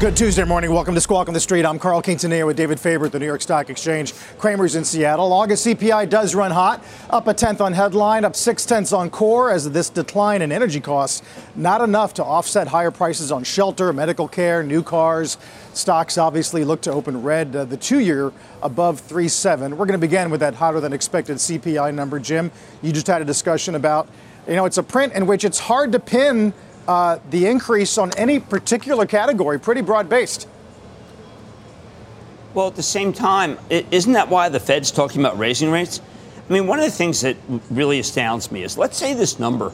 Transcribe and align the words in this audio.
Good 0.00 0.16
Tuesday 0.16 0.44
morning. 0.44 0.72
Welcome 0.72 0.94
to 0.96 1.00
Squawk 1.00 1.28
on 1.28 1.34
the 1.34 1.40
Street. 1.40 1.64
I'm 1.64 1.78
Carl 1.78 2.02
Quintanilla 2.02 2.44
with 2.44 2.56
David 2.56 2.80
Faber 2.80 3.06
at 3.06 3.12
the 3.12 3.18
New 3.18 3.26
York 3.26 3.40
Stock 3.40 3.70
Exchange. 3.70 4.12
Cramer's 4.38 4.74
in 4.74 4.84
Seattle. 4.84 5.32
August 5.32 5.64
CPI 5.64 6.10
does 6.10 6.34
run 6.34 6.50
hot, 6.50 6.84
up 7.10 7.28
a 7.28 7.32
tenth 7.32 7.60
on 7.60 7.72
headline, 7.72 8.24
up 8.24 8.34
six 8.34 8.66
tenths 8.66 8.92
on 8.92 9.08
core 9.08 9.50
as 9.50 9.70
this 9.70 9.88
decline 9.88 10.42
in 10.42 10.50
energy 10.50 10.80
costs 10.80 11.22
not 11.56 11.80
enough 11.80 12.12
to 12.14 12.24
offset 12.24 12.66
higher 12.66 12.90
prices 12.90 13.30
on 13.30 13.44
shelter, 13.44 13.92
medical 13.92 14.26
care, 14.26 14.62
new 14.62 14.82
cars. 14.82 15.38
Stocks 15.72 16.18
obviously 16.18 16.64
look 16.64 16.80
to 16.82 16.92
open 16.92 17.22
red. 17.22 17.54
Uh, 17.54 17.64
the 17.64 17.76
two-year 17.76 18.32
above 18.62 19.00
3.7. 19.00 19.70
We're 19.70 19.86
going 19.86 19.92
to 19.92 19.98
begin 19.98 20.28
with 20.28 20.40
that 20.40 20.54
hotter 20.54 20.80
than 20.80 20.92
expected 20.92 21.36
CPI 21.36 21.94
number. 21.94 22.18
Jim, 22.18 22.50
you 22.82 22.92
just 22.92 23.06
had 23.06 23.22
a 23.22 23.24
discussion 23.24 23.76
about, 23.76 24.08
you 24.48 24.56
know, 24.56 24.64
it's 24.64 24.78
a 24.78 24.82
print 24.82 25.12
in 25.12 25.26
which 25.26 25.44
it's 25.44 25.60
hard 25.60 25.92
to 25.92 26.00
pin 26.00 26.52
uh, 26.86 27.18
the 27.30 27.46
increase 27.46 27.98
on 27.98 28.12
any 28.16 28.40
particular 28.40 29.06
category, 29.06 29.58
pretty 29.58 29.80
broad 29.80 30.08
based. 30.08 30.48
Well, 32.52 32.68
at 32.68 32.76
the 32.76 32.82
same 32.82 33.12
time, 33.12 33.58
isn't 33.70 34.12
that 34.12 34.28
why 34.28 34.48
the 34.48 34.60
Fed's 34.60 34.90
talking 34.90 35.20
about 35.20 35.38
raising 35.38 35.70
rates? 35.70 36.00
I 36.48 36.52
mean, 36.52 36.66
one 36.66 36.78
of 36.78 36.84
the 36.84 36.90
things 36.90 37.22
that 37.22 37.36
really 37.70 37.98
astounds 37.98 38.52
me 38.52 38.62
is 38.62 38.78
let's 38.78 38.96
say 38.96 39.14
this 39.14 39.38
number 39.38 39.72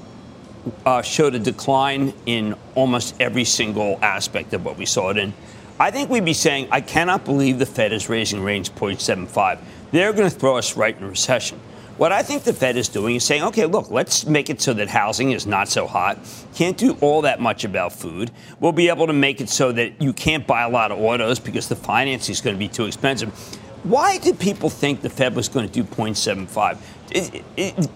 uh, 0.86 1.02
showed 1.02 1.34
a 1.34 1.38
decline 1.38 2.14
in 2.26 2.54
almost 2.74 3.14
every 3.20 3.44
single 3.44 3.98
aspect 4.02 4.52
of 4.54 4.64
what 4.64 4.76
we 4.76 4.86
saw 4.86 5.10
it 5.10 5.16
in. 5.16 5.34
I 5.78 5.90
think 5.90 6.10
we'd 6.10 6.24
be 6.24 6.34
saying, 6.34 6.68
I 6.70 6.80
cannot 6.82 7.24
believe 7.24 7.58
the 7.58 7.66
Fed 7.66 7.92
is 7.92 8.08
raising 8.08 8.42
rates 8.42 8.68
0.75. 8.68 9.58
They're 9.90 10.12
going 10.12 10.30
to 10.30 10.34
throw 10.34 10.56
us 10.56 10.76
right 10.76 10.96
in 10.96 11.08
recession. 11.08 11.58
What 12.00 12.12
I 12.12 12.22
think 12.22 12.44
the 12.44 12.54
Fed 12.54 12.78
is 12.78 12.88
doing 12.88 13.16
is 13.16 13.24
saying, 13.24 13.42
okay, 13.42 13.66
look, 13.66 13.90
let's 13.90 14.24
make 14.24 14.48
it 14.48 14.62
so 14.62 14.72
that 14.72 14.88
housing 14.88 15.32
is 15.32 15.46
not 15.46 15.68
so 15.68 15.86
hot. 15.86 16.18
Can't 16.54 16.78
do 16.78 16.96
all 17.02 17.20
that 17.20 17.40
much 17.42 17.62
about 17.62 17.92
food. 17.92 18.30
We'll 18.58 18.72
be 18.72 18.88
able 18.88 19.06
to 19.06 19.12
make 19.12 19.42
it 19.42 19.50
so 19.50 19.70
that 19.72 20.00
you 20.00 20.14
can't 20.14 20.46
buy 20.46 20.62
a 20.62 20.70
lot 20.70 20.92
of 20.92 20.98
autos 20.98 21.38
because 21.38 21.68
the 21.68 21.76
financing 21.76 22.32
is 22.32 22.40
going 22.40 22.56
to 22.56 22.58
be 22.58 22.68
too 22.68 22.86
expensive. 22.86 23.28
Why 23.82 24.16
did 24.16 24.38
people 24.38 24.70
think 24.70 25.02
the 25.02 25.10
Fed 25.10 25.36
was 25.36 25.50
going 25.50 25.68
to 25.68 25.72
do 25.74 25.84
0.75? 25.84 26.78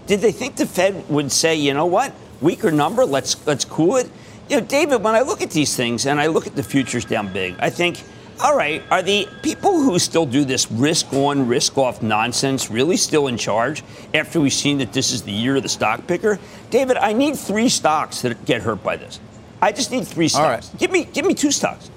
Did 0.07 0.21
they 0.21 0.33
think 0.33 0.57
the 0.57 0.67
Fed 0.67 1.09
would 1.09 1.33
say, 1.33 1.55
you 1.55 1.73
know 1.73 1.87
what, 1.87 2.13
weaker 2.43 2.71
number, 2.71 3.07
let's 3.07 3.47
let's 3.47 3.65
cool 3.65 3.97
it? 3.97 4.11
You 4.51 4.61
know, 4.61 4.67
David, 4.67 5.03
when 5.03 5.15
I 5.15 5.23
look 5.23 5.41
at 5.41 5.53
these 5.53 5.75
things 5.75 6.05
and 6.05 6.21
I 6.21 6.27
look 6.27 6.47
at 6.47 6.55
the 6.55 6.63
futures 6.63 7.07
down 7.07 7.33
big, 7.33 7.57
I 7.59 7.71
think 7.71 8.03
all 8.43 8.57
right, 8.57 8.83
are 8.91 9.03
the 9.03 9.29
people 9.43 9.81
who 9.81 9.99
still 9.99 10.27
do 10.27 10.45
this 10.45 10.71
risk 10.71 11.13
on, 11.13 11.47
risk 11.47 11.79
off 11.79 12.03
nonsense 12.03 12.71
really 12.71 12.97
still 12.97 13.29
in 13.29 13.37
charge 13.37 13.83
after 14.13 14.41
we've 14.41 14.53
seen 14.53 14.79
that 14.79 14.93
this 14.93 15.13
is 15.13 15.23
the 15.23 15.33
year 15.33 15.57
of 15.57 15.63
the 15.63 15.69
stock 15.69 16.07
picker? 16.07 16.39
David, 16.71 16.97
I 16.97 17.13
need 17.13 17.37
three 17.37 17.69
stocks 17.69 18.23
that 18.23 18.45
get 18.45 18.63
hurt 18.63 18.83
by 18.83 18.97
this. 18.97 19.21
I 19.63 19.73
just 19.73 19.91
need 19.91 20.07
three 20.07 20.29
stocks. 20.29 20.71
Give 20.79 20.91
me 20.91 21.05
give 21.05 21.25
me 21.25 21.33
two 21.35 21.51
stocks. 21.51 21.91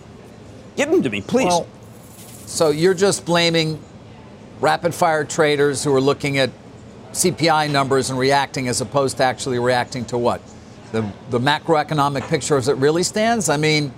Give 0.76 0.90
them 0.90 1.02
to 1.04 1.10
me, 1.10 1.22
please. 1.22 1.48
Well, 1.48 1.68
so 2.46 2.70
you're 2.70 2.94
just 2.94 3.26
blaming 3.26 3.80
rapid 4.62 4.94
fire 4.94 5.26
traders 5.26 5.84
who 5.84 5.94
are 5.94 6.02
looking 6.02 6.38
at 6.38 6.52
CPI 7.12 7.72
numbers 7.72 8.10
and 8.10 8.18
reacting 8.18 8.68
as 8.68 8.80
opposed 8.80 9.18
to 9.18 9.24
actually 9.24 9.60
reacting 9.60 10.06
to 10.06 10.18
what? 10.18 10.42
The 10.92 11.02
the 11.30 11.40
macroeconomic 11.40 12.30
picture 12.30 12.58
as 12.58 12.68
it 12.68 12.78
really 12.78 13.04
stands? 13.04 13.50
I 13.50 13.58
mean, 13.58 13.92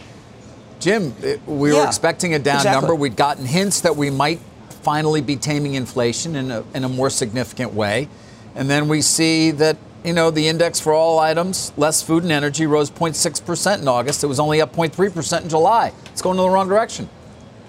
Jim, 0.80 1.14
we 1.46 1.72
yeah, 1.72 1.82
were 1.82 1.86
expecting 1.86 2.34
a 2.34 2.40
down 2.40 2.58
exactly. 2.58 2.82
number. 2.82 2.96
We'd 2.96 3.16
gotten 3.16 3.46
hints 3.46 3.82
that 3.82 3.96
we 3.96 4.10
might 4.10 4.40
finally 4.82 5.22
be 5.22 5.36
taming 5.36 5.74
inflation 5.74 6.36
in 6.36 6.52
a, 6.52 6.64
in 6.74 6.84
a 6.84 6.90
more 6.90 7.10
significant 7.10 7.74
way. 7.74 8.08
And 8.56 8.70
then 8.70 8.88
we 8.88 9.02
see 9.02 9.52
that, 9.52 9.78
you 10.04 10.14
know, 10.14 10.32
the 10.32 10.48
index 10.48 10.80
for 10.80 10.94
all 10.94 11.20
items, 11.20 11.74
less 11.78 12.02
food 12.02 12.24
and 12.24 12.32
energy, 12.32 12.66
rose 12.66 12.90
0.6% 12.90 13.82
in 13.82 13.88
August. 13.88 14.24
It 14.24 14.28
was 14.28 14.40
only 14.40 14.62
up 14.62 14.74
0.3% 14.74 15.44
in 15.44 15.50
July. 15.50 15.92
It's 16.06 16.22
going 16.22 16.38
in 16.38 16.44
the 16.44 16.50
wrong 16.50 16.70
direction. 16.70 17.10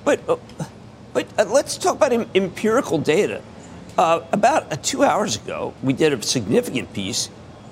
But, 0.04 0.20
uh, 0.28 0.36
but 1.12 1.26
uh, 1.38 1.44
let's 1.46 1.76
talk 1.76 1.96
about 1.96 2.12
empirical 2.34 2.98
data. 2.98 3.42
Uh, 3.98 4.22
about 4.32 4.72
uh, 4.72 4.76
two 4.76 5.02
hours 5.02 5.36
ago, 5.36 5.74
we 5.82 5.92
did 5.92 6.12
a 6.12 6.22
significant 6.22 6.92
piece 6.92 7.28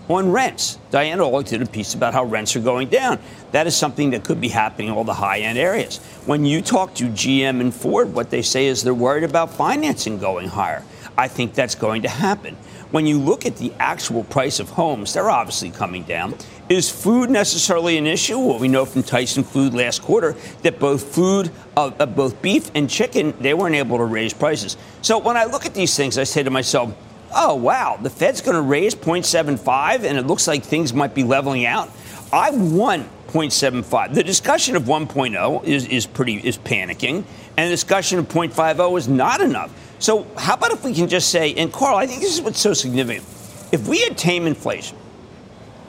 on 0.08 0.32
rents. 0.32 0.78
Diana 0.90 1.22
Olick 1.22 1.48
did 1.48 1.62
a 1.62 1.66
piece 1.66 1.94
about 1.94 2.14
how 2.14 2.24
rents 2.24 2.56
are 2.56 2.60
going 2.60 2.88
down. 2.88 3.18
That 3.52 3.66
is 3.66 3.76
something 3.76 4.10
that 4.10 4.24
could 4.24 4.40
be 4.40 4.48
happening 4.48 4.88
in 4.88 4.94
all 4.94 5.04
the 5.04 5.14
high 5.14 5.40
end 5.40 5.58
areas. 5.58 5.98
When 6.26 6.44
you 6.44 6.62
talk 6.62 6.94
to 6.94 7.04
GM 7.04 7.60
and 7.60 7.74
Ford, 7.74 8.14
what 8.14 8.30
they 8.30 8.42
say 8.42 8.66
is 8.66 8.82
they're 8.82 8.94
worried 8.94 9.24
about 9.24 9.52
financing 9.52 10.18
going 10.18 10.48
higher. 10.48 10.82
I 11.16 11.28
think 11.28 11.54
that's 11.54 11.74
going 11.74 12.02
to 12.02 12.08
happen. 12.08 12.56
When 12.90 13.06
you 13.06 13.18
look 13.18 13.44
at 13.44 13.56
the 13.56 13.72
actual 13.78 14.24
price 14.24 14.60
of 14.60 14.70
homes, 14.70 15.12
they're 15.12 15.28
obviously 15.28 15.70
coming 15.70 16.04
down. 16.04 16.36
Is 16.70 16.88
food 16.88 17.28
necessarily 17.28 17.98
an 17.98 18.06
issue? 18.06 18.38
Well, 18.38 18.58
we 18.58 18.68
know 18.68 18.86
from 18.86 19.02
Tyson 19.02 19.42
Food 19.42 19.74
last 19.74 20.00
quarter 20.00 20.36
that 20.62 20.78
both 20.78 21.14
food, 21.14 21.50
uh, 21.76 21.90
uh, 21.98 22.06
both 22.06 22.40
beef 22.40 22.70
and 22.74 22.88
chicken, 22.88 23.34
they 23.40 23.52
weren't 23.52 23.74
able 23.74 23.98
to 23.98 24.04
raise 24.04 24.32
prices. 24.32 24.78
So 25.02 25.18
when 25.18 25.36
I 25.36 25.44
look 25.44 25.66
at 25.66 25.74
these 25.74 25.96
things, 25.96 26.16
I 26.16 26.24
say 26.24 26.42
to 26.42 26.50
myself, 26.50 26.94
oh, 27.34 27.54
wow, 27.54 27.98
the 28.00 28.10
Fed's 28.10 28.40
going 28.40 28.56
to 28.56 28.62
raise 28.62 28.94
0.75 28.94 30.04
and 30.04 30.18
it 30.18 30.26
looks 30.26 30.46
like 30.46 30.64
things 30.64 30.92
might 30.92 31.14
be 31.14 31.24
leveling 31.24 31.66
out. 31.66 31.90
I 32.32 32.50
want 32.50 33.08
0.75. 33.28 34.14
The 34.14 34.22
discussion 34.22 34.76
of 34.76 34.84
1.0 34.84 35.64
is, 35.64 35.86
is 35.86 36.06
pretty 36.06 36.36
is 36.36 36.58
panicking, 36.58 37.24
and 37.56 37.66
the 37.66 37.70
discussion 37.70 38.18
of 38.18 38.28
0.50 38.28 38.98
is 38.98 39.08
not 39.08 39.40
enough. 39.40 39.72
So 39.98 40.26
how 40.36 40.54
about 40.54 40.72
if 40.72 40.84
we 40.84 40.94
can 40.94 41.08
just 41.08 41.30
say, 41.30 41.54
and 41.54 41.72
Carl, 41.72 41.96
I 41.96 42.06
think 42.06 42.20
this 42.20 42.34
is 42.34 42.40
what's 42.40 42.60
so 42.60 42.72
significant. 42.72 43.26
If 43.72 43.86
we 43.86 44.00
had 44.00 44.16
tame 44.16 44.46
inflation 44.46 44.96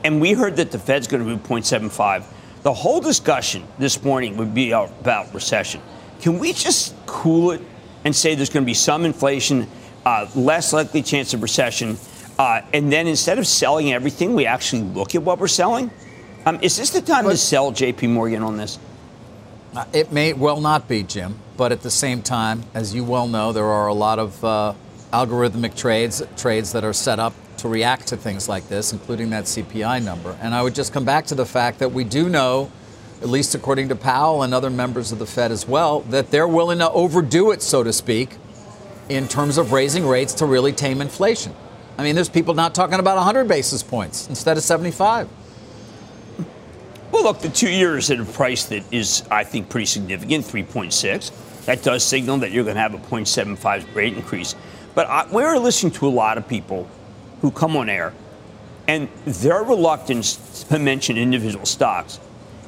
and 0.04 0.20
we 0.20 0.34
heard 0.34 0.58
that 0.58 0.72
the 0.72 0.80
Fed's 0.80 1.08
going 1.08 1.26
to 1.26 1.36
do 1.36 1.38
0.75, 1.38 2.26
the 2.64 2.74
whole 2.74 3.00
discussion 3.00 3.66
this 3.78 4.04
morning 4.04 4.36
would 4.38 4.54
be 4.54 4.72
about 4.72 5.34
recession. 5.34 5.82
Can 6.22 6.40
we 6.40 6.52
just 6.52 6.94
cool 7.06 7.52
it 7.52 7.62
and 8.04 8.14
say 8.14 8.36
there's 8.36 8.50
going 8.50 8.64
to 8.64 8.70
be 8.70 8.74
some 8.74 9.06
inflation 9.06 9.68
uh, 10.06 10.28
less 10.36 10.74
likely 10.74 11.02
chance 11.02 11.34
of 11.34 11.42
recession. 11.42 11.98
Uh, 12.38 12.62
and 12.74 12.92
then 12.92 13.08
instead 13.08 13.38
of 13.38 13.46
selling 13.46 13.92
everything, 13.92 14.34
we 14.34 14.46
actually 14.46 14.82
look 14.82 15.16
at 15.16 15.24
what 15.24 15.40
we're 15.40 15.48
selling. 15.48 15.92
Um, 16.46 16.60
is 16.62 16.78
this 16.78 16.90
the 16.92 17.02
time 17.02 17.26
but, 17.26 17.32
to 17.32 17.38
sell 17.38 17.72
JP 17.72 18.10
Morgan 18.10 18.44
on 18.44 18.58
this? 18.58 18.80
Uh, 19.76 19.86
it 19.94 20.12
may 20.12 20.34
well 20.34 20.62
not 20.62 20.88
be, 20.88 21.04
Jim. 21.04 21.38
But 21.58 21.74
at 21.74 21.82
the 21.82 21.92
same 21.92 22.22
time, 22.22 22.64
as 22.74 22.96
you 22.96 23.04
well 23.04 23.28
know, 23.28 23.52
there 23.52 23.66
are 23.66 23.88
a 23.88 23.94
lot 23.94 24.18
of 24.18 24.42
uh, 24.46 24.74
algorithmic 25.12 25.76
trades, 25.76 26.24
trades 26.38 26.72
that 26.72 26.86
are 26.86 26.94
set 26.94 27.20
up 27.20 27.34
to 27.58 27.68
react 27.68 28.08
to 28.08 28.18
things 28.18 28.48
like 28.48 28.70
this, 28.70 28.94
including 28.94 29.30
that 29.32 29.44
CPI 29.44 30.04
number. 30.04 30.38
And 30.42 30.56
I 30.56 30.62
would 30.62 30.74
just 30.74 30.94
come 30.94 31.04
back 31.04 31.26
to 31.26 31.36
the 31.36 31.46
fact 31.46 31.80
that 31.80 31.92
we 31.92 32.06
do 32.06 32.30
know, 32.30 32.72
at 33.22 33.28
least 33.28 33.56
according 33.56 33.90
to 33.90 33.96
Powell 33.98 34.44
and 34.44 34.54
other 34.54 34.70
members 34.70 35.12
of 35.12 35.20
the 35.20 35.26
Fed 35.26 35.52
as 35.52 35.68
well, 35.68 36.00
that 36.02 36.32
they're 36.32 36.48
willing 36.48 36.80
to 36.80 36.90
overdo 36.92 37.52
it, 37.52 37.62
so 37.62 37.84
to 37.84 37.92
speak, 37.92 38.38
in 39.10 39.28
terms 39.28 39.58
of 39.58 39.72
raising 39.72 40.08
rates 40.08 40.34
to 40.36 40.46
really 40.46 40.72
tame 40.72 41.02
inflation. 41.02 41.54
I 41.98 42.04
mean, 42.04 42.16
there's 42.16 42.30
people 42.30 42.54
not 42.54 42.74
talking 42.74 43.00
about 43.00 43.18
100 43.18 43.48
basis 43.48 43.84
points 43.84 44.30
instead 44.30 44.56
of 44.56 44.64
75. 44.64 45.28
Well, 47.12 47.24
look, 47.24 47.40
the 47.40 47.50
two 47.50 47.70
years 47.70 48.12
at 48.12 48.20
a 48.20 48.26
price 48.26 48.66
that 48.66 48.84
is, 48.94 49.28
I 49.30 49.44
think, 49.44 49.68
pretty 49.68 49.88
significant, 49.88 50.46
3.6. 50.46 51.66
That 51.66 51.84
does 51.84 52.04
signal 52.04 52.38
that 52.38 52.52
you're 52.52 52.64
going 52.64 52.76
to 52.76 52.82
have 52.82 52.94
a 52.94 53.00
0.75 53.00 53.94
rate 53.96 54.14
increase. 54.14 54.56
But 54.96 55.08
I, 55.08 55.28
we're 55.30 55.58
listening 55.58 55.92
to 55.94 56.08
a 56.08 56.10
lot 56.10 56.38
of 56.38 56.48
people 56.48 56.88
who 57.42 57.52
come 57.52 57.76
on 57.76 57.90
air, 57.90 58.14
and 58.88 59.10
their 59.26 59.64
reluctance 59.64 60.64
to 60.64 60.80
mention 60.80 61.18
individual 61.18 61.66
stocks 61.66 62.20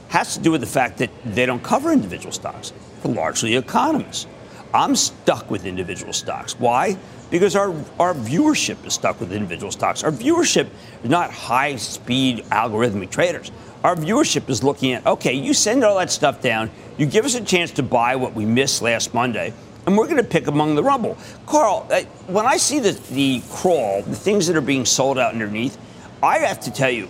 has 0.10 0.36
to 0.36 0.42
do 0.42 0.52
with 0.52 0.62
the 0.62 0.68
fact 0.68 0.98
that 0.98 1.10
they 1.24 1.46
don't 1.46 1.64
cover 1.64 1.92
individual 1.92 2.32
stocks. 2.32 2.74
They're 3.02 3.14
largely 3.14 3.56
economists. 3.56 4.28
I'm 4.74 4.96
stuck 4.96 5.52
with 5.52 5.66
individual 5.66 6.14
stocks. 6.14 6.60
Why? 6.60 6.98
Because 7.30 7.56
our, 7.56 7.70
our 8.00 8.14
viewership 8.14 8.86
is 8.86 8.94
stuck 8.94 9.20
with 9.20 9.32
individual 9.32 9.72
stocks. 9.72 10.04
Our 10.04 10.12
viewership 10.12 10.70
is 11.04 11.10
not 11.10 11.32
high 11.32 11.76
speed 11.76 12.46
algorithmic 12.46 13.10
traders. 13.10 13.52
Our 13.84 13.96
viewership 13.96 14.50
is 14.50 14.64
looking 14.64 14.94
at 14.94 15.06
okay, 15.06 15.34
you 15.34 15.54
send 15.54 15.84
all 15.84 15.98
that 15.98 16.12
stuff 16.12 16.42
down, 16.42 16.70
you 16.98 17.06
give 17.06 17.26
us 17.26 17.36
a 17.36 17.44
chance 17.44 17.72
to 17.72 17.84
buy 17.84 18.16
what 18.16 18.34
we 18.34 18.46
missed 18.46 18.82
last 18.82 19.14
Monday, 19.14 19.54
and 19.86 19.98
we're 19.98 20.06
going 20.06 20.18
to 20.18 20.24
pick 20.24 20.48
among 20.48 20.76
the 20.76 20.84
rumble. 20.84 21.18
Carl, 21.48 21.82
when 22.28 22.46
I 22.46 22.58
see 22.58 22.80
the, 22.80 22.92
the 23.12 23.42
crawl, 23.50 24.04
the 24.04 24.16
things 24.16 24.46
that 24.48 24.56
are 24.56 24.62
being 24.62 24.86
sold 24.86 25.18
out 25.18 25.34
underneath, 25.34 25.78
I 26.22 26.40
have 26.40 26.60
to 26.62 26.72
tell 26.72 26.92
you, 26.92 27.08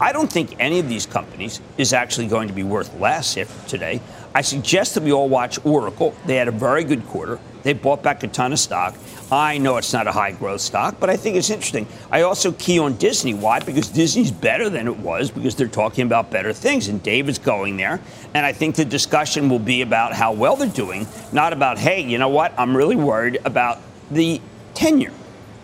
I 0.00 0.12
don't 0.12 0.30
think 0.30 0.56
any 0.58 0.78
of 0.78 0.88
these 0.88 1.06
companies 1.06 1.60
is 1.76 1.92
actually 1.92 2.28
going 2.28 2.48
to 2.48 2.54
be 2.54 2.62
worth 2.62 2.98
less 2.98 3.36
after 3.36 3.68
today. 3.68 4.00
I 4.36 4.42
suggest 4.42 4.92
that 4.96 5.02
we 5.02 5.14
all 5.14 5.30
watch 5.30 5.58
Oracle. 5.64 6.14
They 6.26 6.36
had 6.36 6.46
a 6.46 6.52
very 6.52 6.84
good 6.84 7.06
quarter. 7.06 7.38
They 7.62 7.72
bought 7.72 8.02
back 8.02 8.22
a 8.22 8.28
ton 8.28 8.52
of 8.52 8.58
stock. 8.58 8.94
I 9.32 9.56
know 9.56 9.78
it's 9.78 9.94
not 9.94 10.06
a 10.06 10.12
high 10.12 10.32
growth 10.32 10.60
stock, 10.60 10.96
but 11.00 11.08
I 11.08 11.16
think 11.16 11.36
it's 11.36 11.48
interesting. 11.48 11.86
I 12.10 12.20
also 12.20 12.52
key 12.52 12.78
on 12.78 12.98
Disney. 12.98 13.32
Why? 13.32 13.60
Because 13.60 13.88
Disney's 13.88 14.30
better 14.30 14.68
than 14.68 14.88
it 14.88 14.98
was 14.98 15.30
because 15.30 15.54
they're 15.54 15.68
talking 15.68 16.04
about 16.04 16.30
better 16.30 16.52
things, 16.52 16.88
and 16.88 17.02
David's 17.02 17.38
going 17.38 17.78
there. 17.78 17.98
And 18.34 18.44
I 18.44 18.52
think 18.52 18.76
the 18.76 18.84
discussion 18.84 19.48
will 19.48 19.58
be 19.58 19.80
about 19.80 20.12
how 20.12 20.34
well 20.34 20.54
they're 20.54 20.68
doing, 20.68 21.06
not 21.32 21.54
about, 21.54 21.78
hey, 21.78 22.02
you 22.02 22.18
know 22.18 22.28
what? 22.28 22.52
I'm 22.58 22.76
really 22.76 22.94
worried 22.94 23.38
about 23.46 23.78
the 24.10 24.42
tenure. 24.74 25.14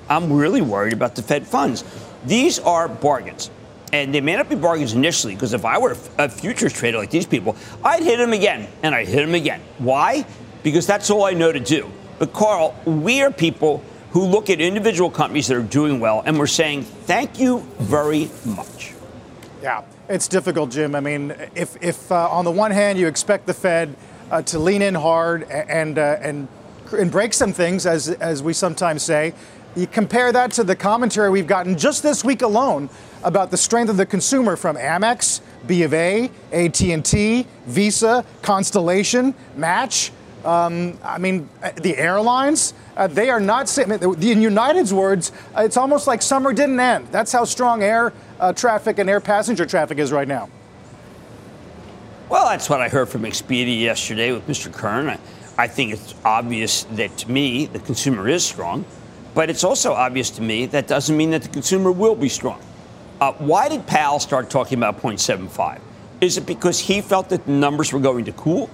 I'm 0.09 0.33
really 0.33 0.63
worried 0.63 0.95
about 0.95 1.15
the 1.15 1.23
Fed 1.23 1.47
funds. 1.47 1.85
These 2.25 2.59
are 2.61 2.89
bargains. 2.89 3.51
And 3.93 4.15
they 4.15 4.23
may 4.23 4.37
not 4.37 4.49
be 4.49 4.57
bargains 4.57 4.95
initially, 4.95 5.35
because 5.35 5.53
if 5.53 5.67
I 5.67 5.79
were 5.79 5.97
a 6.17 6.29
futures 6.29 6.73
trader 6.73 6.97
like 6.97 7.11
these 7.11 7.27
people, 7.27 7.57
I'd 7.85 8.03
hit 8.03 8.17
them 8.17 8.33
again, 8.33 8.69
and 8.83 8.95
I'd 8.95 9.07
hit 9.07 9.25
them 9.25 9.35
again. 9.35 9.61
Why? 9.79 10.25
Because 10.63 10.87
that's 10.87 11.11
all 11.11 11.25
I 11.25 11.33
know 11.33 11.53
to 11.53 11.61
do. 11.61 11.91
But 12.19 12.33
Carl, 12.33 12.75
we 12.87 13.21
are 13.21 13.31
people 13.31 13.85
who 14.13 14.25
look 14.25 14.49
at 14.49 14.61
individual 14.61 15.11
companies 15.11 15.49
that 15.49 15.57
are 15.57 15.63
doing 15.63 16.01
well, 16.01 16.23
and 16.25 16.39
we're 16.39 16.47
saying 16.47 16.85
thank 16.85 17.39
you 17.39 17.67
very 17.79 18.31
much. 18.47 18.95
Yeah, 19.63 19.83
it's 20.09 20.29
difficult, 20.29 20.71
Jim. 20.71 20.95
I 20.95 21.01
mean, 21.01 21.35
if, 21.55 21.77
if 21.83 22.11
uh, 22.11 22.29
on 22.31 22.45
the 22.45 22.51
one 22.51 22.71
hand 22.71 22.99
you 22.99 23.09
expect 23.09 23.47
the 23.47 23.55
Fed 23.55 23.95
uh, 24.31 24.43
to 24.43 24.59
lean 24.59 24.83
in 24.83 24.95
hard 24.95 25.45
and 25.45 25.99
uh, 25.99 26.17
and 26.21 26.49
and 26.93 27.11
break 27.11 27.33
some 27.33 27.53
things, 27.53 27.87
as 27.87 28.09
as 28.09 28.43
we 28.43 28.53
sometimes 28.53 29.03
say, 29.03 29.35
you 29.75 29.87
compare 29.87 30.33
that 30.33 30.53
to 30.53 30.65
the 30.65 30.77
commentary 30.77 31.31
we've 31.31 31.47
gotten 31.47 31.79
just 31.79 32.03
this 32.03 32.25
week 32.25 32.43
alone 32.43 32.91
about 33.25 33.51
the 33.51 33.57
strength 33.57 33.89
of 33.89 33.97
the 33.97 34.07
consumer 34.07 34.57
from 34.57 34.77
Amex, 34.77 35.41
B 35.67 35.83
of 35.83 35.95
A, 35.95 36.31
AT&T, 36.53 37.47
Visa, 37.67 38.25
Constellation, 38.43 39.35
Match. 39.57 40.13
Um, 40.45 40.99
I 41.05 41.19
mean, 41.19 41.49
the 41.81 41.97
airlines, 41.97 42.75
uh, 42.97 43.07
they 43.07 43.31
are 43.31 43.39
not, 43.39 43.79
in 43.79 44.43
United's 44.43 44.93
words, 44.93 45.31
uh, 45.57 45.63
it's 45.63 45.77
almost 45.77 46.07
like 46.07 46.21
summer 46.21 46.53
didn't 46.53 46.81
end. 46.81 47.07
That's 47.09 47.31
how 47.31 47.45
strong 47.45 47.83
air 47.83 48.13
uh, 48.41 48.53
traffic 48.53 48.99
and 48.99 49.09
air 49.09 49.21
passenger 49.21 49.65
traffic 49.65 49.99
is 49.99 50.11
right 50.11 50.27
now. 50.27 50.51
Well, 52.29 52.47
that's 52.47 52.69
what 52.69 52.81
I 52.81 52.89
heard 52.89 53.09
from 53.09 53.23
Expedia 53.23 53.79
yesterday 53.81 54.33
with 54.33 54.47
Mr. 54.49 54.73
Kern. 54.73 55.09
I, 55.11 55.19
I 55.57 55.69
think 55.69 55.93
it's 55.93 56.15
obvious 56.25 56.85
that 56.93 57.17
to 57.19 57.31
me, 57.31 57.67
the 57.67 57.79
consumer 57.79 58.29
is 58.29 58.45
strong, 58.45 58.85
but 59.35 59.51
it's 59.51 59.65
also 59.65 59.93
obvious 59.93 60.31
to 60.31 60.43
me 60.43 60.67
that 60.67 60.87
doesn't 60.87 61.17
mean 61.17 61.31
that 61.31 61.43
the 61.43 61.49
consumer 61.49 61.91
will 61.91 62.15
be 62.15 62.29
strong. 62.29 62.61
Uh, 63.21 63.33
why 63.35 63.69
did 63.69 63.87
Powell 63.87 64.19
start 64.19 64.51
talking 64.51 64.79
about 64.79 65.01
0.75? 65.01 65.81
Is 66.21 66.37
it 66.39 66.47
because 66.47 66.79
he 66.79 67.01
felt 67.01 67.29
that 67.31 67.47
the 67.47 67.53
numbers 67.53 67.93
were 67.93 68.01
going 68.01 68.25
to 68.25 68.33
cool? 68.33 68.69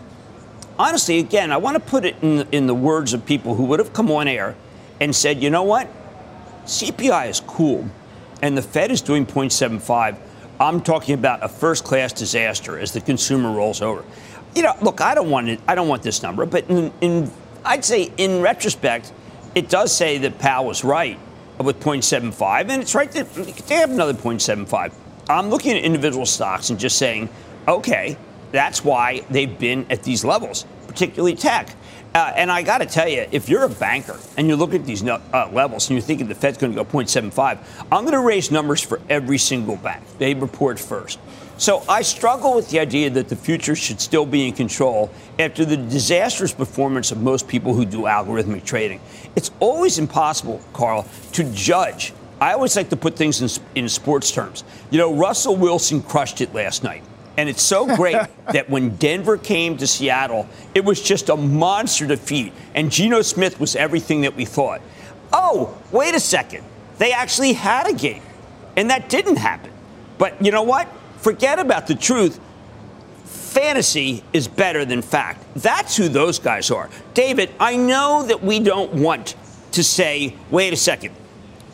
Honestly, 0.79 1.19
again, 1.19 1.51
I 1.51 1.57
want 1.57 1.75
to 1.75 1.81
put 1.81 2.05
it 2.05 2.17
in, 2.23 2.47
in 2.53 2.67
the 2.67 2.75
words 2.75 3.13
of 3.13 3.27
people 3.27 3.55
who 3.55 3.65
would 3.65 3.79
have 3.79 3.93
come 3.93 4.11
on 4.11 4.29
air 4.29 4.55
and 5.01 5.15
said, 5.15 5.43
you 5.43 5.51
know 5.51 5.65
what? 5.65 5.89
CPI 6.65 7.31
is 7.31 7.41
cool, 7.41 7.89
and 8.43 8.57
the 8.57 8.63
Fed 8.63 8.91
is 8.91 9.01
doing 9.01 9.27
0.75. 9.27 10.19
I'm 10.61 10.81
talking 10.81 11.15
about 11.15 11.43
a 11.43 11.49
first-class 11.49 12.13
disaster 12.13 12.79
as 12.79 12.93
the 12.93 13.01
consumer 13.01 13.53
rolls 13.53 13.81
over. 13.81 14.05
You 14.55 14.63
know, 14.63 14.75
look, 14.83 15.01
I 15.01 15.15
don't 15.15 15.31
want 15.31 15.49
it. 15.49 15.61
I 15.69 15.75
don't 15.75 15.89
want 15.89 16.03
this 16.03 16.23
number, 16.23 16.47
but 16.47 16.69
in, 16.69 16.93
in 17.01 17.31
I'd 17.65 17.85
say 17.85 18.13
in 18.17 18.41
retrospect, 18.41 19.13
it 19.55 19.69
does 19.69 19.95
say 19.95 20.19
that 20.19 20.39
Powell 20.39 20.67
was 20.67 20.85
right 20.85 21.19
with 21.59 21.81
0.75, 21.81 22.69
and 22.69 22.83
it's 22.83 22.95
right 22.95 23.11
that 23.13 23.33
they 23.35 23.75
have 23.75 23.91
another 23.91 24.15
0.75. 24.15 24.93
I'm 25.29 25.51
looking 25.51 25.77
at 25.77 25.83
individual 25.83 26.27
stocks 26.27 26.71
and 26.71 26.79
just 26.79 26.97
saying, 26.99 27.29
okay, 27.67 28.17
that's 28.53 28.85
why 28.85 29.23
they've 29.31 29.59
been 29.59 29.87
at 29.91 30.03
these 30.03 30.25
levels, 30.25 30.65
particularly 30.87 31.35
tech. 31.35 31.75
Uh, 32.15 32.33
and 32.35 32.51
I 32.51 32.63
got 32.63 32.79
to 32.79 32.87
tell 32.87 33.09
you, 33.09 33.27
if 33.31 33.49
you're 33.49 33.65
a 33.65 33.69
banker 33.69 34.19
and 34.37 34.49
you 34.49 34.57
look 34.57 34.73
at 34.73 34.87
these 34.87 35.07
uh, 35.07 35.51
levels 35.53 35.89
and 35.89 35.97
you're 35.99 36.05
thinking 36.05 36.27
the 36.27 36.35
Fed's 36.35 36.57
going 36.57 36.73
to 36.73 36.83
go 36.83 36.85
0.75, 36.85 37.59
I'm 37.93 38.05
going 38.05 38.13
to 38.13 38.21
raise 38.21 38.51
numbers 38.51 38.81
for 38.81 39.01
every 39.11 39.39
single 39.39 39.77
bank. 39.77 40.03
They 40.19 40.35
report 40.35 40.79
first. 40.79 41.19
So 41.59 41.83
I 41.89 42.03
struggle 42.03 42.55
with 42.55 42.71
the 42.71 42.79
idea 42.79 43.11
that 43.11 43.29
the 43.29 43.35
future 43.35 43.75
should 43.75 44.01
still 44.01 44.25
be 44.25 44.47
in 44.47 44.55
control 44.55 45.11
after 45.41 45.65
the 45.65 45.77
disastrous 45.77 46.53
performance 46.53 47.11
of 47.11 47.21
most 47.21 47.49
people 47.49 47.75
who 47.75 47.85
do 47.85 48.03
algorithmic 48.03 48.65
trading. 48.65 49.01
It's 49.35 49.51
always 49.59 49.99
impossible, 49.99 50.63
Carl, 50.73 51.05
to 51.33 51.43
judge. 51.53 52.15
I 52.41 52.53
always 52.53 52.77
like 52.77 52.91
to 52.91 52.97
put 52.97 53.17
things 53.17 53.43
in, 53.43 53.65
in 53.75 53.89
sports 53.89 54.31
terms. 54.31 54.63
You 54.91 54.99
know, 54.99 55.13
Russell 55.13 55.57
Wilson 55.57 56.01
crushed 56.01 56.41
it 56.41 56.55
last 56.55 56.85
night. 56.85 57.03
And 57.37 57.49
it's 57.49 57.63
so 57.63 57.93
great 57.97 58.17
that 58.53 58.71
when 58.71 58.95
Denver 58.97 59.37
came 59.37 59.77
to 59.79 59.87
Seattle, 59.89 60.49
it 60.77 60.85
was 60.85 61.03
just 61.03 61.29
a 61.29 61.37
monster 61.37 62.07
defeat. 62.07 62.53
And 62.77 62.93
Geno 62.93 63.21
Smith 63.23 63.59
was 63.59 63.75
everything 63.75 64.21
that 64.21 64.37
we 64.37 64.45
thought. 64.45 64.81
Oh, 65.33 65.77
wait 65.91 66.15
a 66.15 66.21
second. 66.21 66.65
They 66.99 67.13
actually 67.13 67.55
had 67.55 67.89
a 67.89 67.93
game. 67.93 68.23
And 68.77 68.91
that 68.91 69.09
didn't 69.09 69.37
happen. 69.37 69.73
But 70.19 70.45
you 70.45 70.53
know 70.53 70.63
what? 70.63 70.89
Forget 71.19 71.59
about 71.59 71.87
the 71.87 71.95
truth. 71.95 72.41
Fantasy 73.25 74.23
is 74.33 74.47
better 74.47 74.85
than 74.85 75.03
fact. 75.03 75.45
That's 75.57 75.97
who 75.97 76.09
those 76.09 76.39
guys 76.39 76.71
are. 76.71 76.89
David, 77.15 77.51
I 77.59 77.77
know 77.77 78.25
that 78.27 78.43
we 78.43 78.61
don't 78.61 78.95
want 78.95 79.35
to 79.73 79.83
say, 79.83 80.35
wait 80.51 80.73
a 80.73 80.77
second, 80.77 81.15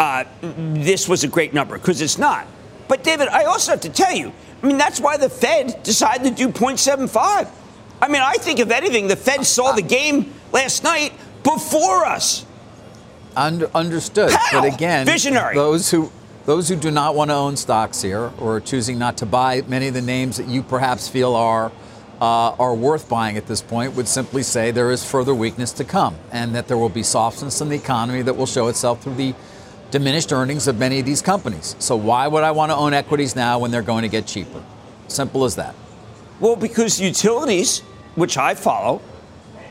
uh, 0.00 0.24
this 0.40 1.08
was 1.08 1.24
a 1.24 1.28
great 1.28 1.52
number, 1.54 1.76
because 1.78 2.00
it's 2.00 2.18
not. 2.18 2.46
But, 2.88 3.04
David, 3.04 3.28
I 3.28 3.44
also 3.44 3.72
have 3.72 3.80
to 3.82 3.88
tell 3.90 4.12
you, 4.12 4.32
I 4.62 4.66
mean, 4.66 4.78
that's 4.78 5.00
why 5.00 5.16
the 5.16 5.28
Fed 5.28 5.82
decided 5.82 6.36
to 6.36 6.46
do 6.46 6.48
0.75. 6.48 7.48
I 8.00 8.08
mean, 8.08 8.22
I 8.22 8.34
think, 8.34 8.60
if 8.60 8.70
anything, 8.70 9.08
the 9.08 9.16
Fed 9.16 9.44
saw 9.46 9.72
the 9.72 9.82
game 9.82 10.32
last 10.52 10.84
night 10.84 11.12
before 11.42 12.04
us. 12.04 12.44
Under, 13.36 13.70
understood. 13.74 14.30
How? 14.30 14.60
But 14.60 14.74
again, 14.74 15.06
Visionary. 15.06 15.54
those 15.54 15.90
who 15.90 16.10
those 16.46 16.68
who 16.68 16.76
do 16.76 16.90
not 16.90 17.14
want 17.14 17.30
to 17.30 17.34
own 17.34 17.56
stocks 17.56 18.02
here 18.02 18.30
or 18.38 18.56
are 18.56 18.60
choosing 18.60 18.98
not 18.98 19.16
to 19.18 19.26
buy 19.26 19.62
many 19.62 19.88
of 19.88 19.94
the 19.94 20.02
names 20.02 20.36
that 20.36 20.46
you 20.46 20.62
perhaps 20.62 21.08
feel 21.08 21.34
are 21.34 21.72
uh, 22.20 22.54
are 22.58 22.74
worth 22.74 23.08
buying 23.08 23.36
at 23.36 23.46
this 23.46 23.60
point 23.60 23.94
would 23.94 24.06
simply 24.06 24.42
say 24.42 24.70
there 24.70 24.90
is 24.90 25.04
further 25.04 25.34
weakness 25.34 25.72
to 25.72 25.84
come 25.84 26.14
and 26.30 26.54
that 26.54 26.68
there 26.68 26.78
will 26.78 26.88
be 26.88 27.02
softness 27.02 27.60
in 27.60 27.68
the 27.68 27.76
economy 27.76 28.22
that 28.22 28.34
will 28.34 28.46
show 28.46 28.68
itself 28.68 29.02
through 29.02 29.14
the 29.14 29.34
diminished 29.90 30.32
earnings 30.32 30.68
of 30.68 30.78
many 30.78 31.00
of 31.00 31.06
these 31.06 31.20
companies. 31.20 31.76
So 31.78 31.96
why 31.96 32.26
would 32.28 32.44
I 32.44 32.52
want 32.52 32.70
to 32.70 32.76
own 32.76 32.94
equities 32.94 33.36
now 33.36 33.58
when 33.58 33.70
they're 33.70 33.82
going 33.82 34.02
to 34.02 34.08
get 34.08 34.26
cheaper? 34.26 34.62
Simple 35.08 35.44
as 35.44 35.56
that. 35.56 35.74
Well, 36.40 36.56
because 36.56 37.00
utilities, 37.00 37.80
which 38.14 38.38
I 38.38 38.54
follow, 38.54 39.02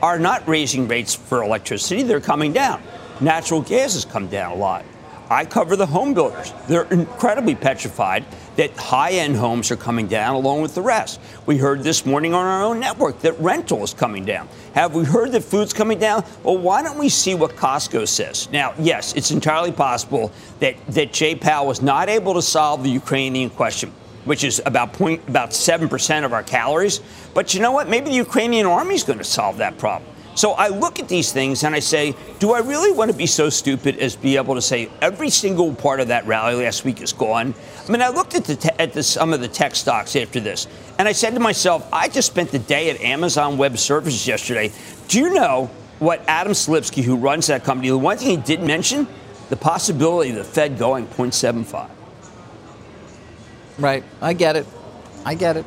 are 0.02 0.18
not 0.18 0.46
raising 0.46 0.86
rates 0.86 1.14
for 1.14 1.42
electricity, 1.42 2.02
they're 2.02 2.20
coming 2.20 2.52
down. 2.52 2.82
Natural 3.20 3.62
gas 3.62 3.94
has 3.94 4.04
come 4.04 4.28
down 4.28 4.52
a 4.52 4.54
lot. 4.54 4.84
I 5.30 5.44
cover 5.44 5.76
the 5.76 5.86
home 5.86 6.14
builders. 6.14 6.52
They're 6.66 6.84
incredibly 6.84 7.54
petrified 7.54 8.24
that 8.56 8.76
high 8.76 9.12
end 9.12 9.36
homes 9.36 9.70
are 9.70 9.76
coming 9.76 10.06
down 10.06 10.34
along 10.34 10.62
with 10.62 10.74
the 10.74 10.82
rest. 10.82 11.20
We 11.46 11.56
heard 11.56 11.82
this 11.82 12.04
morning 12.04 12.34
on 12.34 12.44
our 12.44 12.62
own 12.62 12.78
network 12.78 13.20
that 13.20 13.38
rental 13.40 13.82
is 13.82 13.94
coming 13.94 14.24
down. 14.24 14.48
Have 14.74 14.94
we 14.94 15.04
heard 15.04 15.32
that 15.32 15.42
food's 15.42 15.72
coming 15.72 15.98
down? 15.98 16.24
Well, 16.42 16.58
why 16.58 16.82
don't 16.82 16.98
we 16.98 17.08
see 17.08 17.34
what 17.34 17.52
Costco 17.52 18.06
says? 18.06 18.48
Now, 18.52 18.74
yes, 18.78 19.14
it's 19.14 19.30
entirely 19.30 19.72
possible 19.72 20.30
that, 20.60 20.76
that 20.88 21.12
Jay 21.12 21.34
Powell 21.34 21.66
was 21.66 21.82
not 21.82 22.08
able 22.08 22.34
to 22.34 22.42
solve 22.42 22.82
the 22.82 22.90
Ukrainian 22.90 23.50
question 23.50 23.92
which 24.24 24.42
is 24.42 24.62
about 24.64 24.92
point 24.94 25.20
about 25.28 25.52
seven 25.52 25.86
percent 25.86 26.24
of 26.24 26.32
our 26.32 26.42
calories. 26.42 27.00
But 27.34 27.52
you 27.52 27.60
know 27.60 27.72
what? 27.72 27.88
Maybe 27.88 28.06
the 28.06 28.16
Ukrainian 28.16 28.66
army 28.66 28.94
is 28.94 29.04
going 29.04 29.18
to 29.18 29.24
solve 29.24 29.58
that 29.58 29.76
problem. 29.78 30.10
So 30.34 30.52
I 30.52 30.68
look 30.68 30.98
at 30.98 31.08
these 31.08 31.32
things 31.32 31.62
and 31.62 31.74
I 31.74 31.78
say, 31.78 32.14
do 32.40 32.52
I 32.52 32.60
really 32.60 32.92
want 32.92 33.10
to 33.10 33.16
be 33.16 33.26
so 33.26 33.48
stupid 33.50 33.98
as 33.98 34.16
be 34.16 34.36
able 34.36 34.56
to 34.56 34.62
say 34.62 34.90
every 35.00 35.30
single 35.30 35.74
part 35.74 36.00
of 36.00 36.08
that 36.08 36.26
rally 36.26 36.56
last 36.64 36.84
week 36.84 37.00
is 37.00 37.12
gone? 37.12 37.54
I 37.86 37.92
mean, 37.92 38.02
I 38.02 38.08
looked 38.08 38.34
at 38.34 38.44
the 38.44 38.56
te- 38.56 38.70
at 38.78 38.92
the, 38.92 39.02
some 39.02 39.32
of 39.32 39.40
the 39.40 39.48
tech 39.48 39.76
stocks 39.76 40.16
after 40.16 40.40
this, 40.40 40.66
and 40.98 41.06
I 41.06 41.12
said 41.12 41.34
to 41.34 41.40
myself, 41.40 41.88
I 41.92 42.08
just 42.08 42.30
spent 42.30 42.50
the 42.50 42.58
day 42.58 42.90
at 42.90 43.00
Amazon 43.00 43.58
Web 43.58 43.78
Services 43.78 44.26
yesterday. 44.26 44.72
Do 45.08 45.20
you 45.20 45.34
know 45.34 45.70
what 45.98 46.22
Adam 46.26 46.52
Selipsky, 46.52 47.02
who 47.02 47.16
runs 47.16 47.46
that 47.46 47.64
company, 47.64 47.88
the 47.88 47.98
one 47.98 48.16
thing 48.18 48.30
he 48.30 48.36
didn't 48.36 48.66
mention, 48.66 49.06
the 49.48 49.56
possibility 49.56 50.30
of 50.30 50.36
the 50.36 50.44
Fed 50.44 50.78
going 50.78 51.06
0.75. 51.06 51.90
Right. 53.78 54.04
I 54.20 54.32
get 54.32 54.56
it. 54.56 54.66
I 55.24 55.34
get 55.34 55.56
it. 55.56 55.64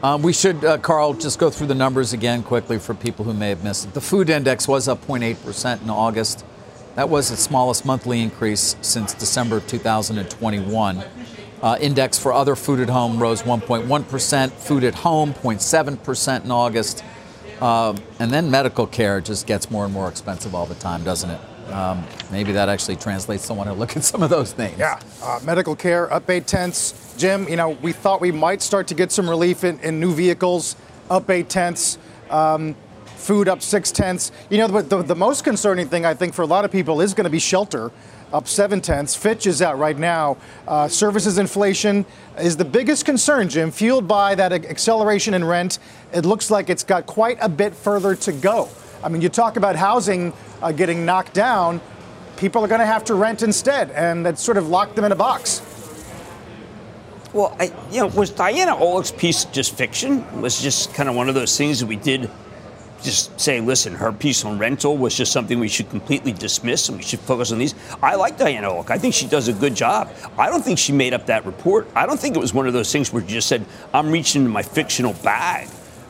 Um, 0.00 0.22
we 0.22 0.32
should, 0.32 0.64
uh, 0.64 0.78
Carl, 0.78 1.14
just 1.14 1.40
go 1.40 1.50
through 1.50 1.66
the 1.66 1.74
numbers 1.74 2.12
again 2.12 2.44
quickly 2.44 2.78
for 2.78 2.94
people 2.94 3.24
who 3.24 3.34
may 3.34 3.48
have 3.48 3.64
missed 3.64 3.84
it. 3.84 3.94
The 3.94 4.00
food 4.00 4.30
index 4.30 4.68
was 4.68 4.86
up 4.86 5.04
0.8% 5.06 5.82
in 5.82 5.90
August. 5.90 6.44
That 6.94 7.08
was 7.08 7.32
its 7.32 7.42
smallest 7.42 7.84
monthly 7.84 8.20
increase 8.22 8.76
since 8.80 9.12
December 9.12 9.58
2021. 9.60 11.04
Uh, 11.60 11.76
index 11.80 12.16
for 12.16 12.32
other 12.32 12.54
food 12.54 12.78
at 12.78 12.88
home 12.88 13.18
rose 13.18 13.42
1.1%, 13.42 14.52
food 14.52 14.84
at 14.84 14.94
home 14.94 15.34
0.7% 15.34 16.44
in 16.44 16.50
August. 16.52 17.02
Um, 17.60 17.96
and 18.20 18.30
then 18.30 18.52
medical 18.52 18.86
care 18.86 19.20
just 19.20 19.48
gets 19.48 19.68
more 19.68 19.84
and 19.84 19.92
more 19.92 20.08
expensive 20.08 20.54
all 20.54 20.66
the 20.66 20.76
time, 20.76 21.02
doesn't 21.02 21.30
it? 21.30 21.40
Um, 21.72 22.04
maybe 22.30 22.52
that 22.52 22.68
actually 22.68 22.96
translates 22.96 23.48
to 23.48 23.54
want 23.54 23.68
to 23.68 23.74
look 23.74 23.96
at 23.96 24.04
some 24.04 24.22
of 24.22 24.30
those 24.30 24.52
things. 24.52 24.78
Yeah, 24.78 25.00
uh, 25.22 25.40
medical 25.42 25.74
care 25.74 26.12
up 26.12 26.30
eight 26.30 26.46
tenths. 26.46 27.07
Jim, 27.18 27.48
you 27.48 27.56
know, 27.56 27.70
we 27.70 27.92
thought 27.92 28.20
we 28.20 28.30
might 28.30 28.62
start 28.62 28.86
to 28.86 28.94
get 28.94 29.10
some 29.10 29.28
relief 29.28 29.64
in, 29.64 29.80
in 29.80 29.98
new 29.98 30.14
vehicles, 30.14 30.76
up 31.10 31.28
eight 31.28 31.48
tenths. 31.48 31.98
Um, 32.30 32.76
food 33.16 33.48
up 33.48 33.60
six 33.60 33.90
tenths. 33.90 34.30
You 34.48 34.58
know, 34.58 34.80
the, 34.80 35.02
the 35.02 35.16
most 35.16 35.42
concerning 35.42 35.88
thing 35.88 36.06
I 36.06 36.14
think 36.14 36.32
for 36.32 36.42
a 36.42 36.46
lot 36.46 36.64
of 36.64 36.70
people 36.70 37.00
is 37.00 37.12
going 37.12 37.24
to 37.24 37.30
be 37.30 37.40
shelter 37.40 37.90
up 38.32 38.46
seven 38.46 38.80
tenths. 38.80 39.16
Fitch 39.16 39.46
is 39.46 39.60
out 39.60 39.78
right 39.78 39.98
now. 39.98 40.36
Uh, 40.66 40.86
services 40.86 41.38
inflation 41.38 42.06
is 42.38 42.56
the 42.56 42.64
biggest 42.64 43.04
concern, 43.04 43.48
Jim, 43.48 43.70
fueled 43.70 44.06
by 44.06 44.34
that 44.36 44.52
acceleration 44.52 45.34
in 45.34 45.44
rent. 45.44 45.78
It 46.12 46.24
looks 46.24 46.50
like 46.50 46.70
it's 46.70 46.84
got 46.84 47.06
quite 47.06 47.38
a 47.40 47.48
bit 47.48 47.74
further 47.74 48.14
to 48.14 48.32
go. 48.32 48.68
I 49.02 49.08
mean, 49.08 49.22
you 49.22 49.28
talk 49.28 49.56
about 49.56 49.76
housing 49.76 50.32
uh, 50.62 50.72
getting 50.72 51.04
knocked 51.04 51.34
down, 51.34 51.80
people 52.36 52.64
are 52.64 52.68
going 52.68 52.80
to 52.80 52.86
have 52.86 53.04
to 53.04 53.14
rent 53.14 53.42
instead, 53.42 53.90
and 53.90 54.24
that 54.24 54.38
sort 54.38 54.56
of 54.56 54.68
locked 54.68 54.94
them 54.94 55.04
in 55.04 55.12
a 55.12 55.16
box. 55.16 55.60
Well, 57.32 57.54
I, 57.60 57.72
you 57.90 58.00
know, 58.00 58.06
was 58.06 58.30
Diana 58.30 58.74
Olick's 58.74 59.12
piece 59.12 59.44
just 59.46 59.74
fiction? 59.74 60.40
Was 60.40 60.62
just 60.62 60.94
kind 60.94 61.08
of 61.08 61.14
one 61.14 61.28
of 61.28 61.34
those 61.34 61.56
things 61.56 61.80
that 61.80 61.86
we 61.86 61.96
did 61.96 62.30
just 63.02 63.38
say, 63.38 63.60
listen, 63.60 63.94
her 63.94 64.12
piece 64.12 64.44
on 64.44 64.58
rental 64.58 64.96
was 64.96 65.16
just 65.16 65.30
something 65.30 65.60
we 65.60 65.68
should 65.68 65.88
completely 65.90 66.32
dismiss 66.32 66.88
and 66.88 66.98
we 66.98 67.04
should 67.04 67.20
focus 67.20 67.52
on 67.52 67.58
these. 67.58 67.74
I 68.02 68.16
like 68.16 68.38
Diana 68.38 68.68
Olick. 68.68 68.90
I 68.90 68.98
think 68.98 69.14
she 69.14 69.26
does 69.26 69.48
a 69.48 69.52
good 69.52 69.74
job. 69.74 70.10
I 70.36 70.48
don't 70.50 70.64
think 70.64 70.78
she 70.78 70.92
made 70.92 71.14
up 71.14 71.26
that 71.26 71.44
report. 71.46 71.86
I 71.94 72.06
don't 72.06 72.18
think 72.18 72.36
it 72.36 72.40
was 72.40 72.54
one 72.54 72.66
of 72.66 72.72
those 72.72 72.90
things 72.90 73.12
where 73.12 73.22
she 73.22 73.28
just 73.28 73.48
said, 73.48 73.64
I'm 73.92 74.10
reaching 74.10 74.42
into 74.42 74.52
my 74.52 74.62
fictional 74.62 75.12
bag. 75.14 75.68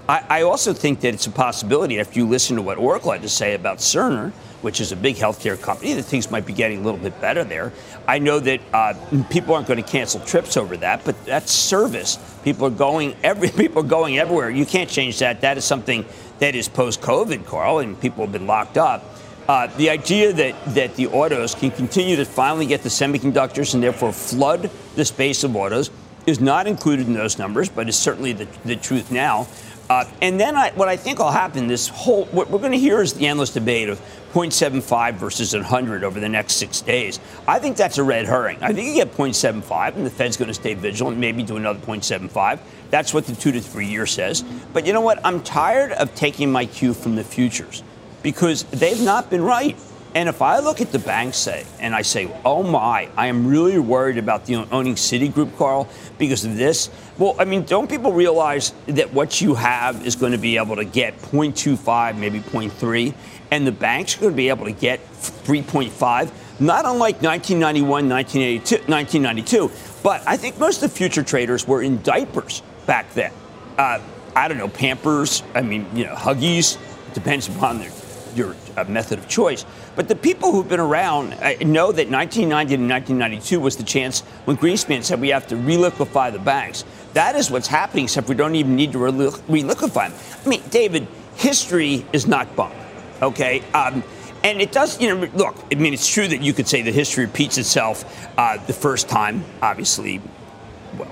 I, 0.08 0.24
I 0.28 0.42
also 0.42 0.72
think 0.72 1.00
that 1.00 1.14
it's 1.14 1.26
a 1.26 1.30
possibility 1.30 2.00
after 2.00 2.18
you 2.18 2.26
listen 2.26 2.56
to 2.56 2.62
what 2.62 2.78
Oracle 2.78 3.12
had 3.12 3.22
to 3.22 3.28
say 3.28 3.54
about 3.54 3.78
Cerner 3.78 4.32
which 4.60 4.80
is 4.80 4.92
a 4.92 4.96
big 4.96 5.16
healthcare 5.16 5.60
company, 5.60 5.92
that 5.94 6.02
things 6.02 6.30
might 6.30 6.44
be 6.44 6.52
getting 6.52 6.80
a 6.80 6.82
little 6.82 6.98
bit 6.98 7.20
better 7.20 7.44
there. 7.44 7.72
I 8.06 8.18
know 8.18 8.40
that 8.40 8.60
uh, 8.72 8.94
people 9.30 9.54
aren't 9.54 9.68
going 9.68 9.82
to 9.82 9.88
cancel 9.88 10.20
trips 10.20 10.56
over 10.56 10.76
that, 10.78 11.04
but 11.04 11.24
that's 11.24 11.52
service. 11.52 12.18
People 12.42 12.66
are 12.66 12.70
going 12.70 13.14
every 13.22 13.48
people 13.56 13.82
are 13.82 13.88
going 13.88 14.18
everywhere. 14.18 14.50
You 14.50 14.66
can't 14.66 14.90
change 14.90 15.18
that. 15.20 15.40
That 15.42 15.58
is 15.58 15.64
something 15.64 16.04
that 16.38 16.54
is 16.54 16.68
post-COVID, 16.68 17.46
Carl, 17.46 17.78
and 17.78 18.00
people 18.00 18.24
have 18.24 18.32
been 18.32 18.46
locked 18.46 18.78
up. 18.78 19.04
Uh, 19.48 19.66
the 19.78 19.88
idea 19.88 20.32
that, 20.32 20.74
that 20.74 20.94
the 20.96 21.06
autos 21.06 21.54
can 21.54 21.70
continue 21.70 22.16
to 22.16 22.24
finally 22.24 22.66
get 22.66 22.82
the 22.82 22.88
semiconductors 22.90 23.72
and 23.72 23.82
therefore 23.82 24.12
flood 24.12 24.70
the 24.94 25.04
space 25.04 25.42
of 25.42 25.56
autos 25.56 25.90
is 26.26 26.38
not 26.38 26.66
included 26.66 27.06
in 27.06 27.14
those 27.14 27.38
numbers, 27.38 27.70
but 27.70 27.88
is 27.88 27.96
certainly 27.96 28.34
the, 28.34 28.46
the 28.66 28.76
truth 28.76 29.10
now. 29.10 29.48
Uh, 29.90 30.04
and 30.20 30.38
then 30.38 30.54
I, 30.54 30.70
what 30.72 30.88
I 30.88 30.96
think 30.96 31.18
will 31.18 31.30
happen, 31.30 31.66
this 31.66 31.88
whole, 31.88 32.26
what 32.26 32.50
we're 32.50 32.58
going 32.58 32.72
to 32.72 32.78
hear 32.78 33.00
is 33.00 33.14
the 33.14 33.26
endless 33.26 33.50
debate 33.50 33.88
of 33.88 33.98
0.75 34.32 35.14
versus 35.14 35.54
100 35.54 36.04
over 36.04 36.20
the 36.20 36.28
next 36.28 36.54
six 36.54 36.82
days. 36.82 37.18
I 37.46 37.58
think 37.58 37.78
that's 37.78 37.96
a 37.96 38.02
red 38.02 38.26
herring. 38.26 38.58
I 38.60 38.74
think 38.74 38.86
you 38.86 38.94
get 38.94 39.14
0.75, 39.14 39.96
and 39.96 40.04
the 40.04 40.10
Fed's 40.10 40.36
going 40.36 40.48
to 40.48 40.54
stay 40.54 40.74
vigilant, 40.74 41.16
maybe 41.16 41.42
do 41.42 41.56
another 41.56 41.80
0.75. 41.80 42.60
That's 42.90 43.14
what 43.14 43.26
the 43.26 43.34
two 43.34 43.52
to 43.52 43.60
three 43.60 43.86
year 43.86 44.06
says. 44.06 44.44
But 44.74 44.86
you 44.86 44.92
know 44.92 45.00
what? 45.00 45.24
I'm 45.24 45.42
tired 45.42 45.92
of 45.92 46.14
taking 46.14 46.52
my 46.52 46.66
cue 46.66 46.92
from 46.92 47.16
the 47.16 47.24
futures 47.24 47.82
because 48.22 48.64
they've 48.64 49.00
not 49.00 49.30
been 49.30 49.42
right. 49.42 49.76
And 50.18 50.28
if 50.28 50.42
I 50.42 50.58
look 50.58 50.80
at 50.80 50.90
the 50.90 50.98
banks 50.98 51.36
say, 51.36 51.64
and 51.78 51.94
I 51.94 52.02
say, 52.02 52.28
oh 52.44 52.64
my, 52.64 53.08
I 53.16 53.28
am 53.28 53.46
really 53.46 53.78
worried 53.78 54.18
about 54.18 54.46
the 54.46 54.56
owning 54.56 54.96
Citigroup, 54.96 55.56
Carl, 55.56 55.88
because 56.18 56.44
of 56.44 56.56
this. 56.56 56.90
Well, 57.18 57.36
I 57.38 57.44
mean, 57.44 57.62
don't 57.62 57.88
people 57.88 58.12
realize 58.12 58.72
that 58.88 59.12
what 59.12 59.40
you 59.40 59.54
have 59.54 60.04
is 60.04 60.16
going 60.16 60.32
to 60.32 60.38
be 60.38 60.56
able 60.56 60.74
to 60.74 60.84
get 60.84 61.16
0.25, 61.20 62.18
maybe 62.18 62.40
0.3, 62.40 63.14
and 63.52 63.64
the 63.64 63.70
banks 63.70 64.16
are 64.16 64.22
going 64.22 64.32
to 64.32 64.36
be 64.36 64.48
able 64.48 64.64
to 64.64 64.72
get 64.72 64.98
3.5, 65.08 66.32
not 66.58 66.84
unlike 66.84 67.22
1991, 67.22 68.08
1982, 68.08 68.90
1992. 68.90 69.70
But 70.02 70.26
I 70.26 70.36
think 70.36 70.58
most 70.58 70.82
of 70.82 70.90
the 70.90 70.96
future 70.96 71.22
traders 71.22 71.68
were 71.68 71.80
in 71.80 72.02
diapers 72.02 72.64
back 72.86 73.14
then. 73.14 73.30
Uh, 73.78 74.00
I 74.34 74.48
don't 74.48 74.58
know, 74.58 74.66
Pampers, 74.66 75.44
I 75.54 75.62
mean, 75.62 75.86
you 75.94 76.06
know, 76.06 76.16
Huggies, 76.16 76.76
depends 77.14 77.46
upon 77.46 77.78
their, 77.78 77.90
your 78.38 78.56
uh, 78.76 78.84
method 78.84 79.18
of 79.18 79.28
choice. 79.28 79.66
But 79.96 80.08
the 80.08 80.16
people 80.16 80.52
who've 80.52 80.68
been 80.68 80.80
around 80.80 81.34
uh, 81.34 81.54
know 81.60 81.92
that 81.92 82.08
1990 82.08 82.74
and 82.74 82.88
1992 82.88 83.60
was 83.60 83.76
the 83.76 83.82
chance 83.82 84.20
when 84.46 84.56
Greenspan 84.56 85.02
said 85.02 85.20
we 85.20 85.28
have 85.28 85.46
to 85.48 85.56
reliquefy 85.56 86.32
the 86.32 86.38
banks. 86.38 86.84
That 87.14 87.36
is 87.36 87.50
what's 87.50 87.66
happening, 87.66 88.04
except 88.04 88.28
we 88.28 88.34
don't 88.34 88.54
even 88.54 88.76
need 88.76 88.92
to 88.92 88.98
reliquefy 88.98 90.08
them. 90.08 90.14
I 90.44 90.48
mean, 90.48 90.62
David, 90.70 91.06
history 91.36 92.06
is 92.12 92.26
not 92.26 92.54
bunk, 92.54 92.74
okay? 93.20 93.60
Um, 93.74 94.02
and 94.44 94.60
it 94.60 94.70
does, 94.70 95.00
you 95.00 95.14
know, 95.14 95.28
look, 95.34 95.56
I 95.72 95.74
mean, 95.74 95.92
it's 95.92 96.06
true 96.06 96.28
that 96.28 96.40
you 96.42 96.52
could 96.52 96.68
say 96.68 96.82
that 96.82 96.94
history 96.94 97.26
repeats 97.26 97.58
itself 97.58 98.28
uh, 98.38 98.56
the 98.66 98.72
first 98.72 99.08
time, 99.08 99.44
obviously, 99.60 100.18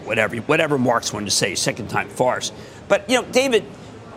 whatever, 0.04 0.36
whatever 0.36 0.78
Marx 0.78 1.12
wanted 1.12 1.26
to 1.26 1.32
say, 1.32 1.54
second 1.54 1.88
time 1.88 2.08
farce. 2.08 2.52
But, 2.88 3.08
you 3.10 3.20
know, 3.20 3.28
David, 3.32 3.64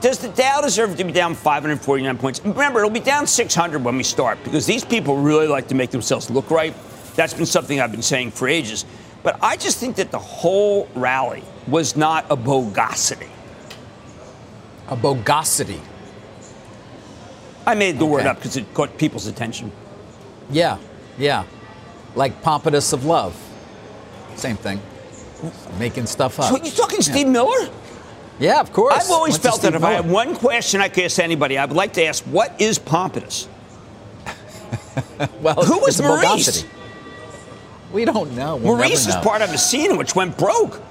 does 0.02 0.20
the 0.20 0.30
Dow 0.30 0.62
deserve 0.62 0.96
to 0.98 1.04
be 1.04 1.12
down 1.12 1.36
549 1.36 2.18
points? 2.18 2.42
Remember, 2.44 2.80
it'll 2.80 2.90
be 2.90 3.00
down 3.00 3.28
600 3.28 3.84
when 3.84 3.98
we 3.98 4.04
start 4.04 4.42
because 4.44 4.66
these 4.66 4.86
people 4.86 5.18
really 5.18 5.48
like 5.48 5.68
to 5.68 5.76
make 5.76 5.92
themselves 5.92 6.30
look 6.30 6.50
right. 6.50 6.74
That's 7.16 7.34
been 7.34 7.46
something 7.46 7.80
I've 7.82 7.92
been 7.92 8.02
saying 8.02 8.32
for 8.32 8.48
ages. 8.48 8.86
But 9.24 9.38
I 9.44 9.58
just 9.58 9.78
think 9.78 9.98
that 9.98 10.12
the 10.12 10.20
whole 10.20 10.88
rally 10.96 11.44
was 11.68 11.96
not 11.98 12.26
a 12.30 12.38
bogosity. 12.38 13.30
A 14.88 14.96
bogosity. 14.96 15.80
I 17.66 17.76
made 17.76 18.00
the 18.00 18.06
okay. 18.06 18.12
word 18.12 18.26
up 18.26 18.38
because 18.38 18.58
it 18.58 18.74
caught 18.74 18.98
people's 18.98 19.28
attention. 19.28 19.72
Yeah, 20.50 20.78
yeah. 21.18 21.44
Like 22.16 22.42
pompous 22.42 22.94
of 22.94 23.06
love. 23.06 23.40
Same 24.36 24.56
thing. 24.56 24.82
Making 25.78 26.06
stuff 26.06 26.40
up. 26.40 26.50
So 26.50 26.64
you 26.64 26.72
talking 26.72 27.00
yeah. 27.02 27.12
Steve 27.12 27.28
Miller? 27.28 27.70
Yeah, 28.40 28.62
of 28.62 28.72
course. 28.72 28.96
I've 28.96 29.12
always 29.12 29.34
What's 29.34 29.46
felt 29.46 29.62
that 29.64 29.76
if 29.76 29.84
I 29.84 29.94
had 29.94 30.10
one 30.10 30.36
question 30.36 30.82
I 30.82 30.90
could 30.90 31.06
ask 31.06 31.20
anybody, 31.20 31.58
I 31.58 31.66
would 31.66 31.76
like 31.76 31.94
to 31.94 32.06
ask, 32.06 32.24
what 32.24 32.60
is 32.60 32.80
pompous? 32.80 33.48
well, 35.42 35.56
who 35.56 35.80
was 35.80 36.02
Maurice? 36.02 36.66
We 37.92 38.06
don't 38.06 38.36
know. 38.36 38.56
We'll 38.56 38.78
Maurice 38.78 39.06
was 39.06 39.16
part 39.18 39.42
of 39.42 39.52
a 39.52 39.58
scene 39.58 39.98
which 39.98 40.16
went 40.16 40.38
broke. 40.38 40.82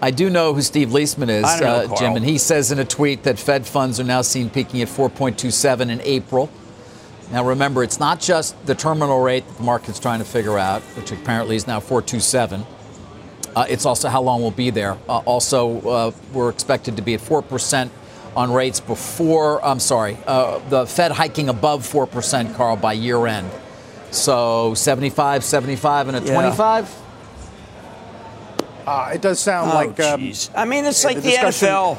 I 0.00 0.10
do 0.10 0.28
know 0.28 0.52
who 0.52 0.62
Steve 0.62 0.88
Liesman 0.88 1.30
is, 1.30 1.60
know, 1.60 1.66
uh, 1.66 1.96
Jim, 1.96 2.16
and 2.16 2.24
he 2.24 2.36
says 2.36 2.72
in 2.72 2.78
a 2.78 2.84
tweet 2.84 3.22
that 3.22 3.38
Fed 3.38 3.66
funds 3.66 4.00
are 4.00 4.04
now 4.04 4.22
seen 4.22 4.50
peaking 4.50 4.82
at 4.82 4.88
4.27 4.88 5.88
in 5.88 6.00
April. 6.02 6.50
Now, 7.30 7.44
remember, 7.44 7.82
it's 7.82 7.98
not 7.98 8.20
just 8.20 8.66
the 8.66 8.74
terminal 8.74 9.20
rate 9.22 9.46
that 9.46 9.56
the 9.56 9.62
market's 9.62 9.98
trying 9.98 10.18
to 10.18 10.24
figure 10.24 10.58
out, 10.58 10.82
which 10.96 11.10
apparently 11.10 11.56
is 11.56 11.66
now 11.66 11.80
427. 11.80 12.66
Uh, 13.54 13.66
it's 13.68 13.86
also 13.86 14.08
how 14.08 14.22
long 14.22 14.40
we'll 14.40 14.50
be 14.50 14.70
there. 14.70 14.98
Uh, 15.08 15.18
also, 15.18 15.80
uh, 15.80 16.10
we're 16.32 16.50
expected 16.50 16.96
to 16.96 17.02
be 17.02 17.14
at 17.14 17.20
4% 17.20 17.90
on 18.36 18.52
rates 18.52 18.80
before, 18.80 19.64
I'm 19.64 19.78
sorry, 19.78 20.18
uh, 20.26 20.58
the 20.68 20.86
Fed 20.86 21.12
hiking 21.12 21.48
above 21.48 21.86
4%, 21.86 22.54
Carl, 22.56 22.76
by 22.76 22.94
year 22.94 23.26
end. 23.26 23.50
So 24.10 24.74
75, 24.74 25.44
75, 25.44 26.08
and 26.08 26.16
a 26.16 26.20
yeah. 26.20 26.32
25? 26.32 27.02
Uh, 28.86 29.10
it 29.14 29.22
does 29.22 29.40
sound 29.40 29.70
oh, 29.70 29.74
like. 29.74 30.00
Um, 30.00 30.32
I 30.54 30.64
mean, 30.64 30.84
it's 30.84 31.04
like 31.04 31.16
the, 31.16 31.22
the 31.22 31.36
NFL. 31.36 31.98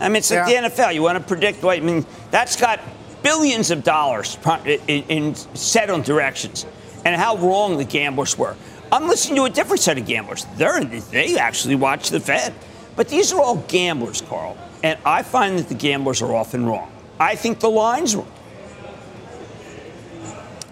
I 0.00 0.08
mean, 0.08 0.16
it's 0.16 0.30
like 0.30 0.48
yeah. 0.48 0.62
the 0.62 0.68
NFL. 0.68 0.94
You 0.94 1.02
want 1.02 1.18
to 1.18 1.24
predict 1.24 1.62
what? 1.62 1.76
I 1.76 1.80
mean, 1.80 2.04
that's 2.30 2.56
got 2.56 2.80
billions 3.22 3.70
of 3.70 3.82
dollars 3.82 4.38
in, 4.66 5.04
in 5.08 5.34
set 5.34 5.90
on 5.90 6.02
directions 6.02 6.66
and 7.04 7.16
how 7.16 7.36
wrong 7.36 7.78
the 7.78 7.84
gamblers 7.84 8.36
were. 8.36 8.56
I'm 8.90 9.06
listening 9.06 9.36
to 9.36 9.44
a 9.44 9.50
different 9.50 9.80
set 9.80 9.98
of 9.98 10.06
gamblers. 10.06 10.46
They're 10.56 10.82
they 10.82 11.38
actually 11.38 11.74
watch 11.74 12.10
the 12.10 12.20
Fed, 12.20 12.54
but 12.96 13.08
these 13.08 13.32
are 13.32 13.40
all 13.40 13.56
gamblers, 13.68 14.22
Carl, 14.22 14.56
and 14.82 14.98
I 15.04 15.22
find 15.22 15.58
that 15.58 15.68
the 15.68 15.74
gamblers 15.74 16.22
are 16.22 16.34
often 16.34 16.64
wrong. 16.64 16.90
I 17.20 17.34
think 17.34 17.60
the 17.60 17.68
line's 17.68 18.16
wrong. 18.16 18.32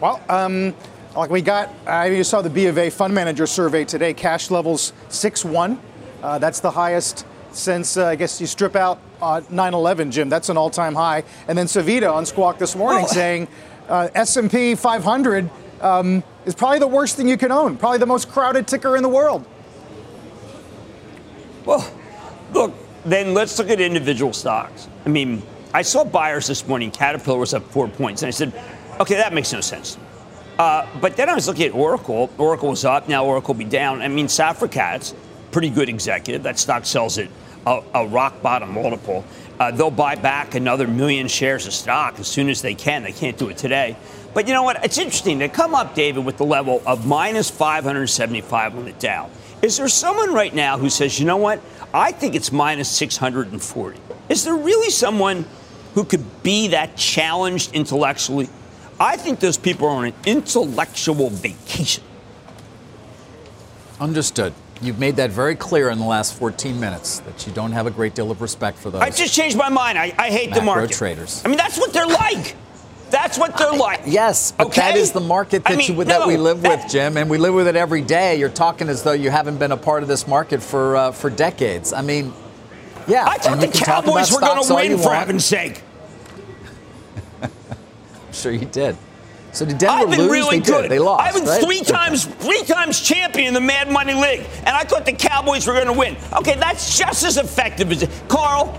Well, 0.01 0.23
um, 0.29 0.75
like 1.15 1.31
we 1.31 1.43
got, 1.43 1.71
I 1.87 2.09
uh, 2.09 2.13
you 2.13 2.25
saw 2.25 2.43
the 2.43 2.51
B 2.51 2.67
of 2.67 2.79
A 2.79 2.91
fund 2.91 3.15
manager 3.15 3.47
survey 3.47 3.85
today. 3.85 4.15
Cash 4.15 4.51
levels 4.51 4.93
six 5.09 5.45
one. 5.45 5.81
Uh, 6.23 6.39
that's 6.39 6.61
the 6.61 6.71
highest 6.71 7.27
since 7.53 7.97
uh, 7.97 8.07
I 8.07 8.17
guess 8.17 8.41
you 8.41 8.47
strip 8.47 8.77
out 8.77 8.99
uh, 9.21 9.41
9/11, 9.51 10.11
Jim. 10.11 10.29
That's 10.29 10.49
an 10.49 10.57
all-time 10.57 10.95
high. 10.95 11.25
And 11.49 11.57
then 11.57 11.67
Savita 11.67 12.13
on 12.13 12.27
Squawk 12.27 12.59
this 12.59 12.77
morning 12.77 13.03
well, 13.03 13.13
saying 13.13 13.49
uh, 13.89 14.09
S&P 14.15 14.75
500 14.75 15.51
um, 15.81 16.23
is 16.47 16.55
probably 16.55 16.79
the 16.79 16.87
worst 16.87 17.17
thing 17.17 17.29
you 17.29 17.37
can 17.37 17.53
own, 17.53 17.77
probably 17.77 17.99
the 17.99 18.07
most 18.07 18.31
crowded 18.31 18.67
ticker 18.67 18.97
in 18.97 19.03
the 19.03 19.09
world. 19.09 19.45
Well, 21.67 21.93
look, 22.53 22.73
then 23.05 23.35
let's 23.35 23.59
look 23.59 23.69
at 23.69 23.81
individual 23.81 24.33
stocks. 24.33 24.89
I 25.05 25.09
mean, 25.09 25.43
I 25.75 25.83
saw 25.83 26.05
buyers 26.05 26.47
this 26.47 26.67
morning. 26.67 26.91
Caterpillar 26.91 27.39
was 27.39 27.53
up 27.53 27.65
four 27.65 27.89
points, 27.89 28.23
and 28.23 28.29
I 28.29 28.31
said, 28.31 28.53
okay, 29.01 29.17
that 29.17 29.35
makes 29.35 29.53
no 29.53 29.61
sense. 29.61 29.99
Uh, 30.59 30.87
but 31.01 31.17
then 31.17 31.29
I 31.29 31.35
was 31.35 31.49
looking 31.49 31.67
at 31.67 31.75
Oracle. 31.75 32.31
Oracle 32.39 32.71
was 32.71 32.85
up. 32.85 33.09
Now 33.09 33.27
Oracle 33.27 33.53
will 33.53 33.59
be 33.59 33.65
down. 33.65 34.01
I 34.01 34.09
mean, 34.09 34.27
Safra 34.27 34.71
Catz, 34.71 35.15
pretty 35.51 35.69
good 35.69 35.89
executive. 35.89 36.45
That 36.45 36.59
stock 36.59 36.87
sells 36.87 37.19
at 37.19 37.29
a, 37.67 37.83
a 37.93 38.07
rock 38.07 38.41
bottom 38.41 38.73
multiple. 38.73 39.25
Uh, 39.59 39.71
they'll 39.73 39.91
buy 39.91 40.15
back 40.15 40.55
another 40.55 40.87
million 40.87 41.29
shares 41.29 41.67
of 41.67 41.73
stock 41.73 42.19
as 42.21 42.29
soon 42.29 42.49
as 42.49 42.63
they 42.63 42.75
can. 42.75 43.03
They 43.03 43.13
can't 43.13 43.37
do 43.37 43.49
it 43.49 43.59
today. 43.59 43.97
But 44.37 44.47
you 44.49 44.53
know 44.53 44.65
what? 44.65 44.85
It's 44.85 44.99
interesting. 44.99 45.39
They 45.39 45.49
come 45.49 45.75
up, 45.75 45.95
David, 45.95 46.23
with 46.27 46.37
the 46.37 46.45
level 46.45 46.83
of 46.85 47.07
minus 47.07 47.51
575 47.51 48.77
on 48.77 48.85
the 48.85 48.93
Dow. 48.93 49.31
Is 49.63 49.79
there 49.79 49.89
someone 49.89 50.35
right 50.35 50.55
now 50.55 50.77
who 50.77 50.91
says, 50.91 51.19
you 51.19 51.25
know 51.25 51.39
what? 51.39 51.59
I 51.95 52.13
think 52.13 52.35
it's 52.35 52.53
minus 52.53 52.91
640. 52.91 53.99
Is 54.29 54.45
there 54.45 54.55
really 54.55 54.91
someone 54.91 55.47
who 55.95 56.05
could 56.05 56.43
be 56.43 56.69
that 56.69 56.99
challenged 56.99 57.75
intellectually? 57.75 58.51
I 59.01 59.17
think 59.17 59.41
those 59.41 59.57
people 59.57 59.87
are 59.87 59.93
on 59.93 60.05
an 60.05 60.15
intellectual 60.27 61.31
vacation. 61.31 62.05
Understood. 63.99 64.53
You've 64.83 64.99
made 64.99 65.17
that 65.17 65.31
very 65.31 65.57
clear 65.57 65.89
in 65.89 65.99
the 65.99 66.05
last 66.05 66.35
14 66.35 66.79
minutes 66.79 67.21
that 67.21 67.47
you 67.47 67.55
don't 67.55 67.73
have 67.73 67.87
a 67.87 67.91
great 67.91 68.15
deal 68.15 68.31
of 68.31 68.43
respect 68.43 68.77
for 68.77 68.91
those. 68.91 69.01
I 69.01 69.09
just 69.09 69.33
changed 69.35 69.57
my 69.57 69.71
mind. 69.71 69.97
I, 69.97 70.13
I 70.19 70.29
hate 70.29 70.53
the 70.53 70.61
market. 70.61 70.91
traders. 70.95 71.41
I 71.43 71.49
mean, 71.49 71.57
that's 71.57 71.79
what 71.79 71.95
they're 71.95 72.07
like. 72.07 72.55
That's 73.11 73.39
what 73.39 73.57
they're 73.57 73.73
like. 73.73 74.01
Yes, 74.07 74.53
but 74.53 74.69
okay? 74.69 74.81
that 74.81 74.97
is 74.97 75.13
the 75.13 75.21
market 75.21 75.63
that, 75.65 75.73
I 75.73 75.77
mean, 75.77 75.97
you, 75.97 76.05
that 76.05 76.21
no, 76.21 76.27
we 76.27 76.37
live 76.37 76.63
that, 76.63 76.83
with, 76.83 76.93
Jim, 76.93 77.17
and 77.17 77.31
we 77.31 77.39
live 77.39 77.55
with 77.55 77.69
it 77.69 77.77
every 77.77 78.03
day. 78.03 78.39
You're 78.39 78.49
talking 78.49 78.89
as 78.89 79.03
though 79.03 79.13
you 79.13 79.31
haven't 79.31 79.59
been 79.59 79.73
a 79.73 79.77
part 79.77 80.03
of 80.03 80.09
this 80.09 80.27
market 80.27 80.63
for 80.63 80.97
uh, 80.97 81.13
for 81.13 81.31
decades. 81.31 81.93
I 81.93 82.03
mean, 82.03 82.33
yeah. 83.07 83.25
I 83.27 83.39
thought 83.39 83.61
the 83.61 83.69
Cowboys 83.69 84.33
were 84.33 84.41
going 84.41 84.67
to 84.67 84.75
win, 84.75 84.99
for 84.99 85.15
heaven's 85.15 85.45
sake. 85.45 85.83
I'm 87.43 87.51
sure 88.33 88.53
you 88.53 88.67
did. 88.67 88.97
So 89.53 89.65
did 89.65 89.79
Denver 89.79 90.05
I've 90.05 90.11
been 90.11 90.19
lose? 90.21 90.31
really 90.31 90.59
they 90.59 90.71
good. 90.71 90.83
Did. 90.83 90.91
They 90.91 90.99
lost. 90.99 91.23
I've 91.23 91.35
been 91.35 91.47
right? 91.47 91.63
three 91.63 91.81
times, 91.81 92.27
three 92.27 92.63
times 92.65 93.01
champion 93.01 93.49
in 93.49 93.55
the 93.55 93.61
Mad 93.61 93.91
Money 93.91 94.13
League, 94.13 94.45
and 94.59 94.69
I 94.69 94.85
thought 94.85 95.07
the 95.07 95.15
Cowboys 95.15 95.67
were 95.67 95.73
going 95.73 95.87
to 95.87 95.95
win. 95.95 96.17
Okay, 96.35 96.57
that's 96.57 96.99
just 96.99 97.25
as 97.25 97.39
effective 97.39 97.91
as 97.91 98.03
it, 98.03 98.11
Carl. 98.29 98.79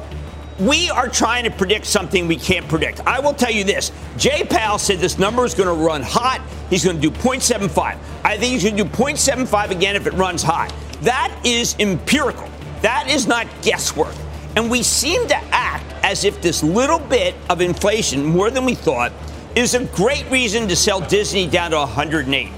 We 0.60 0.90
are 0.90 1.08
trying 1.08 1.44
to 1.44 1.52
predict 1.52 1.86
something 1.86 2.28
we 2.28 2.36
can't 2.36 2.68
predict. 2.68 3.02
I 3.02 3.20
will 3.20 3.34
tell 3.34 3.52
you 3.52 3.64
this: 3.64 3.92
Jay 4.18 4.44
Powell 4.44 4.80
said 4.80 5.00
this 5.00 5.20
number 5.20 5.46
is 5.46 5.54
going 5.54 5.68
to 5.68 5.86
run 5.86 6.02
hot. 6.02 6.42
He's 6.70 6.84
going 6.84 7.00
to 7.00 7.02
do 7.02 7.12
0.75. 7.12 7.98
I 8.24 8.38
think 8.38 8.54
he's 8.54 8.64
going 8.64 8.76
to 8.78 8.84
do 8.84 8.90
0.75 8.90 9.70
again 9.70 9.96
if 9.96 10.08
it 10.08 10.14
runs 10.14 10.42
hot. 10.42 10.74
That 11.02 11.40
is 11.46 11.76
empirical. 11.80 12.50
That 12.82 13.08
is 13.08 13.28
not 13.28 13.48
guesswork. 13.62 14.16
And 14.56 14.72
we 14.72 14.82
seem 14.82 15.28
to 15.28 15.38
act 15.52 15.94
as 16.04 16.24
if 16.24 16.42
this 16.42 16.64
little 16.64 17.00
bit 17.00 17.36
of 17.50 17.62
inflation, 17.62 18.26
more 18.26 18.50
than 18.50 18.66
we 18.66 18.74
thought, 18.74 19.14
is 19.56 19.76
a 19.76 19.86
great 19.86 20.30
reason 20.32 20.68
to 20.68 20.76
sell 20.76 21.02
Disney 21.02 21.48
down 21.48 21.72
to 21.72 21.78
108. 21.78 22.52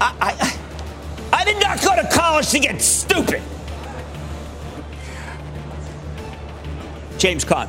I, 0.00 0.14
I, 0.20 0.58
I 1.32 1.44
did 1.44 1.60
not 1.60 1.82
go 1.82 1.96
to 1.96 2.08
college 2.12 2.50
to 2.50 2.60
get 2.60 2.80
stupid. 2.80 3.42
James 7.20 7.44
Conn. 7.44 7.68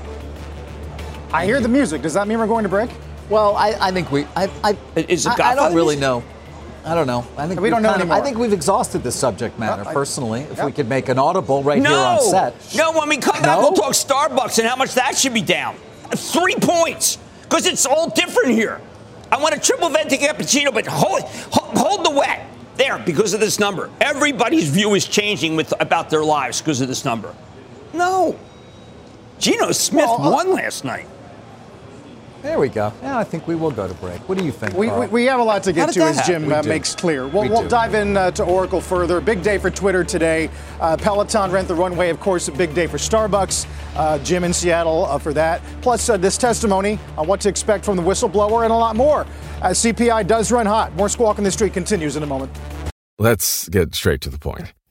I 1.34 1.46
hear 1.46 1.60
the 1.60 1.68
music. 1.68 2.02
Does 2.02 2.14
that 2.14 2.26
mean 2.28 2.40
we're 2.40 2.48
going 2.48 2.64
to 2.64 2.70
break? 2.70 2.90
Well, 3.30 3.56
I, 3.58 3.76
I 3.80 3.92
think 3.92 4.10
we. 4.12 4.24
I, 4.36 4.50
I, 4.64 4.78
Is 4.96 5.26
it 5.26 5.40
I, 5.40 5.52
I 5.52 5.56
don't 5.56 5.76
really 5.76 5.98
know. 5.98 6.24
I 6.86 6.96
don't 6.96 7.06
know. 7.06 7.28
I 7.38 7.48
think 7.48 7.60
We 7.60 7.70
don't 7.70 7.84
know 7.84 7.90
kind 7.90 8.02
of- 8.02 8.08
anymore. 8.10 8.18
I 8.18 8.26
think 8.26 8.38
we've 8.38 8.54
exhausted 8.54 9.04
this 9.04 9.16
subject 9.16 9.60
matter. 9.60 9.84
Uh, 9.86 9.90
I- 9.90 9.94
personally, 9.94 10.42
if 10.44 10.58
yeah. 10.58 10.66
we 10.66 10.72
could 10.72 10.88
make 10.90 11.10
an 11.10 11.20
audible 11.20 11.64
right 11.64 11.78
here 11.78 11.84
No, 11.90 12.00
on 12.18 12.22
set. 12.22 12.76
no. 12.76 12.94
When 12.94 13.10
we 13.10 13.18
come 13.18 13.36
back, 13.42 13.58
No? 13.58 13.60
we'll 13.60 13.74
talk 13.74 13.92
Starbucks 13.92 14.58
and 14.58 14.68
how 14.68 14.78
much 14.78 14.94
that 14.96 15.18
should 15.18 15.34
be 15.34 15.42
down. 15.42 15.76
Three 16.12 16.56
points, 16.56 17.18
because 17.44 17.68
it's 17.68 17.86
all 17.86 18.10
different 18.10 18.50
here. 18.52 18.82
I 19.32 19.38
want 19.38 19.54
a 19.54 19.60
triple 19.60 19.90
venti 19.90 20.18
cappuccino, 20.18 20.74
but 20.74 20.88
hold, 20.88 21.22
hold, 21.24 21.78
hold 21.78 22.06
the 22.06 22.10
wet 22.10 22.46
there 22.78 22.98
because 23.00 23.34
of 23.34 23.40
this 23.42 23.60
number. 23.60 23.90
Everybody's 24.02 24.70
view 24.70 24.94
is 24.96 25.06
changing 25.08 25.56
with 25.58 25.74
about 25.82 26.10
their 26.10 26.24
lives 26.24 26.62
because 26.62 26.82
of 26.82 26.88
this 26.88 27.06
number. 27.06 27.34
No, 27.94 28.38
Geno 29.42 29.72
Smith 29.72 30.06
Well, 30.06 30.22
uh, 30.22 30.32
won 30.32 30.54
last 30.54 30.86
night. 30.86 31.08
There 32.44 32.60
we 32.60 32.70
go. 32.70 32.94
Yeah, 33.02 33.18
I 33.18 33.24
think 33.24 33.48
we 33.48 33.56
will 33.56 33.72
go 33.72 33.88
to 33.88 33.94
break. 33.96 34.28
What 34.30 34.38
do 34.38 34.44
you 34.44 34.52
think? 34.52 34.76
We, 34.76 34.88
Carl? 34.88 35.02
we, 35.02 35.08
we 35.08 35.26
have 35.26 35.40
a 35.40 35.44
lot 35.44 35.64
to 35.64 35.74
get 35.74 35.92
to, 35.94 36.04
as 36.04 36.18
happen? 36.18 36.44
Jim 36.44 36.52
uh, 36.52 36.64
makes 36.64 36.96
clear. 36.96 37.28
We'll, 37.28 37.44
We 37.44 37.50
we'll 37.50 37.68
dive 37.68 37.96
in 37.96 38.18
uh, 38.18 38.32
to 38.32 38.44
Oracle 38.44 38.82
further. 38.82 39.20
Big 39.20 39.44
day 39.44 39.58
for 39.58 39.70
Twitter 39.70 40.04
today. 40.04 40.50
Uh, 40.80 40.96
Peloton 40.98 41.52
rent 41.52 41.68
the 41.68 41.76
runway, 41.76 42.10
of 42.10 42.20
course, 42.20 42.48
a 42.48 42.52
big 42.52 42.74
day 42.74 42.86
for 42.88 42.98
Starbucks. 42.98 43.68
Uh, 43.96 44.20
Jim 44.20 44.44
in 44.44 44.54
Seattle 44.54 45.06
uh, 45.06 45.18
for 45.18 45.34
that. 45.34 45.62
Plus, 45.82 46.08
uh, 46.10 46.18
this 46.18 46.38
testimony 46.38 47.00
on 47.18 47.28
what 47.28 47.42
to 47.42 47.50
expect 47.50 47.84
from 47.84 47.98
the 47.98 48.04
whistleblower 48.04 48.64
and 48.64 48.72
a 48.72 48.76
lot 48.76 48.96
more. 48.96 49.26
As 49.62 49.80
CPI 49.80 50.26
does 50.26 50.52
run 50.52 50.66
hot. 50.66 50.96
More 50.96 51.10
Squawk 51.10 51.38
on 51.40 51.44
the 51.44 51.52
Street 51.52 51.74
continues 51.74 52.16
in 52.16 52.24
a 52.24 52.28
moment. 52.28 52.56
Let's 53.20 53.70
get 53.70 53.94
straight 53.94 54.22
to 54.22 54.30
the 54.30 54.40
point. 54.40 54.74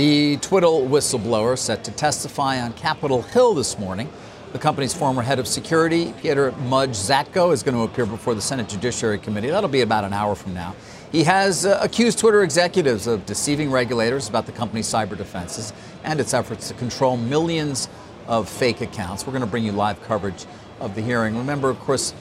The 0.00 0.38
Twitter 0.38 0.66
whistleblower 0.66 1.58
set 1.58 1.84
to 1.84 1.90
testify 1.90 2.58
on 2.58 2.72
Capitol 2.72 3.20
Hill 3.20 3.52
this 3.52 3.78
morning. 3.78 4.10
The 4.54 4.58
company's 4.58 4.94
former 4.94 5.20
head 5.20 5.38
of 5.38 5.46
security, 5.46 6.14
Peter 6.22 6.52
Mudge 6.52 6.92
Zatko, 6.92 7.52
is 7.52 7.62
going 7.62 7.74
to 7.74 7.82
appear 7.82 8.06
before 8.06 8.34
the 8.34 8.40
Senate 8.40 8.66
Judiciary 8.66 9.18
Committee. 9.18 9.50
That'll 9.50 9.68
be 9.68 9.82
about 9.82 10.04
an 10.04 10.14
hour 10.14 10.34
from 10.34 10.54
now. 10.54 10.74
He 11.12 11.24
has 11.24 11.66
uh, 11.66 11.78
accused 11.82 12.18
Twitter 12.18 12.42
executives 12.42 13.06
of 13.06 13.26
deceiving 13.26 13.70
regulators 13.70 14.26
about 14.26 14.46
the 14.46 14.52
company's 14.52 14.86
cyber 14.86 15.18
defenses 15.18 15.74
and 16.02 16.18
its 16.18 16.32
efforts 16.32 16.68
to 16.68 16.74
control 16.74 17.18
millions 17.18 17.90
of 18.26 18.48
fake 18.48 18.80
accounts. 18.80 19.26
We're 19.26 19.34
going 19.34 19.44
to 19.44 19.50
bring 19.50 19.64
you 19.64 19.72
live 19.72 20.02
coverage 20.04 20.46
of 20.80 20.94
the 20.94 21.02
hearing. 21.02 21.36
Remember, 21.36 21.68
of 21.68 21.78
course, 21.80 22.14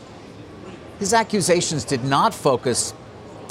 his 1.00 1.13
accusations 1.13 1.86
did 1.86 2.04
not 2.04 2.34
focus 2.34 2.94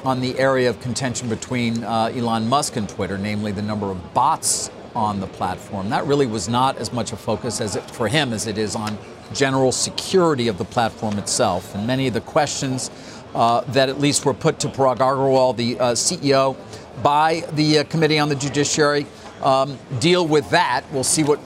on 0.05 0.21
the 0.21 0.39
area 0.39 0.71
of 0.71 0.81
contention 0.81 1.29
between 1.29 1.83
uh, 1.85 2.13
Elon 2.15 2.49
Musk 2.49 2.77
and 2.77 2.89
Twitter, 2.89 3.19
namely 3.19 3.53
the 3.53 3.63
number 3.63 3.91
of 3.91 4.15
bots 4.15 4.71
on 4.95 5.21
the 5.21 5.27
platform. 5.27 5.91
That 5.91 6.07
really 6.07 6.27
was 6.27 6.49
not 6.49 6.77
as 6.79 6.93
much 6.93 7.13
a 7.13 7.17
focus 7.17 7.61
as 7.61 7.77
it, 7.77 7.91
for 7.91 8.09
him 8.09 8.33
as 8.33 8.47
it 8.47 8.59
is 8.59 8.75
on 8.75 8.99
general 9.33 9.73
security 9.73 10.49
of 10.49 10.59
the 10.59 10.65
platform 10.65 11.19
itself. 11.19 11.75
And 11.75 11.87
many 11.87 12.07
of 12.07 12.15
the 12.15 12.21
questions 12.21 12.91
uh, 13.35 13.61
that 13.73 13.89
at 13.89 14.01
least 14.01 14.25
were 14.25 14.35
put 14.35 14.59
to 14.61 14.69
Parag 14.69 14.99
Agrawal, 14.99 15.57
the 15.57 15.79
uh, 15.79 15.93
CEO, 15.93 16.57
by 17.03 17.45
the 17.53 17.79
uh, 17.79 17.85
Committee 17.85 18.19
on 18.19 18.29
the 18.29 18.35
Judiciary, 18.35 19.07
um, 19.43 19.79
deal 20.01 20.27
with 20.27 20.49
that. 20.51 20.85
We'll 20.93 21.05
see 21.05 21.23
what 21.23 21.39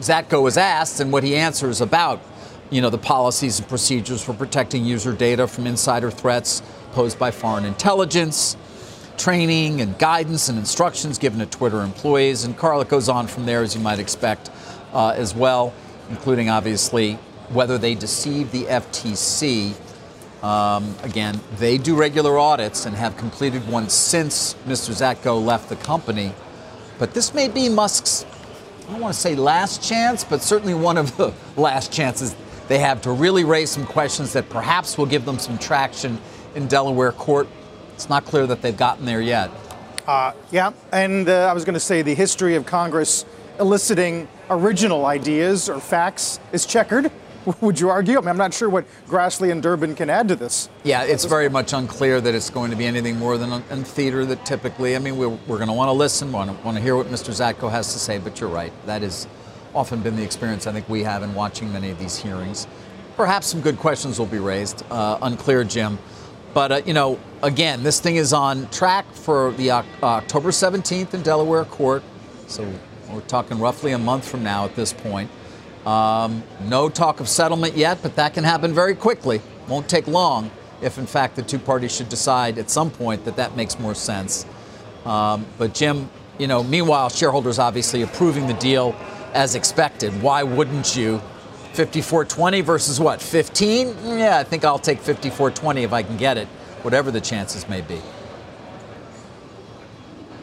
Zatko 0.00 0.42
was 0.42 0.56
asked 0.56 1.00
and 1.00 1.12
what 1.12 1.22
he 1.22 1.36
answers 1.36 1.80
about, 1.80 2.20
you 2.70 2.80
know, 2.80 2.90
the 2.90 2.98
policies 2.98 3.58
and 3.60 3.68
procedures 3.68 4.22
for 4.24 4.34
protecting 4.34 4.84
user 4.84 5.12
data 5.12 5.46
from 5.46 5.66
insider 5.66 6.10
threats 6.10 6.62
posed 6.94 7.18
by 7.18 7.30
foreign 7.30 7.64
intelligence, 7.64 8.56
training 9.18 9.80
and 9.80 9.98
guidance 9.98 10.48
and 10.48 10.58
instructions 10.58 11.18
given 11.18 11.40
to 11.40 11.46
Twitter 11.46 11.82
employees. 11.82 12.44
And 12.44 12.56
Carl, 12.56 12.80
it 12.80 12.88
goes 12.88 13.08
on 13.08 13.26
from 13.26 13.46
there, 13.46 13.62
as 13.62 13.74
you 13.74 13.80
might 13.80 13.98
expect, 13.98 14.50
uh, 14.92 15.08
as 15.10 15.34
well, 15.34 15.74
including 16.08 16.48
obviously 16.48 17.14
whether 17.50 17.76
they 17.76 17.94
deceive 17.94 18.50
the 18.52 18.64
FTC. 18.64 19.74
Um, 20.42 20.94
again, 21.02 21.40
they 21.56 21.78
do 21.78 21.96
regular 21.96 22.38
audits 22.38 22.86
and 22.86 22.94
have 22.94 23.16
completed 23.16 23.66
one 23.66 23.88
since 23.88 24.54
Mr. 24.66 24.92
Zatko 24.92 25.44
left 25.44 25.68
the 25.68 25.76
company. 25.76 26.32
But 26.98 27.12
this 27.12 27.34
may 27.34 27.48
be 27.48 27.68
Musk's 27.68 28.24
I 28.86 28.92
don't 28.92 29.00
want 29.00 29.14
to 29.14 29.20
say 29.20 29.34
last 29.34 29.82
chance, 29.82 30.24
but 30.24 30.42
certainly 30.42 30.74
one 30.74 30.98
of 30.98 31.16
the 31.16 31.32
last 31.56 31.90
chances 31.90 32.36
they 32.68 32.78
have 32.78 33.00
to 33.02 33.12
really 33.12 33.44
raise 33.44 33.70
some 33.70 33.86
questions 33.86 34.32
that 34.34 34.48
perhaps 34.48 34.96
will 34.98 35.06
give 35.06 35.24
them 35.24 35.38
some 35.38 35.58
traction 35.58 36.18
in 36.54 36.66
Delaware 36.68 37.12
court. 37.12 37.48
It's 37.94 38.08
not 38.08 38.24
clear 38.24 38.46
that 38.46 38.62
they've 38.62 38.76
gotten 38.76 39.04
there 39.04 39.20
yet. 39.20 39.50
Uh, 40.06 40.32
yeah, 40.50 40.72
and 40.92 41.28
uh, 41.28 41.48
I 41.48 41.52
was 41.52 41.64
going 41.64 41.74
to 41.74 41.80
say 41.80 42.02
the 42.02 42.14
history 42.14 42.56
of 42.56 42.66
Congress 42.66 43.24
eliciting 43.58 44.28
original 44.50 45.06
ideas 45.06 45.68
or 45.68 45.80
facts 45.80 46.40
is 46.52 46.66
checkered. 46.66 47.10
Would 47.60 47.78
you 47.78 47.88
argue? 47.90 48.18
I 48.18 48.20
mean, 48.20 48.28
I'm 48.28 48.36
not 48.36 48.54
sure 48.54 48.68
what 48.68 48.86
Grassley 49.06 49.50
and 49.50 49.62
Durbin 49.62 49.94
can 49.94 50.10
add 50.10 50.28
to 50.28 50.36
this. 50.36 50.68
Yeah, 50.82 51.04
it's 51.04 51.24
very 51.24 51.48
much 51.48 51.72
unclear 51.72 52.20
that 52.20 52.34
it's 52.34 52.50
going 52.50 52.70
to 52.70 52.76
be 52.76 52.86
anything 52.86 53.18
more 53.18 53.38
than 53.38 53.52
a, 53.52 53.60
theater 53.84 54.24
that 54.26 54.44
typically, 54.46 54.96
I 54.96 54.98
mean, 54.98 55.16
we're, 55.16 55.28
we're 55.28 55.58
going 55.58 55.68
to 55.68 55.74
want 55.74 55.88
to 55.88 55.92
listen, 55.92 56.32
want 56.32 56.50
to, 56.50 56.64
want 56.64 56.76
to 56.76 56.82
hear 56.82 56.96
what 56.96 57.06
Mr. 57.06 57.30
Zatko 57.30 57.70
has 57.70 57.92
to 57.92 57.98
say, 57.98 58.18
but 58.18 58.40
you're 58.40 58.48
right. 58.48 58.72
That 58.86 59.02
has 59.02 59.26
often 59.74 60.00
been 60.00 60.16
the 60.16 60.22
experience 60.22 60.66
I 60.66 60.72
think 60.72 60.88
we 60.88 61.02
have 61.02 61.22
in 61.22 61.34
watching 61.34 61.72
many 61.72 61.90
of 61.90 61.98
these 61.98 62.16
hearings. 62.16 62.66
Perhaps 63.16 63.46
some 63.46 63.60
good 63.60 63.78
questions 63.78 64.18
will 64.18 64.26
be 64.26 64.38
raised. 64.38 64.84
Uh, 64.90 65.18
unclear, 65.22 65.64
Jim. 65.64 65.98
But, 66.54 66.72
uh, 66.72 66.82
you 66.86 66.94
know, 66.94 67.18
again, 67.42 67.82
this 67.82 67.98
thing 67.98 68.14
is 68.14 68.32
on 68.32 68.68
track 68.70 69.12
for 69.12 69.50
the 69.52 69.72
uh, 69.72 69.82
October 70.02 70.50
17th 70.50 71.12
in 71.12 71.22
Delaware 71.22 71.64
court. 71.64 72.04
So 72.46 72.72
we're 73.10 73.20
talking 73.22 73.58
roughly 73.58 73.90
a 73.90 73.98
month 73.98 74.26
from 74.26 74.44
now 74.44 74.64
at 74.64 74.76
this 74.76 74.92
point. 74.92 75.30
Um, 75.84 76.44
no 76.62 76.88
talk 76.88 77.18
of 77.18 77.28
settlement 77.28 77.76
yet, 77.76 77.98
but 78.02 78.14
that 78.16 78.34
can 78.34 78.44
happen 78.44 78.72
very 78.72 78.94
quickly. 78.94 79.42
Won't 79.68 79.88
take 79.88 80.06
long 80.06 80.50
if, 80.80 80.96
in 80.96 81.06
fact, 81.06 81.34
the 81.34 81.42
two 81.42 81.58
parties 81.58 81.94
should 81.94 82.08
decide 82.08 82.56
at 82.56 82.70
some 82.70 82.90
point 82.90 83.24
that 83.24 83.36
that 83.36 83.56
makes 83.56 83.78
more 83.80 83.94
sense. 83.94 84.46
Um, 85.04 85.44
but, 85.58 85.74
Jim, 85.74 86.08
you 86.38 86.46
know, 86.46 86.62
meanwhile, 86.62 87.08
shareholders 87.08 87.58
obviously 87.58 88.02
approving 88.02 88.46
the 88.46 88.54
deal 88.54 88.94
as 89.32 89.56
expected. 89.56 90.22
Why 90.22 90.44
wouldn't 90.44 90.96
you? 90.96 91.20
54.20 91.74 92.62
versus 92.62 93.00
what? 93.00 93.20
15? 93.20 93.88
Yeah, 94.18 94.38
I 94.38 94.44
think 94.44 94.64
I'll 94.64 94.78
take 94.78 95.00
54.20 95.00 95.82
if 95.82 95.92
I 95.92 96.02
can 96.02 96.16
get 96.16 96.38
it, 96.38 96.46
whatever 96.82 97.10
the 97.10 97.20
chances 97.20 97.68
may 97.68 97.80
be. 97.80 98.00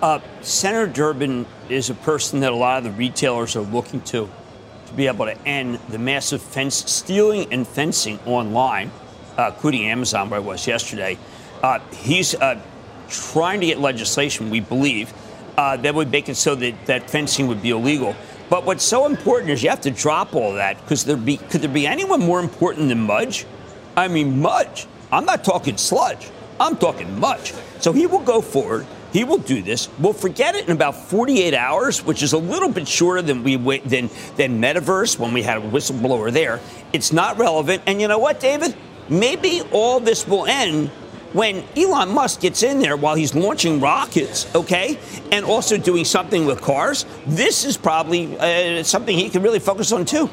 Uh, 0.02 0.20
Senator 0.42 0.88
Durbin 0.88 1.46
is 1.70 1.90
a 1.90 1.94
person 1.94 2.42
that 2.42 2.52
a 2.52 2.56
lot 2.56 2.80
of 2.80 2.84
the 2.84 2.92
retailers 2.92 3.56
are 3.56 3.62
looking 3.62 4.02
to 4.02 4.30
to 4.92 4.98
be 4.98 5.08
able 5.08 5.26
to 5.26 5.38
end 5.48 5.80
the 5.90 5.98
massive 5.98 6.42
fence 6.42 6.76
stealing 6.92 7.52
and 7.54 7.66
fencing 7.66 8.20
online, 8.26 8.92
uh, 9.38 9.52
including 9.54 9.86
Amazon, 9.86 10.30
where 10.30 10.40
I 10.40 10.44
was 10.44 10.68
yesterday. 10.68 11.18
Uh, 11.64 11.80
he's 11.94 12.36
uh, 12.36 12.60
trying 13.08 13.62
to 13.62 13.68
get 13.68 13.80
legislation, 13.80 14.50
we 14.50 14.60
believe, 14.60 15.14
uh, 15.58 15.78
that 15.78 15.96
would 15.96 16.12
make 16.12 16.28
it 16.28 16.36
so 16.36 16.56
that, 16.56 16.86
that 16.88 17.10
fencing 17.10 17.48
would 17.48 17.62
be 17.62 17.70
illegal. 17.70 18.16
But 18.52 18.66
what's 18.66 18.84
so 18.84 19.06
important 19.06 19.50
is 19.50 19.64
you 19.64 19.70
have 19.70 19.80
to 19.82 19.92
drop 19.92 20.36
all 20.36 20.56
that 20.56 20.78
because 20.82 21.06
there 21.06 21.16
be 21.16 21.38
could 21.38 21.62
there 21.62 21.70
be 21.70 21.88
anyone 21.88 22.20
more 22.20 22.42
important 22.42 22.90
than 22.90 23.00
Mudge? 23.00 23.46
I 23.96 24.10
mean 24.10 24.42
Mudge. 24.42 24.88
I'm 25.10 25.24
not 25.24 25.46
talking 25.46 25.78
sludge. 25.78 26.30
I'm 26.60 26.76
talking 26.76 27.18
Mudge. 27.18 27.54
So 27.80 27.94
he 27.94 28.08
will 28.08 28.20
go 28.20 28.42
forward. 28.42 28.86
He 29.14 29.24
will 29.24 29.38
do 29.38 29.62
this. 29.62 29.88
We'll 30.00 30.12
forget 30.12 30.56
it 30.56 30.68
in 30.68 30.74
about 30.74 30.98
48 30.98 31.54
hours, 31.54 32.04
which 32.04 32.22
is 32.22 32.34
a 32.34 32.38
little 32.38 32.68
bit 32.68 32.90
shorter 32.90 33.22
than 33.22 33.44
we 33.44 33.56
than 33.56 34.10
than 34.36 34.62
Metaverse 34.62 35.18
when 35.18 35.32
we 35.32 35.44
had 35.44 35.58
a 35.58 35.62
whistleblower 35.62 36.30
there. 36.30 36.60
It's 36.92 37.14
not 37.14 37.38
relevant. 37.38 37.84
And 37.88 38.02
you 38.02 38.10
know 38.10 38.20
what, 38.20 38.42
David? 38.42 38.76
Maybe 39.08 39.62
all 39.72 40.02
this 40.02 40.28
will 40.28 40.46
end 40.46 40.92
when 41.34 41.64
Elon 41.78 42.10
Musk 42.10 42.42
gets 42.42 42.64
in 42.64 42.80
there 42.80 42.98
while 42.98 43.16
he's 43.16 43.34
launching 43.34 43.80
rockets, 43.80 44.54
okay, 44.56 45.00
and 45.32 45.46
also 45.46 45.78
doing 45.78 46.06
something 46.06 46.46
with 46.46 46.62
cars. 46.62 47.06
This 47.26 47.66
is 47.66 47.78
probably 47.78 48.38
uh, 48.38 48.84
something 48.84 49.18
he 49.18 49.30
can 49.30 49.42
really 49.42 49.60
focus 49.60 49.92
on 49.92 50.06
too. 50.06 50.30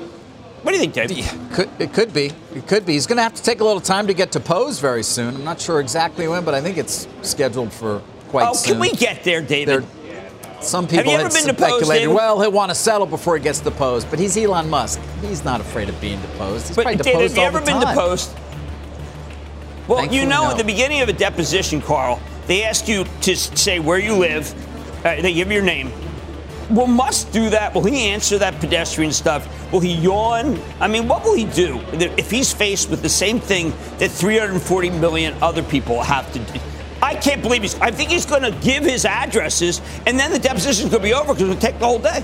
What 0.63 0.73
do 0.73 0.79
you 0.79 0.81
think, 0.81 0.95
Dave? 0.95 1.11
Yeah, 1.13 1.33
could, 1.53 1.71
it 1.79 1.93
could 1.93 2.13
be. 2.13 2.33
It 2.55 2.67
could 2.67 2.85
be. 2.85 2.95
He's 2.95 3.07
going 3.07 3.19
to 3.19 3.23
have 3.23 3.35
to 3.35 3.43
take 3.43 3.61
a 3.61 3.65
little 3.65 3.81
time 3.81 4.09
to 4.09 4.15
get 4.15 4.33
to 4.33 4.41
pose 4.41 4.81
very 4.81 5.05
soon. 5.05 5.37
I'm 5.37 5.45
not 5.45 5.61
sure 5.61 5.81
exactly 5.81 6.27
when, 6.27 6.45
but 6.45 6.55
I 6.55 6.61
think 6.61 6.79
it's 6.79 7.07
scheduled 7.23 7.73
for 7.73 8.03
quite 8.29 8.43
soon. 8.43 8.51
oh, 8.51 8.55
soon. 8.55 8.73
can 8.73 8.81
we 8.81 8.91
get 8.91 9.23
there, 9.23 9.41
David? 9.41 9.87
Some 10.61 10.89
people 10.89 11.13
have, 11.13 11.23
have 11.23 11.33
speculated, 11.33 12.09
well, 12.09 12.41
he'll 12.41 12.51
want 12.51 12.71
to 12.71 12.75
settle 12.75 13.07
before 13.07 13.37
he 13.37 13.43
gets 13.43 13.61
deposed, 13.61 14.11
but 14.11 14.19
he's 14.19 14.37
Elon 14.37 14.69
Musk. 14.69 15.01
He's 15.21 15.45
not 15.45 15.61
afraid 15.61 15.89
of 15.89 16.01
being 16.01 16.21
deposed. 16.21 16.67
He's 16.67 16.77
but 16.77 16.83
probably 16.83 17.03
David, 17.05 17.13
deposed 17.13 17.37
have 17.37 17.37
you 17.37 17.43
all 17.43 17.57
ever 17.57 17.61
the 17.61 17.67
been 17.67 17.81
deposed? 17.81 18.37
Well, 19.89 19.99
Thankfully, 20.01 20.21
you 20.21 20.27
know, 20.29 20.45
no. 20.45 20.51
at 20.51 20.59
the 20.59 20.65
beginning 20.65 21.01
of 21.01 21.09
a 21.09 21.15
deposition, 21.15 21.81
Carl, 21.81 22.21
they 22.47 22.63
ask 22.63 22.87
you 22.89 23.05
to 23.23 23.35
say 23.35 23.79
where 23.79 23.99
you 23.99 24.15
live. 24.15 24.55
Uh, 25.05 25.23
they 25.23 25.33
give 25.33 25.51
your 25.51 25.63
name. 25.63 25.91
Will 26.69 26.87
Musk 26.87 27.33
do 27.33 27.49
that? 27.49 27.75
Will 27.75 27.85
he 27.85 28.11
answer 28.11 28.37
that 28.39 28.61
pedestrian 28.61 29.13
stuff? 29.13 29.73
Will 29.73 29.81
he 29.81 29.95
yawn? 29.95 30.61
I 30.81 30.89
mean, 30.89 31.09
what 31.09 31.25
will 31.25 31.35
he 31.35 31.47
do 31.47 31.81
if 31.95 32.31
he's 32.31 32.53
faced 32.53 32.91
with 32.91 33.01
the 33.01 33.09
same 33.09 33.41
thing 33.41 33.71
that 33.99 34.11
340 34.11 34.91
million 34.91 35.35
other 35.43 35.63
people 35.63 36.03
have 36.03 36.31
to 36.35 36.39
do? 36.39 36.61
I 37.01 37.15
can't 37.15 37.41
believe 37.41 37.63
he's. 37.63 37.79
I 37.81 37.91
think 37.91 38.11
he's 38.11 38.27
going 38.27 38.43
to 38.43 38.51
give 38.61 38.85
his 38.85 39.07
addresses, 39.07 39.81
and 40.07 40.19
then 40.19 40.31
the 40.33 40.39
deposition's 40.39 40.91
going 40.91 41.03
to 41.03 41.09
be 41.09 41.15
over 41.15 41.33
because 41.33 41.49
it'll 41.49 41.57
take 41.57 41.79
the 41.79 41.87
whole 41.87 41.99
day. 42.01 42.23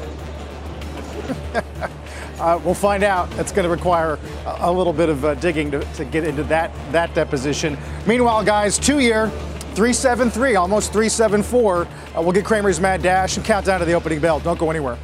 Uh, 2.38 2.60
we'll 2.64 2.74
find 2.74 3.02
out. 3.02 3.30
That's 3.32 3.52
going 3.52 3.64
to 3.64 3.70
require 3.70 4.18
a, 4.46 4.56
a 4.60 4.72
little 4.72 4.92
bit 4.92 5.08
of 5.08 5.24
uh, 5.24 5.34
digging 5.34 5.70
to, 5.70 5.80
to 5.94 6.04
get 6.04 6.24
into 6.24 6.42
that 6.44 6.72
that 6.92 7.14
deposition. 7.14 7.76
Meanwhile, 8.06 8.44
guys, 8.44 8.78
two 8.78 9.00
year. 9.00 9.30
373, 9.74 10.54
almost 10.54 10.92
374. 10.92 11.82
Uh, 11.82 11.86
we'll 12.22 12.30
get 12.30 12.44
Cramer's 12.44 12.78
Mad 12.78 13.02
Dash 13.02 13.36
and 13.36 13.44
count 13.44 13.66
down 13.66 13.80
to 13.80 13.84
the 13.84 13.92
opening 13.92 14.20
bell. 14.20 14.38
Don't 14.38 14.56
go 14.56 14.70
anywhere. 14.70 14.96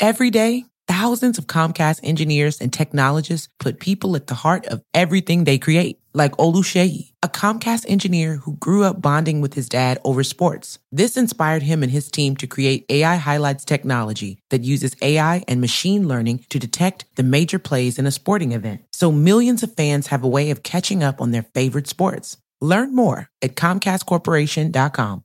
Every 0.00 0.30
day, 0.30 0.64
thousands 0.88 1.38
of 1.38 1.46
Comcast 1.46 2.00
engineers 2.02 2.60
and 2.60 2.72
technologists 2.72 3.48
put 3.60 3.78
people 3.78 4.16
at 4.16 4.26
the 4.26 4.34
heart 4.34 4.66
of 4.66 4.82
everything 4.92 5.44
they 5.44 5.58
create. 5.58 5.99
Like 6.12 6.32
Oluseyi, 6.32 7.12
a 7.22 7.28
Comcast 7.28 7.84
engineer 7.88 8.36
who 8.36 8.56
grew 8.56 8.82
up 8.82 9.00
bonding 9.00 9.40
with 9.40 9.54
his 9.54 9.68
dad 9.68 10.00
over 10.04 10.24
sports. 10.24 10.80
This 10.90 11.16
inspired 11.16 11.62
him 11.62 11.84
and 11.84 11.92
his 11.92 12.10
team 12.10 12.34
to 12.36 12.48
create 12.48 12.84
AI 12.88 13.14
Highlights 13.16 13.64
technology 13.64 14.38
that 14.50 14.62
uses 14.62 14.96
AI 15.02 15.44
and 15.46 15.60
machine 15.60 16.08
learning 16.08 16.44
to 16.48 16.58
detect 16.58 17.04
the 17.14 17.22
major 17.22 17.60
plays 17.60 17.96
in 17.96 18.06
a 18.06 18.10
sporting 18.10 18.50
event. 18.52 18.82
So 18.92 19.12
millions 19.12 19.62
of 19.62 19.74
fans 19.74 20.08
have 20.08 20.24
a 20.24 20.28
way 20.28 20.50
of 20.50 20.64
catching 20.64 21.04
up 21.04 21.20
on 21.20 21.30
their 21.30 21.44
favorite 21.54 21.86
sports. 21.86 22.38
Learn 22.60 22.92
more 22.94 23.28
at 23.40 23.54
ComcastCorporation.com. 23.54 25.24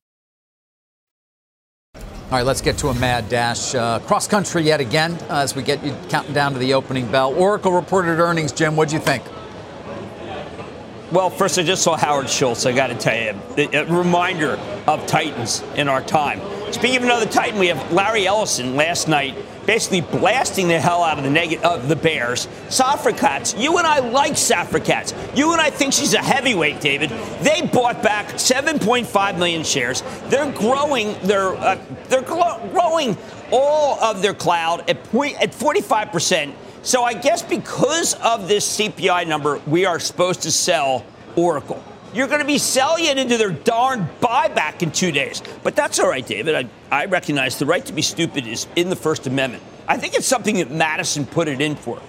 All 1.95 2.31
right, 2.31 2.45
let's 2.45 2.61
get 2.61 2.77
to 2.79 2.89
a 2.89 2.93
mad 2.95 3.29
dash. 3.29 3.73
Uh, 3.73 3.99
cross 3.99 4.27
country 4.27 4.63
yet 4.63 4.81
again 4.81 5.13
uh, 5.29 5.37
as 5.37 5.55
we 5.55 5.63
get 5.63 5.83
you 5.83 5.95
counting 6.09 6.33
down 6.33 6.53
to 6.53 6.59
the 6.59 6.73
opening 6.73 7.09
bell. 7.11 7.33
Oracle 7.33 7.71
reported 7.71 8.19
earnings. 8.19 8.51
Jim, 8.51 8.75
what'd 8.75 8.91
you 8.91 8.99
think? 8.99 9.23
Well, 11.11 11.29
first, 11.29 11.59
I 11.59 11.63
just 11.63 11.83
saw 11.83 11.95
Howard 11.95 12.29
Schultz. 12.29 12.65
I 12.65 12.71
got 12.71 12.87
to 12.87 12.95
tell 12.95 13.15
you, 13.15 13.69
a 13.73 13.85
reminder 13.85 14.59
of 14.87 15.05
Titans 15.05 15.63
in 15.75 15.87
our 15.87 16.01
time. 16.01 16.41
Speaking 16.73 16.97
of 16.97 17.03
another 17.03 17.27
Titan, 17.27 17.59
we 17.59 17.67
have 17.67 17.91
Larry 17.91 18.25
Ellison 18.27 18.75
last 18.75 19.07
night 19.07 19.35
basically 19.65 20.01
blasting 20.01 20.67
the 20.67 20.79
hell 20.79 21.03
out 21.03 21.17
of 21.17 21.23
the 21.23 21.29
neg- 21.29 21.59
of 21.63 21.87
the 21.87 21.95
Bears. 21.95 22.47
Safra 22.67 23.17
Catz, 23.17 23.55
you 23.57 23.77
and 23.77 23.87
I 23.87 23.99
like 23.99 24.33
Safra 24.33 24.83
Catz. 24.83 25.13
You 25.35 25.51
and 25.53 25.61
I 25.61 25.69
think 25.69 25.93
she's 25.93 26.13
a 26.13 26.21
heavyweight, 26.21 26.81
David. 26.81 27.09
They 27.41 27.61
bought 27.61 28.01
back 28.03 28.27
7.5 28.35 29.37
million 29.37 29.63
shares. 29.63 30.03
They're 30.25 30.51
growing. 30.51 31.15
They're 31.23 31.55
uh, 31.55 31.79
they're 32.09 32.21
growing 32.21 33.17
all 33.51 33.99
of 34.03 34.21
their 34.21 34.33
cloud 34.33 34.89
at 34.89 35.03
point 35.05 35.41
at 35.41 35.53
45 35.53 36.11
percent. 36.11 36.55
So 36.85 37.03
I 37.03 37.13
guess 37.15 37.41
because 37.41 38.13
of 38.23 38.47
this 38.47 38.77
CPI 38.77 39.27
number, 39.27 39.59
we 39.65 39.85
are 39.85 39.99
supposed 39.99 40.43
to 40.43 40.51
sell 40.51 41.03
Oracle. 41.35 41.83
You're 42.13 42.27
going 42.27 42.39
to 42.41 42.45
be 42.47 42.59
selling 42.59 43.05
it 43.05 43.17
into 43.17 43.37
their 43.37 43.49
darn 43.49 44.07
buyback 44.21 44.83
in 44.83 44.91
two 44.91 45.11
days. 45.11 45.41
But 45.63 45.75
that's 45.75 45.99
all 45.99 46.07
right, 46.07 46.25
David. 46.25 46.55
I, 46.55 46.69
I 46.91 47.05
recognize 47.05 47.57
the 47.57 47.65
right 47.65 47.83
to 47.87 47.91
be 47.91 48.03
stupid 48.03 48.45
is 48.47 48.67
in 48.75 48.89
the 48.89 48.95
First 48.95 49.25
Amendment. 49.27 49.63
I 49.87 49.97
think 49.97 50.13
it's 50.13 50.27
something 50.27 50.57
that 50.57 50.69
Madison 50.71 51.25
put 51.25 51.47
it 51.47 51.59
in 51.59 51.75
for. 51.75 51.99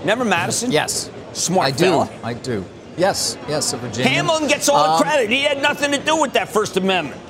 Remember 0.00 0.24
Madison? 0.24 0.70
Yes. 0.70 1.10
Smart 1.32 1.66
I 1.66 1.70
do. 1.72 1.84
fella. 1.84 2.10
I 2.22 2.34
do. 2.34 2.64
Yes, 2.96 3.36
yes, 3.48 3.72
a 3.72 3.76
Virginia. 3.78 4.08
Hamilton 4.08 4.46
gets 4.48 4.68
all 4.68 4.76
Um, 4.84 4.98
the 4.98 5.04
credit. 5.04 5.30
He 5.30 5.42
had 5.42 5.60
nothing 5.60 5.90
to 5.92 5.98
do 5.98 6.16
with 6.20 6.34
that 6.34 6.48
First 6.48 6.76
Amendment. 6.76 7.20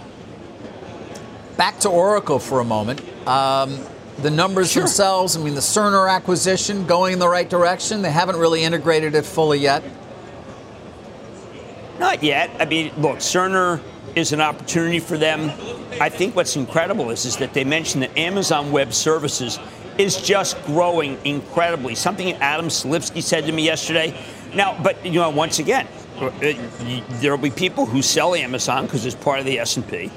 Back 1.56 1.78
to 1.80 1.88
Oracle 1.88 2.38
for 2.38 2.60
a 2.60 2.64
moment. 2.64 3.00
Um, 3.26 3.78
the 4.18 4.30
numbers 4.30 4.72
Sure. 4.72 4.82
themselves, 4.82 5.36
I 5.36 5.40
mean, 5.40 5.54
the 5.54 5.60
Cerner 5.60 6.10
acquisition 6.10 6.86
going 6.86 7.14
in 7.14 7.18
the 7.18 7.28
right 7.28 7.48
direction. 7.48 8.02
They 8.02 8.10
haven't 8.10 8.36
really 8.36 8.62
integrated 8.62 9.14
it 9.14 9.24
fully 9.24 9.58
yet. 9.58 9.82
Not 11.98 12.22
yet. 12.22 12.50
I 12.58 12.64
mean, 12.64 12.92
look, 12.98 13.18
Cerner 13.18 13.80
is 14.14 14.32
an 14.32 14.40
opportunity 14.40 14.98
for 14.98 15.16
them. 15.16 15.50
I 16.00 16.08
think 16.08 16.34
what's 16.36 16.56
incredible 16.56 17.10
is, 17.10 17.24
is 17.24 17.36
that 17.38 17.54
they 17.54 17.64
mentioned 17.64 18.02
that 18.02 18.16
Amazon 18.18 18.72
Web 18.72 18.92
Services 18.92 19.58
is 19.98 20.16
just 20.20 20.62
growing 20.64 21.18
incredibly. 21.24 21.94
Something 21.94 22.32
Adam 22.34 22.68
Selipsky 22.68 23.22
said 23.22 23.46
to 23.46 23.52
me 23.52 23.64
yesterday. 23.64 24.14
Now, 24.54 24.78
but 24.82 25.04
you 25.04 25.12
know, 25.12 25.30
once 25.30 25.58
again, 25.58 25.86
uh, 26.18 26.30
there 26.40 27.30
will 27.30 27.42
be 27.42 27.50
people 27.50 27.86
who 27.86 28.02
sell 28.02 28.34
Amazon 28.34 28.84
because 28.86 29.06
it's 29.06 29.14
part 29.14 29.38
of 29.38 29.44
the 29.46 29.58
S&P. 29.58 30.10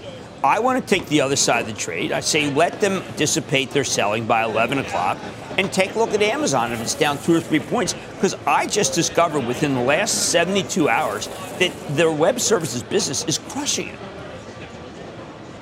I 0.45 0.59
want 0.59 0.79
to 0.79 0.87
take 0.95 1.07
the 1.07 1.21
other 1.21 1.35
side 1.35 1.61
of 1.61 1.67
the 1.67 1.73
trade. 1.73 2.11
I 2.11 2.19
say 2.19 2.53
let 2.53 2.79
them 2.79 3.03
dissipate 3.17 3.71
their 3.71 3.83
selling 3.83 4.27
by 4.27 4.43
11 4.43 4.77
o'clock 4.77 5.17
and 5.57 5.73
take 5.73 5.95
a 5.95 5.97
look 5.97 6.13
at 6.13 6.21
Amazon 6.21 6.71
if 6.71 6.79
it's 6.81 6.93
down 6.93 7.17
two 7.17 7.33
or 7.35 7.41
three 7.41 7.59
points. 7.59 7.93
Because 8.13 8.35
I 8.45 8.67
just 8.67 8.93
discovered 8.93 9.45
within 9.47 9.73
the 9.73 9.81
last 9.81 10.29
72 10.31 10.87
hours 10.87 11.27
that 11.57 11.71
their 11.89 12.11
web 12.11 12.39
services 12.39 12.83
business 12.83 13.25
is 13.25 13.39
crushing 13.39 13.87
it. 13.87 13.95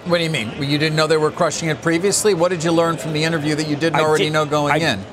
What 0.06 0.17
do 0.17 0.26
you 0.26 0.30
mean? 0.30 0.52
You 0.62 0.78
didn't 0.78 0.98
know 0.98 1.08
they 1.08 1.15
were 1.15 1.32
crushing 1.32 1.69
it 1.69 1.82
previously? 1.82 2.34
What 2.34 2.50
did 2.50 2.62
you 2.65 2.74
learn 2.74 2.98
from 2.98 3.13
the 3.13 3.24
interview 3.24 3.56
that 3.56 3.67
you 3.69 3.78
didn't 3.78 3.96
I 3.96 4.02
already 4.02 4.26
did- 4.26 4.34
know 4.34 4.46
going 4.46 4.74
I- 4.74 4.78
in? 4.93 5.06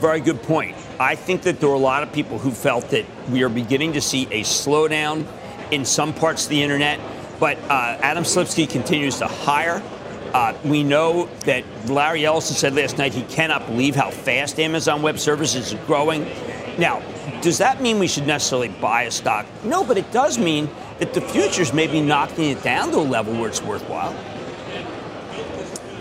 Very 0.00 0.18
good 0.18 0.42
point. 0.42 0.74
I 0.98 1.14
think 1.14 1.42
that 1.42 1.60
there 1.60 1.68
were 1.68 1.76
a 1.76 1.78
lot 1.78 2.02
of 2.02 2.12
people 2.12 2.38
who 2.38 2.50
felt 2.50 2.90
that 2.90 3.04
we 3.30 3.44
are 3.44 3.48
beginning 3.48 3.92
to 3.92 4.00
see 4.00 4.26
a 4.32 4.42
slowdown 4.42 5.24
in 5.70 5.84
some 5.84 6.12
parts 6.12 6.44
of 6.44 6.50
the 6.50 6.60
internet, 6.62 6.98
but 7.42 7.58
uh, 7.62 7.98
Adam 8.02 8.22
Selipsky 8.22 8.70
continues 8.70 9.18
to 9.18 9.26
hire. 9.26 9.82
Uh, 10.32 10.54
we 10.64 10.84
know 10.84 11.26
that 11.44 11.64
Larry 11.86 12.24
Ellison 12.24 12.54
said 12.54 12.72
last 12.76 12.98
night 12.98 13.12
he 13.12 13.22
cannot 13.22 13.66
believe 13.66 13.96
how 13.96 14.12
fast 14.12 14.60
Amazon 14.60 15.02
Web 15.02 15.18
Services 15.18 15.72
is 15.72 15.78
growing. 15.80 16.22
Now, 16.78 17.02
does 17.40 17.58
that 17.58 17.82
mean 17.82 17.98
we 17.98 18.06
should 18.06 18.28
necessarily 18.28 18.68
buy 18.68 19.02
a 19.02 19.10
stock? 19.10 19.44
No, 19.64 19.82
but 19.82 19.98
it 19.98 20.08
does 20.12 20.38
mean 20.38 20.70
that 21.00 21.14
the 21.14 21.20
futures 21.20 21.72
may 21.72 21.88
be 21.88 22.00
knocking 22.00 22.50
it 22.50 22.62
down 22.62 22.92
to 22.92 22.98
a 22.98 23.00
level 23.00 23.34
where 23.34 23.48
it's 23.48 23.60
worthwhile. 23.60 24.14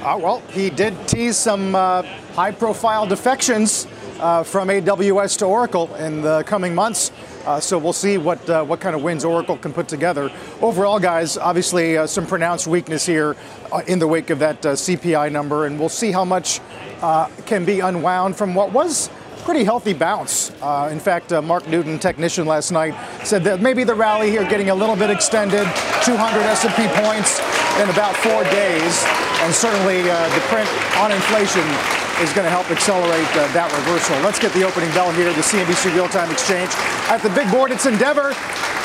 Uh, 0.03 0.19
well, 0.19 0.43
he 0.51 0.69
did 0.69 0.95
tease 1.07 1.37
some 1.37 1.73
uh, 1.73 2.03
high 2.35 2.51
profile 2.51 3.07
defections 3.07 3.87
uh, 4.19 4.43
from 4.43 4.67
AWS 4.67 5.39
to 5.39 5.45
Oracle 5.45 5.91
in 5.95 6.21
the 6.21 6.43
coming 6.43 6.75
months. 6.75 7.11
Uh, 7.45 7.59
so 7.59 7.77
we'll 7.77 7.93
see 7.93 8.17
what 8.17 8.47
uh, 8.49 8.63
what 8.63 8.79
kind 8.79 8.95
of 8.95 9.01
wins 9.01 9.25
Oracle 9.25 9.57
can 9.57 9.73
put 9.73 9.87
together. 9.87 10.31
Overall, 10.61 10.99
guys, 10.99 11.37
obviously 11.37 11.97
uh, 11.97 12.05
some 12.05 12.25
pronounced 12.25 12.67
weakness 12.67 13.05
here 13.05 13.35
uh, 13.71 13.81
in 13.87 13.99
the 13.99 14.07
wake 14.07 14.29
of 14.29 14.39
that 14.39 14.63
uh, 14.65 14.73
CPI 14.73 15.31
number, 15.31 15.65
and 15.65 15.79
we'll 15.79 15.89
see 15.89 16.11
how 16.11 16.23
much 16.23 16.59
uh, 17.01 17.27
can 17.45 17.65
be 17.65 17.79
unwound 17.79 18.35
from 18.35 18.53
what 18.53 18.71
was 18.71 19.09
pretty 19.43 19.63
healthy 19.63 19.93
bounce. 19.93 20.51
In 20.91 20.99
fact, 20.99 21.31
Mark 21.31 21.67
Newton, 21.67 21.97
technician 21.97 22.45
last 22.45 22.69
night, 22.69 22.93
said 23.25 23.43
that 23.45 23.59
maybe 23.59 23.83
the 23.83 23.95
rally 23.95 24.29
here 24.29 24.47
getting 24.47 24.69
a 24.69 24.75
little 24.75 24.95
bit 24.95 25.09
extended, 25.09 25.65
200 26.05 26.41
S&P 26.41 26.87
points 27.01 27.39
in 27.81 27.89
about 27.89 28.15
four 28.17 28.43
days, 28.53 29.03
and 29.41 29.51
certainly 29.51 30.03
the 30.03 30.41
print 30.45 30.69
on 30.97 31.11
inflation 31.11 31.65
is 32.21 32.31
going 32.33 32.45
to 32.45 32.53
help 32.53 32.69
accelerate 32.69 33.25
uh, 33.33 33.49
that 33.57 33.73
reversal. 33.73 34.13
Let's 34.21 34.37
get 34.37 34.53
the 34.53 34.61
opening 34.61 34.93
bell 34.93 35.11
here, 35.11 35.33
the 35.33 35.41
CNBC 35.41 35.93
Real-Time 35.97 36.29
Exchange. 36.29 36.69
At 37.09 37.25
the 37.25 37.33
big 37.33 37.49
board, 37.49 37.71
it's 37.71 37.89
Endeavor, 37.89 38.33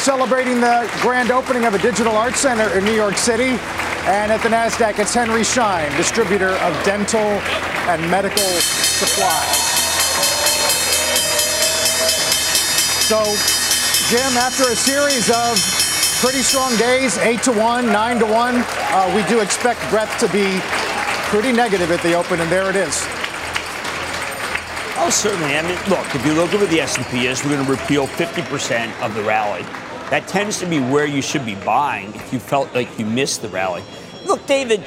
celebrating 0.01 0.61
the 0.61 0.89
grand 1.05 1.31
opening 1.31 1.69
of 1.69 1.75
a 1.75 1.79
digital 1.79 2.17
art 2.17 2.35
center 2.35 2.73
in 2.73 2.85
New 2.85 2.97
York 2.97 3.17
City. 3.21 3.61
And 4.09 4.33
at 4.33 4.41
the 4.41 4.49
NASDAQ, 4.49 4.99
it's 4.99 5.13
Henry 5.13 5.45
Schein, 5.45 5.93
distributor 5.97 6.57
of 6.65 6.73
dental 6.85 7.29
and 7.93 8.01
medical 8.11 8.41
supplies. 8.41 9.61
So, 13.05 13.21
Jim, 14.09 14.33
after 14.41 14.65
a 14.73 14.77
series 14.77 15.29
of 15.29 15.61
pretty 16.25 16.41
strong 16.41 16.75
days, 16.77 17.19
eight 17.19 17.43
to 17.45 17.53
one, 17.53 17.87
nine 17.93 18.19
to 18.19 18.27
one, 18.27 18.65
uh, 18.97 19.13
we 19.15 19.23
do 19.29 19.41
expect 19.41 19.85
breadth 19.91 20.17
to 20.21 20.29
be 20.33 20.59
pretty 21.29 21.53
negative 21.53 21.91
at 21.91 22.01
the 22.03 22.15
open, 22.15 22.41
and 22.41 22.51
there 22.51 22.71
it 22.71 22.77
is. 22.77 23.05
Oh, 25.07 25.11
certainly. 25.11 25.57
I 25.57 25.63
mean, 25.63 25.79
look, 25.89 26.15
if 26.17 26.27
you 26.27 26.33
look 26.33 26.53
at 26.53 26.59
what 26.61 26.69
the 26.69 26.81
S&P 26.81 27.29
is, 27.29 27.45
we're 27.45 27.51
going 27.53 27.65
to 27.65 27.71
repeal 27.71 28.09
50% 28.09 29.01
of 29.07 29.15
the 29.15 29.23
rally. 29.23 29.63
That 30.11 30.27
tends 30.27 30.59
to 30.59 30.67
be 30.67 30.81
where 30.81 31.07
you 31.07 31.23
should 31.23 31.47
be 31.47 31.55
buying 31.55 32.13
if 32.17 32.33
you 32.33 32.41
felt 32.41 32.75
like 32.75 32.99
you 32.99 33.07
missed 33.07 33.41
the 33.43 33.49
rally. 33.49 33.85
Look, 34.25 34.45
David, 34.49 34.83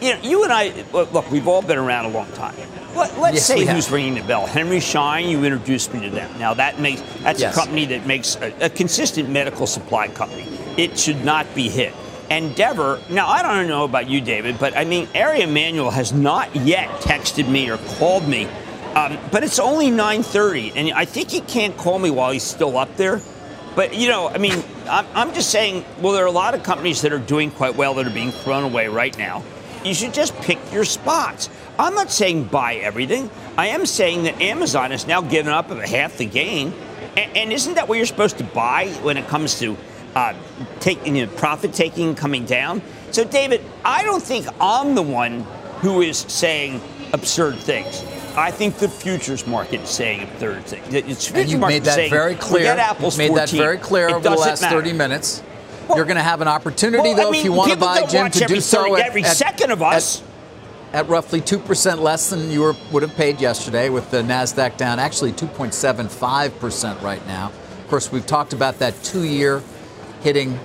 you 0.00 0.14
know, 0.14 0.20
you 0.22 0.44
and 0.44 0.52
I, 0.52 0.72
look, 0.92 1.28
we've 1.32 1.48
all 1.48 1.62
been 1.62 1.78
around 1.78 2.04
a 2.04 2.10
long 2.10 2.30
time. 2.32 2.54
Let, 2.94 3.18
let's 3.18 3.34
Yes, 3.34 3.46
say 3.46 3.66
who's 3.66 3.90
ringing 3.90 4.14
the 4.14 4.22
bell. 4.22 4.46
Henry 4.46 4.78
Schein, 4.78 5.28
you 5.28 5.42
introduced 5.42 5.92
me 5.92 6.00
to 6.02 6.10
them. 6.10 6.30
Now 6.38 6.54
that 6.54 6.78
makes 6.78 7.00
that's 7.20 7.40
Yes. 7.40 7.54
a 7.56 7.58
company 7.58 7.86
that 7.86 8.06
makes 8.06 8.36
a, 8.36 8.54
a 8.66 8.70
consistent 8.70 9.28
medical 9.28 9.66
supply 9.66 10.06
company. 10.06 10.46
It 10.76 10.96
should 10.96 11.24
not 11.24 11.52
be 11.56 11.68
hit. 11.68 11.92
Endeavor. 12.30 13.00
Now 13.10 13.26
I 13.28 13.42
don't 13.42 13.66
know 13.66 13.82
about 13.84 14.08
you, 14.08 14.20
David, 14.20 14.58
but 14.60 14.76
I 14.76 14.84
mean, 14.84 15.08
Ari 15.14 15.42
Emanuel 15.42 15.90
has 15.90 16.12
not 16.12 16.54
yet 16.54 16.88
texted 17.00 17.48
me 17.48 17.68
or 17.68 17.78
called 17.98 18.26
me. 18.28 18.48
Um, 18.96 19.18
but 19.30 19.44
it's 19.44 19.58
only 19.58 19.90
9:30, 19.90 20.72
and 20.74 20.90
I 20.94 21.04
think 21.04 21.30
he 21.30 21.40
can't 21.42 21.76
call 21.76 21.98
me 21.98 22.08
while 22.08 22.32
he's 22.32 22.42
still 22.42 22.78
up 22.78 22.96
there. 22.96 23.20
But 23.74 23.94
you 23.94 24.08
know, 24.08 24.30
I 24.30 24.38
mean, 24.38 24.64
I'm, 24.88 25.34
just 25.34 25.50
saying. 25.50 25.84
Well, 26.00 26.14
there 26.14 26.24
are 26.24 26.28
a 26.28 26.30
lot 26.30 26.54
of 26.54 26.62
companies 26.62 27.02
that 27.02 27.12
are 27.12 27.18
doing 27.18 27.50
quite 27.50 27.76
well 27.76 27.92
that 27.94 28.06
are 28.06 28.10
being 28.10 28.30
thrown 28.30 28.64
away 28.64 28.88
right 28.88 29.16
now. 29.18 29.44
You 29.84 29.92
should 29.92 30.14
just 30.14 30.34
pick 30.36 30.58
your 30.72 30.86
spots. 30.86 31.50
I'm 31.78 31.94
not 31.94 32.10
saying 32.10 32.44
buy 32.44 32.76
everything. 32.76 33.28
I 33.58 33.68
am 33.68 33.84
saying 33.84 34.22
that 34.22 34.40
Amazon 34.40 34.92
has 34.92 35.06
now 35.06 35.20
given 35.20 35.52
up 35.52 35.68
half 35.68 36.16
the 36.16 36.24
gain, 36.24 36.72
and, 37.18 37.36
and 37.36 37.52
isn't 37.52 37.74
that 37.74 37.88
what 37.88 37.98
you're 37.98 38.06
supposed 38.06 38.38
to 38.38 38.44
buy 38.44 38.88
when 39.02 39.18
it 39.18 39.28
comes 39.28 39.58
to 39.58 39.76
uh, 40.14 40.32
taking 40.80 41.16
you 41.16 41.26
know, 41.26 41.32
profit 41.32 41.74
taking 41.74 42.14
coming 42.14 42.46
down? 42.46 42.80
So, 43.10 43.24
David, 43.24 43.62
I 43.84 44.04
don't 44.04 44.22
think 44.22 44.46
I'm 44.58 44.94
the 44.94 45.02
one 45.02 45.42
who 45.82 46.00
is 46.00 46.16
saying 46.16 46.80
absurd 47.12 47.56
things. 47.56 48.02
I 48.36 48.50
think 48.50 48.76
the 48.78 48.88
futures 48.88 49.46
market 49.46 49.80
is 49.82 49.88
saying 49.90 50.22
absurd 50.24 50.64
things. 50.64 50.86
The 50.88 51.02
futures 51.02 51.30
And 51.32 51.48
you've 51.50 51.60
made 51.60 51.84
that 51.84 51.94
saying, 51.94 52.10
very 52.10 52.34
clear. 52.34 52.60
Forget 52.70 52.78
Apple's 52.78 53.18
You've 53.18 53.30
made 53.30 53.38
that 53.38 53.50
very 53.50 53.78
clear 53.78 54.08
It 54.08 54.12
over 54.14 54.28
the 54.28 54.36
last 54.36 54.62
matter. 54.62 54.76
30 54.76 54.92
minutes. 54.92 55.42
Well- 55.88 55.96
You're 55.98 56.04
going 56.06 56.16
to 56.18 56.22
have 56.22 56.40
an 56.42 56.48
opportunity, 56.48 57.02
Well, 57.02 57.16
though, 57.16 57.28
I 57.28 57.30
mean, 57.30 57.40
if 57.40 57.44
you 57.44 57.52
want 57.52 57.72
to 57.72 57.78
buy, 57.78 58.00
don't 58.00 58.10
Jim, 58.10 58.30
to 58.30 58.44
every 58.44 58.56
do 58.56 58.60
so 58.60 58.90
third- 58.90 59.00
at, 59.00 59.06
every 59.06 59.24
at- 59.24 59.36
second 59.36 59.70
of 59.70 59.82
us. 59.82 60.22
At, 60.92 61.04
at 61.04 61.08
roughly 61.08 61.40
2% 61.40 61.98
less 61.98 62.30
than 62.30 62.50
you 62.50 62.60
were, 62.60 62.74
would 62.92 63.02
have 63.02 63.14
paid 63.16 63.40
yesterday, 63.40 63.88
with 63.88 64.10
the 64.10 64.22
NASDAQ 64.22 64.76
down 64.76 64.98
actually 64.98 65.32
2.75% 65.32 67.00
right 67.02 67.26
now. 67.26 67.46
Of 67.80 67.88
course, 67.88 68.10
we've 68.12 68.26
talked 68.26 68.52
about 68.52 68.78
that 68.80 69.00
two 69.02 69.24
year 69.24 69.62
hitting 70.22 70.58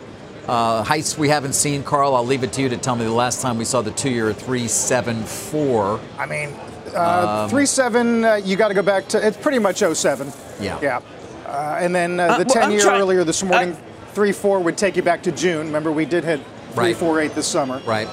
uh, 0.48 0.84
heights 0.84 1.18
we 1.18 1.30
haven't 1.30 1.54
seen. 1.54 1.84
Carl, 1.84 2.16
I'll 2.16 2.26
leave 2.26 2.44
it 2.44 2.52
to 2.54 2.62
you 2.62 2.70
to 2.70 2.78
tell 2.78 2.96
me 2.96 3.06
the 3.06 3.12
last 3.12 3.42
time 3.42 3.58
we 3.58 3.66
saw 3.66 3.82
the 3.82 3.92
two 3.92 4.10
year 4.10 4.30
at 4.30 4.38
374. 4.38 6.00
I 6.18 6.26
mean, 6.26 6.50
uh, 6.96 7.48
three 7.48 7.66
seven. 7.66 8.24
Uh, 8.26 8.36
you 8.36 8.56
got 8.56 8.68
to 8.70 8.74
go 8.74 8.82
back 8.82 9.08
to 9.10 9.26
it's 9.26 9.38
pretty 9.38 9.60
much 9.60 9.78
07. 9.78 10.32
Yeah. 10.60 10.80
Yeah. 10.82 11.00
Uh, 11.46 11.78
and 11.80 11.94
then 11.94 12.20
uh, 12.20 12.24
Uh, 12.28 12.38
the 12.40 12.46
well, 12.46 12.54
10 12.56 12.64
I'm 12.64 12.72
year 12.72 12.82
trying- 12.82 13.02
earlier 13.02 13.24
this 13.24 13.44
morning, 13.44 13.74
uh, 13.74 13.78
three 14.14 14.32
four 14.32 14.60
would 14.60 14.78
take 14.78 14.96
you 14.96 15.02
back 15.02 15.24
to 15.24 15.32
June. 15.32 15.68
Remember, 15.68 15.92
we 15.92 16.06
did 16.06 16.24
hit 16.24 16.40
three 16.74 16.86
Right. 16.88 16.96
four 16.98 17.20
eight 17.20 17.36
this 17.36 17.48
summer. 17.48 17.82
Right. 17.86 18.08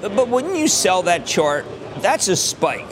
But 0.00 0.28
wouldn't 0.28 0.56
you 0.56 0.66
sell 0.68 1.02
that 1.02 1.26
chart? 1.26 1.66
That's 1.98 2.28
a 2.28 2.36
spike. 2.36 2.88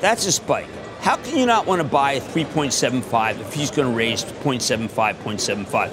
That's 0.00 0.26
a 0.26 0.32
spike. 0.32 0.66
How 1.00 1.16
can 1.16 1.36
you 1.36 1.46
not 1.46 1.66
want 1.66 1.80
to 1.82 1.86
buy 1.86 2.12
a 2.12 2.20
3.75 2.20 3.40
if 3.40 3.52
he's 3.54 3.70
going 3.70 3.88
to 3.90 3.96
raise 3.96 4.24
0.75, 4.24 5.16
0.75? 5.16 5.90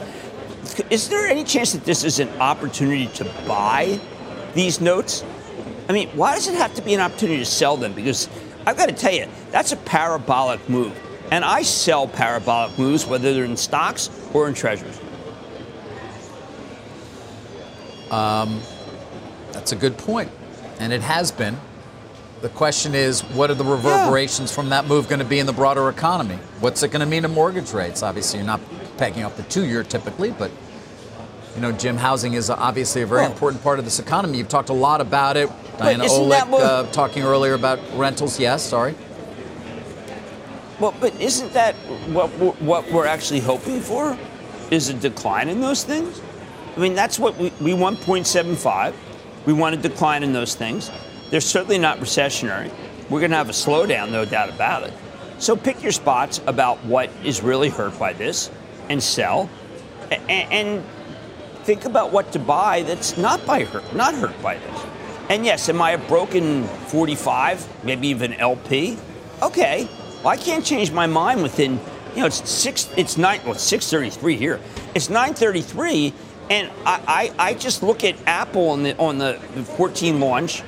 Is 0.92 1.10
there 1.10 1.28
any 1.28 1.44
chance 1.44 1.74
that 1.74 1.84
this 1.86 2.04
is 2.04 2.20
an 2.20 2.30
opportunity 2.40 3.08
to 3.16 3.26
buy 3.48 4.00
these 4.54 4.82
notes? 4.82 5.24
I 5.88 5.94
mean, 5.94 6.10
why 6.10 6.36
does 6.36 6.48
it 6.48 6.56
have 6.56 6.74
to 6.76 6.82
be 6.82 6.94
an 6.94 7.02
opportunity 7.02 7.40
to 7.40 7.46
sell 7.46 7.78
them? 7.78 7.94
Because 7.94 8.28
I've 8.66 8.78
got 8.78 8.90
to 8.90 8.96
tell 8.96 9.14
you, 9.14 9.28
that's 9.52 9.72
a 9.72 9.78
parabolic 9.78 10.68
move. 10.68 11.00
And 11.32 11.46
I 11.46 11.62
sell 11.64 12.08
parabolic 12.08 12.78
moves, 12.78 13.06
whether 13.06 13.34
they're 13.34 13.46
in 13.46 13.58
stocks 13.58 14.10
or 14.34 14.48
in 14.48 14.54
treasuries. 14.54 15.00
Um, 18.12 18.62
that's 19.52 19.72
a 19.72 19.76
good 19.76 19.98
point. 19.98 20.32
And 20.80 20.94
it 20.94 21.02
has 21.02 21.32
been. 21.32 21.58
The 22.42 22.50
question 22.50 22.94
is, 22.94 23.22
what 23.22 23.50
are 23.50 23.56
the 23.56 23.64
reverberations 23.64 24.54
from 24.54 24.70
that 24.70 24.86
move 24.88 25.08
going 25.08 25.20
to 25.20 25.26
be 25.26 25.40
in 25.40 25.46
the 25.46 25.54
broader 25.54 25.90
economy? 25.90 26.36
What's 26.60 26.84
it 26.84 26.90
going 26.90 27.00
to 27.00 27.06
mean 27.06 27.24
to 27.24 27.28
mortgage 27.28 27.74
rates? 27.74 28.04
Obviously, 28.04 28.40
you're 28.40 28.46
not 28.46 28.60
pegging 28.98 29.24
up 29.24 29.36
the 29.36 29.44
two-year 29.44 29.84
typically, 29.84 30.32
but 30.32 30.52
you 31.56 31.62
know, 31.62 31.72
Jim, 31.72 31.98
housing 31.98 32.34
is 32.34 32.50
obviously 32.50 33.02
a 33.02 33.06
very 33.06 33.22
Well- 33.22 33.32
important 33.32 33.64
part 33.64 33.80
of 33.80 33.86
this 33.86 34.00
economy. 34.00 34.38
You've 34.38 34.50
talked 34.50 34.70
a 34.70 34.74
lot 34.74 35.02
about 35.02 35.38
it. 35.38 35.50
Diana 35.78 36.06
Olick 36.06 36.48
what- 36.50 36.62
uh, 36.62 36.84
talking 36.92 37.24
earlier 37.24 37.54
about 37.54 37.80
rentals. 37.96 38.40
Yes, 38.40 38.62
sorry. 38.64 38.96
Well, 40.80 40.94
but 41.00 41.20
isn't 41.22 41.54
that 41.54 41.76
what 42.12 42.38
we're, 42.38 42.52
what 42.54 42.92
we're 42.92 43.06
actually 43.08 43.40
hoping 43.40 43.80
for? 43.80 44.18
Is 44.72 44.90
a 44.90 44.94
decline 44.94 45.48
in 45.48 45.62
those 45.62 45.84
things? 45.84 46.22
I 46.76 46.80
mean, 46.80 46.96
that's 46.96 47.18
what 47.20 47.38
we, 47.38 47.54
we 47.62 47.74
want 47.74 48.00
0.75. 48.02 48.94
We 49.46 49.54
want 49.54 49.76
a 49.76 49.78
decline 49.78 50.24
in 50.24 50.34
those 50.34 50.56
things. 50.56 50.92
They're 51.30 51.40
certainly 51.40 51.78
not 51.78 52.00
recessionary. 52.00 52.72
We're 53.10 53.20
going 53.20 53.32
to 53.32 53.38
have 53.38 53.50
a 53.50 53.54
slowdown, 53.54 54.12
no 54.12 54.26
doubt 54.26 54.50
about 54.50 54.84
it. 54.84 54.94
So 55.38 55.56
pick 55.56 55.82
your 55.84 55.92
spots 55.92 56.42
about 56.48 56.84
what 56.86 57.10
is 57.24 57.42
really 57.44 57.70
hurt 57.70 57.98
by 58.00 58.14
this 58.14 58.50
and 58.90 59.02
sell, 59.02 59.50
a- 60.12 60.16
a- 60.16 60.48
and 60.52 60.84
think 61.66 61.86
about 61.86 62.12
what 62.12 62.32
to 62.32 62.38
buy 62.38 62.84
that's 62.84 63.18
not 63.18 63.44
by 63.44 63.64
hurt, 63.64 63.96
not 63.96 64.14
hurt 64.14 64.40
by 64.44 64.56
this. 64.58 64.86
And 65.30 65.44
yes, 65.44 65.68
am 65.68 65.82
I 65.82 65.92
a 65.92 65.98
broken 65.98 66.64
45, 66.64 67.84
maybe 67.84 68.08
even 68.10 68.34
LP? 68.34 68.98
Okay, 69.42 69.90
well, 70.18 70.28
I 70.28 70.38
can't 70.38 70.64
change 70.64 70.92
my 70.92 71.08
mind 71.08 71.42
within, 71.42 71.80
you 72.14 72.22
know, 72.22 72.28
it's 72.28 72.48
six, 72.48 72.88
it's 72.96 73.18
nine, 73.18 73.42
well, 73.44 73.54
it's 73.54 73.64
6:33 73.64 74.38
here. 74.38 74.60
It's 74.94 75.08
9:33, 75.08 76.14
and 76.52 76.70
I, 76.86 77.34
I, 77.40 77.50
I 77.50 77.54
just 77.56 77.82
look 77.82 78.04
at 78.04 78.16
Apple 78.28 78.70
on 78.70 78.84
the 78.84 78.96
on 78.98 79.18
the 79.18 79.34
14 79.78 80.20
launch, 80.20 80.62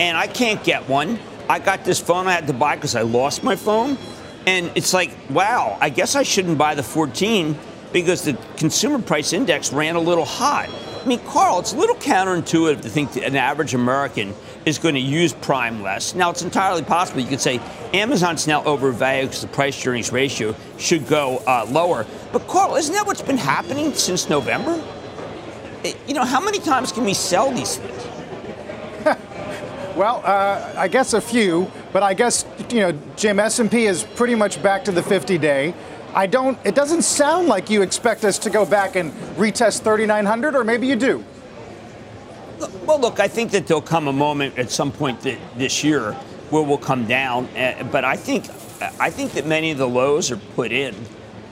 and 0.00 0.16
I 0.16 0.26
can't 0.26 0.64
get 0.64 0.88
one. 0.88 1.18
I 1.50 1.58
got 1.58 1.84
this 1.84 2.00
phone 2.00 2.26
I 2.26 2.32
had 2.32 2.46
to 2.46 2.54
buy 2.54 2.76
because 2.76 2.96
I 2.96 3.02
lost 3.02 3.44
my 3.44 3.56
phone. 3.56 3.98
And 4.46 4.72
it's 4.74 4.92
like, 4.92 5.10
wow, 5.30 5.76
I 5.80 5.88
guess 5.90 6.16
I 6.16 6.24
shouldn't 6.24 6.58
buy 6.58 6.74
the 6.74 6.82
14 6.82 7.56
because 7.92 8.22
the 8.22 8.38
consumer 8.56 8.98
price 9.00 9.32
index 9.32 9.72
ran 9.72 9.96
a 9.96 10.00
little 10.00 10.24
hot. 10.24 10.68
I 11.02 11.04
mean, 11.04 11.18
Carl, 11.26 11.58
it's 11.58 11.72
a 11.72 11.76
little 11.76 11.96
counterintuitive 11.96 12.82
to 12.82 12.88
think 12.88 13.12
that 13.14 13.24
an 13.24 13.34
average 13.34 13.74
American 13.74 14.34
is 14.64 14.78
going 14.78 14.94
to 14.94 15.00
use 15.00 15.32
Prime 15.32 15.82
less. 15.82 16.14
Now, 16.14 16.30
it's 16.30 16.42
entirely 16.42 16.82
possible. 16.82 17.20
You 17.20 17.26
could 17.26 17.40
say 17.40 17.60
Amazon's 17.92 18.46
now 18.46 18.62
overvalued 18.62 19.30
because 19.30 19.42
the 19.42 19.48
price 19.48 19.84
earnings 19.84 20.12
ratio 20.12 20.54
should 20.78 21.08
go 21.08 21.42
uh, 21.46 21.66
lower. 21.68 22.06
But, 22.32 22.46
Carl, 22.46 22.76
isn't 22.76 22.94
that 22.94 23.04
what's 23.04 23.22
been 23.22 23.36
happening 23.36 23.92
since 23.94 24.28
November? 24.28 24.80
It, 25.82 25.96
you 26.06 26.14
know, 26.14 26.24
how 26.24 26.40
many 26.40 26.60
times 26.60 26.92
can 26.92 27.04
we 27.04 27.14
sell 27.14 27.50
these 27.50 27.78
things? 27.78 28.06
well, 29.96 30.22
uh, 30.24 30.72
I 30.76 30.86
guess 30.86 31.14
a 31.14 31.20
few, 31.20 31.68
but 31.92 32.04
I 32.04 32.14
guess, 32.14 32.46
you 32.70 32.80
know, 32.80 32.98
Jim, 33.16 33.40
S&P 33.40 33.86
is 33.86 34.04
pretty 34.04 34.36
much 34.36 34.62
back 34.62 34.84
to 34.84 34.92
the 34.92 35.00
50-day. 35.00 35.74
I 36.14 36.26
don't, 36.26 36.58
it 36.64 36.74
doesn't 36.74 37.02
sound 37.02 37.48
like 37.48 37.70
you 37.70 37.82
expect 37.82 38.24
us 38.24 38.38
to 38.40 38.50
go 38.50 38.66
back 38.66 38.96
and 38.96 39.12
retest 39.36 39.82
3,900, 39.82 40.54
or 40.54 40.64
maybe 40.64 40.86
you 40.86 40.96
do. 40.96 41.24
Well, 42.86 43.00
look, 43.00 43.18
I 43.18 43.28
think 43.28 43.50
that 43.52 43.66
there'll 43.66 43.80
come 43.80 44.08
a 44.08 44.12
moment 44.12 44.58
at 44.58 44.70
some 44.70 44.92
point 44.92 45.20
this 45.56 45.82
year 45.82 46.12
where 46.50 46.62
we'll 46.62 46.78
come 46.78 47.06
down, 47.06 47.46
uh, 47.56 47.88
but 47.90 48.04
I 48.04 48.16
think 48.16 48.46
I 48.98 49.10
think 49.10 49.32
that 49.32 49.46
many 49.46 49.70
of 49.70 49.78
the 49.78 49.88
lows 49.88 50.30
are 50.30 50.36
put 50.36 50.72
in. 50.72 50.94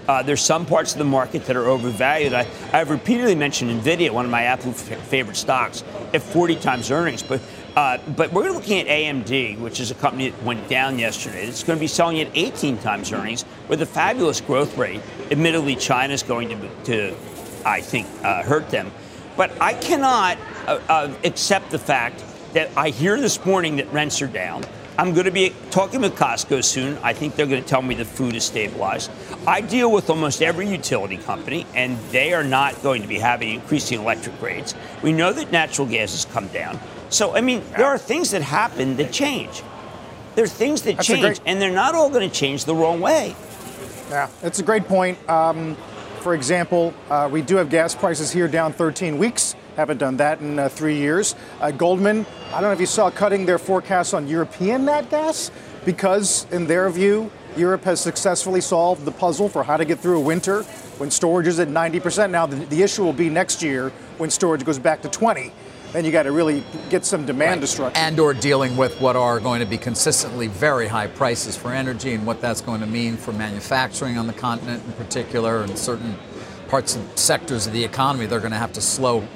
Uh, 0.09 0.23
there's 0.23 0.41
some 0.43 0.67
parts 0.67 0.93
of 0.93 0.99
the 0.99 1.05
market 1.05 1.45
that 1.47 1.57
are 1.57 1.67
overvalued. 1.67 2.33
I, 2.33 2.43
have 2.73 2.91
repeatedly 2.91 3.37
mentioned 3.37 3.71
Nvidia, 3.71 4.11
one 4.11 4.25
of 4.25 4.31
my 4.31 4.43
absolute 4.43 4.75
favorite 4.75 5.37
stocks, 5.37 5.85
at 6.13 6.23
40 6.23 6.57
times 6.57 6.91
earnings. 6.91 7.23
But 7.23 7.41
uh, 7.77 7.99
but 8.17 8.33
we're 8.33 8.51
looking 8.51 8.81
at 8.81 8.87
AMD, 8.87 9.59
which 9.59 9.81
is 9.81 9.91
a 9.91 9.95
company 9.95 10.31
that 10.31 10.43
went 10.43 10.69
down 10.69 10.99
yesterday. 10.99 11.47
It's 11.47 11.63
going 11.63 11.79
to 11.79 11.81
be 11.81 11.87
selling 11.87 12.21
at 12.21 12.29
18 12.35 12.79
times 12.79 13.13
earnings 13.13 13.45
with 13.69 13.83
a 13.83 13.87
fabulous 13.87 14.41
growth 14.41 14.77
rate. 14.77 15.01
Admittedly, 15.31 15.77
China 15.77 16.13
is 16.13 16.23
going 16.23 16.49
to, 16.49 16.85
to 16.85 17.17
I 17.65 17.81
think, 17.81 18.07
uh, 18.23 18.43
hurt 18.43 18.71
them. 18.71 18.91
But 19.37 19.53
I 19.61 19.75
cannot 19.75 20.39
uh, 20.67 20.81
uh, 20.89 21.15
accept 21.25 21.71
the 21.71 21.79
fact 21.79 22.25
that 22.53 22.71
I 22.77 22.91
hear 22.91 23.21
this 23.21 23.45
morning 23.45 23.77
that 23.77 23.93
rents 23.93 24.21
are 24.21 24.27
down. 24.27 24.65
I'm 24.99 25.15
going 25.15 25.25
to 25.25 25.31
be 25.31 25.55
talking 25.71 26.03
with 26.03 26.15
Costco 26.15 26.63
soon. 26.63 26.99
I 27.03 27.15
think 27.15 27.37
they're 27.37 27.47
going 27.47 27.63
to 27.63 27.69
tell 27.69 27.81
me 27.81 27.95
the 27.95 28.05
food 28.05 28.35
is 28.35 28.45
stabilized. 28.45 29.11
I 29.47 29.63
deal 29.63 29.91
with 29.91 30.11
almost 30.11 30.43
every 30.43 30.69
utility 30.69 31.17
company, 31.17 31.65
and 31.75 31.97
they 32.11 32.35
are 32.35 32.45
not 32.45 32.83
going 32.83 33.01
to 33.01 33.09
be 33.09 33.19
having 33.19 33.55
increasing 33.55 34.01
electric 34.01 34.43
rates. 34.43 34.75
We 35.03 35.13
know 35.13 35.33
that 35.33 35.53
natural 35.53 35.87
gas 35.87 36.11
has 36.13 36.27
come 36.31 36.49
down. 36.49 36.79
So, 37.11 37.35
I 37.35 37.41
mean, 37.41 37.63
there 37.77 37.87
are 37.87 37.99
things 37.99 38.31
that 38.31 38.43
happen 38.43 38.97
that 38.97 39.13
change. 39.13 39.63
There's 40.37 40.53
things 40.53 40.83
that 40.83 40.97
That's 40.97 41.07
change, 41.07 41.21
great- 41.21 41.41
and 41.45 41.61
they're 41.61 41.73
not 41.73 41.95
all 41.95 42.09
going 42.09 42.29
to 42.29 42.35
change 42.35 42.65
the 42.65 42.75
wrong 42.75 43.01
way. 43.01 43.35
Yeah, 44.09 44.29
that's 44.41 44.61
a 44.61 44.63
great 44.63 44.87
point. 44.87 45.19
Um, 45.29 45.77
for 46.21 46.35
example, 46.35 46.95
uh, 47.09 47.29
we 47.31 47.43
do 47.43 47.57
have 47.57 47.69
gas 47.69 47.95
prices 47.95 48.31
here 48.31 48.47
down 48.47 48.73
13 48.73 49.19
weeks. 49.19 49.57
Haven't 49.77 49.99
done 49.99 50.19
that 50.19 50.41
in 50.41 50.59
uh, 50.59 50.69
three 50.69 50.97
years. 50.97 51.35
Uh, 51.61 51.71
Goldman, 51.71 52.27
I 52.49 52.53
don't 52.61 52.63
know 52.65 52.73
if 52.73 52.81
you 52.81 52.87
saw 52.87 53.11
cutting 53.11 53.47
their 53.47 53.59
forecast 53.59 54.15
on 54.15 54.29
European 54.29 54.85
nat 54.85 55.11
gas 55.11 55.51
because, 55.85 56.47
in 56.53 56.67
their 56.67 56.91
view, 56.91 57.31
Europe 57.57 57.85
has 57.85 58.01
successfully 58.01 58.61
solved 58.61 59.05
the 59.05 59.13
puzzle 59.13 59.49
for 59.49 59.65
how 59.65 59.77
to 59.77 59.85
get 59.85 59.99
through 59.99 60.19
a 60.19 60.21
winter 60.21 60.63
when 60.99 61.11
storage 61.11 61.47
is 61.47 61.59
at 61.59 61.69
90%. 61.69 62.31
Now, 62.31 62.47
the, 62.47 62.57
the 62.67 62.83
issue 62.83 63.03
will 63.03 63.13
be 63.13 63.31
next 63.31 63.63
year 63.63 63.91
when 64.19 64.31
storage 64.31 64.65
goes 64.65 64.79
back 64.79 65.03
to 65.03 65.09
20 65.09 65.53
then 65.93 66.05
you 66.05 66.13
got 66.13 66.25
to 66.25 66.33
really 66.33 66.63
get 66.89 67.05
some 67.05 67.27
demand 67.27 67.53
right. 67.53 67.61
destruction. 67.61 68.03
And 68.03 68.19
or 68.21 68.35
dealing 68.35 68.77
with 68.77 69.01
what 69.01 69.17
are 69.17 69.41
going 69.41 69.61
to 69.61 69.67
be 69.67 69.79
consistently 69.79 70.47
very 70.47 70.87
high 70.87 71.09
prices 71.09 71.57
for 71.57 71.73
energy 71.73 72.13
and 72.13 72.27
what 72.27 72.41
that's 72.41 72.61
going 72.61 72.81
to 72.81 72.87
mean 72.87 73.17
for 73.17 73.33
manufacturing 73.33 74.17
on 74.17 74.27
the 74.27 74.33
continent 74.33 74.83
in 74.87 74.93
particular 74.93 75.63
and 75.63 75.77
certain 75.79 76.17
parts 76.69 76.95
and 76.95 77.19
sectors 77.19 77.67
of 77.67 77.73
the 77.73 77.83
economy 77.83 78.27
they're 78.27 78.39
going 78.39 78.53
to 78.53 78.59
have 78.59 78.73
to 78.73 78.81
slow 78.81 79.27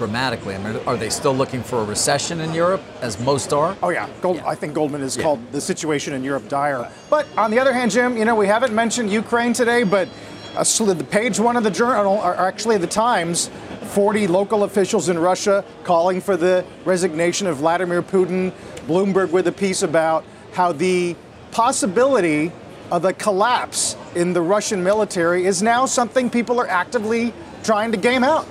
dramatically. 0.00 0.54
I 0.54 0.58
mean, 0.58 0.76
are 0.86 0.96
they 0.96 1.10
still 1.10 1.34
looking 1.34 1.62
for 1.62 1.80
a 1.80 1.84
recession 1.84 2.40
in 2.40 2.54
Europe, 2.54 2.82
as 3.02 3.20
most 3.20 3.52
are? 3.52 3.76
Oh 3.82 3.90
yeah, 3.90 4.08
Gold, 4.22 4.36
yeah. 4.36 4.48
I 4.48 4.54
think 4.54 4.72
Goldman 4.72 5.02
has 5.02 5.14
yeah. 5.14 5.22
called 5.22 5.52
the 5.52 5.60
situation 5.60 6.14
in 6.14 6.24
Europe 6.24 6.48
dire. 6.48 6.90
But 7.10 7.26
on 7.36 7.50
the 7.50 7.58
other 7.58 7.74
hand, 7.74 7.90
Jim, 7.90 8.16
you 8.16 8.24
know 8.24 8.34
we 8.34 8.46
haven't 8.46 8.74
mentioned 8.74 9.12
Ukraine 9.12 9.52
today, 9.52 9.82
but 9.82 10.08
uh, 10.56 10.64
the 10.64 11.06
page 11.10 11.38
one 11.38 11.56
of 11.56 11.64
the 11.64 11.70
journal, 11.70 12.14
or 12.14 12.34
actually 12.34 12.78
the 12.78 12.86
Times, 12.86 13.50
40 13.90 14.28
local 14.28 14.64
officials 14.64 15.08
in 15.08 15.18
Russia 15.18 15.64
calling 15.84 16.20
for 16.20 16.36
the 16.36 16.64
resignation 16.84 17.46
of 17.46 17.58
Vladimir 17.58 18.02
Putin. 18.02 18.52
Bloomberg 18.86 19.30
with 19.30 19.46
a 19.46 19.52
piece 19.52 19.82
about 19.82 20.24
how 20.52 20.72
the 20.72 21.16
possibility 21.50 22.52
of 22.90 23.04
a 23.04 23.12
collapse 23.12 23.96
in 24.14 24.32
the 24.32 24.42
Russian 24.42 24.82
military 24.82 25.44
is 25.44 25.62
now 25.62 25.86
something 25.86 26.30
people 26.30 26.60
are 26.60 26.68
actively 26.68 27.32
trying 27.62 27.92
to 27.92 27.98
game 27.98 28.24
out. 28.24 28.46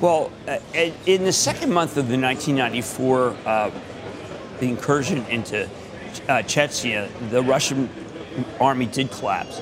Well, 0.00 0.30
uh, 0.48 0.58
in 1.06 1.24
the 1.24 1.32
second 1.32 1.72
month 1.72 1.96
of 1.96 2.08
the 2.08 2.18
1994 2.18 3.36
uh, 3.44 3.70
the 4.58 4.68
incursion 4.68 5.24
into 5.26 5.64
uh, 5.64 6.42
Chechnya, 6.42 7.08
the 7.30 7.42
Russian 7.42 7.90
army 8.60 8.86
did 8.86 9.10
collapse. 9.10 9.60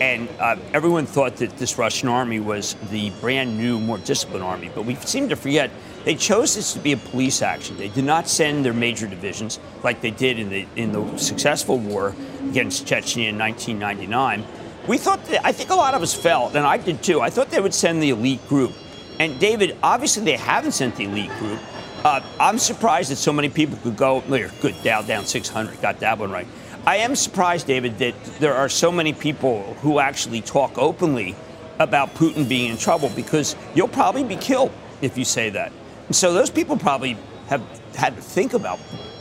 And 0.00 0.30
uh, 0.38 0.56
everyone 0.72 1.04
thought 1.04 1.36
that 1.36 1.58
this 1.58 1.76
Russian 1.76 2.08
army 2.08 2.40
was 2.40 2.74
the 2.90 3.10
brand 3.20 3.58
new, 3.58 3.78
more 3.78 3.98
disciplined 3.98 4.42
army. 4.42 4.70
But 4.74 4.86
we 4.86 4.94
seem 4.94 5.28
to 5.28 5.36
forget 5.36 5.70
they 6.04 6.14
chose 6.14 6.56
this 6.56 6.72
to 6.72 6.78
be 6.78 6.92
a 6.92 6.96
police 6.96 7.42
action. 7.42 7.76
They 7.76 7.88
did 7.88 8.04
not 8.04 8.26
send 8.26 8.64
their 8.64 8.72
major 8.72 9.06
divisions 9.06 9.60
like 9.82 10.00
they 10.00 10.10
did 10.10 10.38
in 10.38 10.48
the 10.48 10.66
in 10.76 10.92
the 10.92 11.18
successful 11.18 11.78
war 11.78 12.14
against 12.48 12.86
Chechnya 12.86 13.28
in 13.28 13.38
1999. 13.38 14.44
We 14.88 14.96
thought 14.96 15.22
that, 15.26 15.44
I 15.44 15.52
think 15.52 15.68
a 15.68 15.74
lot 15.74 15.92
of 15.92 16.00
us 16.00 16.14
felt, 16.14 16.56
and 16.56 16.66
I 16.66 16.78
did 16.78 17.02
too. 17.02 17.20
I 17.20 17.28
thought 17.28 17.50
they 17.50 17.60
would 17.60 17.74
send 17.74 18.02
the 18.02 18.10
elite 18.10 18.46
group. 18.48 18.72
And 19.18 19.38
David, 19.38 19.76
obviously 19.82 20.24
they 20.24 20.36
haven't 20.38 20.72
sent 20.72 20.96
the 20.96 21.04
elite 21.04 21.30
group. 21.38 21.60
Uh, 22.02 22.22
I'm 22.40 22.56
surprised 22.56 23.10
that 23.10 23.16
so 23.16 23.34
many 23.34 23.50
people 23.50 23.76
could 23.82 23.98
go. 23.98 24.22
Good, 24.62 24.82
Dow 24.82 25.02
down 25.02 25.26
600. 25.26 25.82
Got 25.82 26.00
that 26.00 26.18
one 26.18 26.30
right. 26.30 26.46
I 26.86 26.96
am 26.96 27.14
surprised, 27.14 27.66
David, 27.66 27.98
that 27.98 28.14
there 28.38 28.54
are 28.54 28.68
so 28.68 28.90
many 28.90 29.12
people 29.12 29.74
who 29.82 29.98
actually 29.98 30.40
talk 30.40 30.78
openly 30.78 31.36
about 31.78 32.14
Putin 32.14 32.48
being 32.48 32.70
in 32.70 32.78
trouble 32.78 33.10
because 33.14 33.54
you'll 33.74 33.88
probably 33.88 34.24
be 34.24 34.36
killed 34.36 34.72
if 35.02 35.18
you 35.18 35.24
say 35.24 35.50
that. 35.50 35.72
And 36.06 36.16
so 36.16 36.32
those 36.32 36.50
people 36.50 36.76
probably 36.76 37.16
have 37.48 37.62
had 37.94 38.16
to 38.16 38.22
think 38.22 38.54
about 38.54 38.78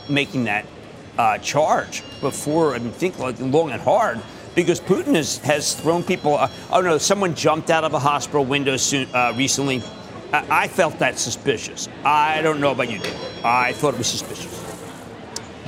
making 0.10 0.46
that 0.46 0.66
uh, 1.18 1.38
charge 1.40 2.04
before 2.22 2.76
and 2.76 2.94
think 2.94 3.20
long 3.20 3.72
and 3.72 3.82
hard 3.82 4.22
because 4.56 4.80
Putin 4.80 5.16
has, 5.16 5.38
has 5.40 5.76
thrown 5.76 6.04
people. 6.04 6.36
Uh, 6.36 6.50
oh 6.72 6.82
no, 6.82 6.98
someone 6.98 7.36
jumped 7.36 7.70
out 7.70 7.84
of 7.84 7.94
a 7.94 8.00
hospital 8.00 8.46
window 8.46 8.78
soon, 8.78 9.08
uh, 9.14 9.34
recently. 9.36 9.84
I, 10.32 10.64
I 10.64 10.68
felt 10.68 11.00
that 11.00 11.20
suspicious. 11.20 11.90
I 12.06 12.42
don't 12.42 12.60
know 12.60 12.72
about 12.72 12.90
you, 12.90 13.00
David. 13.00 13.20
I 13.44 13.74
thought 13.74 13.94
it 13.94 13.98
was 13.98 14.08
suspicious. 14.08 14.59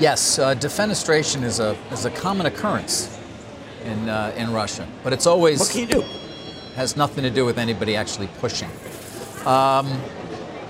Yes, 0.01 0.39
uh, 0.39 0.55
defenestration 0.55 1.43
is 1.43 1.59
a 1.59 1.77
is 1.91 2.05
a 2.05 2.09
common 2.09 2.47
occurrence 2.47 3.19
in 3.85 4.09
uh, 4.09 4.33
in 4.35 4.51
Russia, 4.51 4.87
but 5.03 5.13
it's 5.13 5.27
always 5.27 5.59
what 5.59 5.69
can 5.69 5.81
you 5.81 5.85
do? 5.85 6.01
Has 6.75 6.97
nothing 6.97 7.23
to 7.23 7.29
do 7.29 7.45
with 7.45 7.59
anybody 7.59 7.95
actually 7.95 8.27
pushing. 8.39 8.71
Um, 9.45 9.85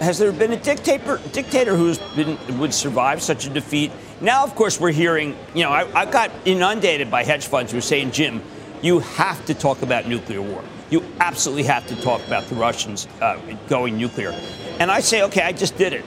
has 0.01 0.17
there 0.17 0.33
been 0.33 0.51
a 0.51 0.57
dictator 0.57 1.21
dictator 1.31 1.77
who's 1.77 1.97
been 2.13 2.37
would 2.59 2.73
survive 2.73 3.21
such 3.21 3.47
a 3.47 3.49
defeat? 3.49 3.93
Now, 4.19 4.43
of 4.43 4.53
course, 4.53 4.81
we're 4.81 4.91
hearing. 4.91 5.37
You 5.55 5.63
know, 5.63 5.69
I, 5.69 6.01
I 6.01 6.11
got 6.11 6.29
inundated 6.43 7.09
by 7.09 7.23
hedge 7.23 7.47
funds 7.47 7.71
who 7.71 7.77
are 7.77 7.87
saying, 7.93 8.11
Jim, 8.11 8.41
you 8.81 8.99
have 8.99 9.45
to 9.45 9.53
talk 9.53 9.81
about 9.81 10.09
nuclear 10.09 10.41
war. 10.41 10.61
You 10.89 11.05
absolutely 11.21 11.63
have 11.63 11.87
to 11.87 11.95
talk 12.01 12.19
about 12.27 12.43
the 12.47 12.55
Russians 12.55 13.07
uh, 13.21 13.39
going 13.69 13.97
nuclear. 13.97 14.37
And 14.77 14.91
I 14.91 14.99
say, 14.99 15.23
okay, 15.23 15.41
I 15.41 15.53
just 15.53 15.77
did 15.77 15.93
it. 15.93 16.03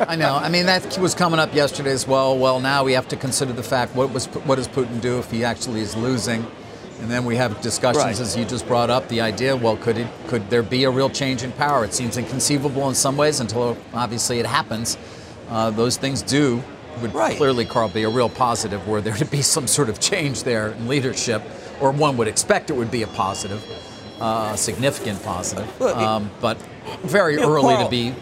I 0.00 0.16
know. 0.16 0.34
I 0.36 0.48
mean, 0.48 0.66
that 0.66 0.98
was 0.98 1.14
coming 1.14 1.40
up 1.40 1.54
yesterday 1.54 1.90
as 1.90 2.06
well. 2.06 2.36
Well, 2.36 2.60
now 2.60 2.84
we 2.84 2.92
have 2.92 3.08
to 3.08 3.16
consider 3.16 3.52
the 3.52 3.62
fact 3.62 3.94
what 3.94 4.12
was 4.12 4.26
what 4.26 4.56
does 4.56 4.68
Putin 4.68 5.00
do 5.00 5.18
if 5.18 5.30
he 5.30 5.44
actually 5.44 5.80
is 5.80 5.96
losing, 5.96 6.46
and 7.00 7.10
then 7.10 7.24
we 7.24 7.36
have 7.36 7.60
discussions 7.60 8.04
right. 8.04 8.20
as 8.20 8.36
you 8.36 8.44
just 8.44 8.66
brought 8.66 8.90
up 8.90 9.08
the 9.08 9.20
idea. 9.20 9.56
Well, 9.56 9.76
could 9.76 9.98
it 9.98 10.08
could 10.28 10.48
there 10.50 10.62
be 10.62 10.84
a 10.84 10.90
real 10.90 11.10
change 11.10 11.42
in 11.42 11.52
power? 11.52 11.84
It 11.84 11.94
seems 11.94 12.16
inconceivable 12.16 12.88
in 12.88 12.94
some 12.94 13.16
ways 13.16 13.40
until 13.40 13.76
obviously 13.94 14.38
it 14.38 14.46
happens. 14.46 14.98
Uh, 15.48 15.70
those 15.70 15.96
things 15.96 16.22
do 16.22 16.62
would 17.00 17.14
right. 17.14 17.36
clearly, 17.36 17.64
Carl, 17.64 17.88
be 17.88 18.02
a 18.02 18.08
real 18.08 18.28
positive 18.28 18.86
were 18.86 19.00
there 19.00 19.14
to 19.14 19.24
be 19.24 19.42
some 19.56 19.66
sort 19.66 19.88
of 19.88 20.00
change 20.00 20.42
there 20.42 20.72
in 20.72 20.88
leadership, 20.88 21.42
or 21.80 21.90
one 21.90 22.16
would 22.16 22.28
expect 22.28 22.70
it 22.70 22.74
would 22.74 22.90
be 22.90 23.02
a 23.02 23.08
positive, 23.08 23.64
uh, 24.20 24.56
significant 24.56 25.22
positive. 25.22 25.82
Um, 25.82 26.30
but 26.40 26.58
very 27.02 27.34
you 27.34 27.40
know, 27.40 27.52
early 27.52 27.74
Paul, 27.74 27.84
to 27.84 27.90
be 27.90 28.14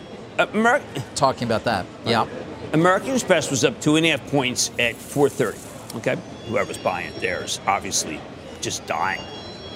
Talking 1.14 1.44
about 1.44 1.64
that. 1.64 1.86
Yeah. 2.04 2.26
American 2.72 3.12
Express 3.12 3.50
was 3.50 3.64
up 3.64 3.80
two 3.80 3.96
and 3.96 4.04
a 4.04 4.10
half 4.10 4.26
points 4.28 4.70
at 4.78 4.96
4:30. 4.96 5.96
Okay, 5.96 6.16
whoever's 6.48 6.78
buying 6.78 7.06
it 7.06 7.20
there 7.20 7.44
is 7.44 7.60
obviously 7.66 8.20
just 8.60 8.84
dying. 8.86 9.20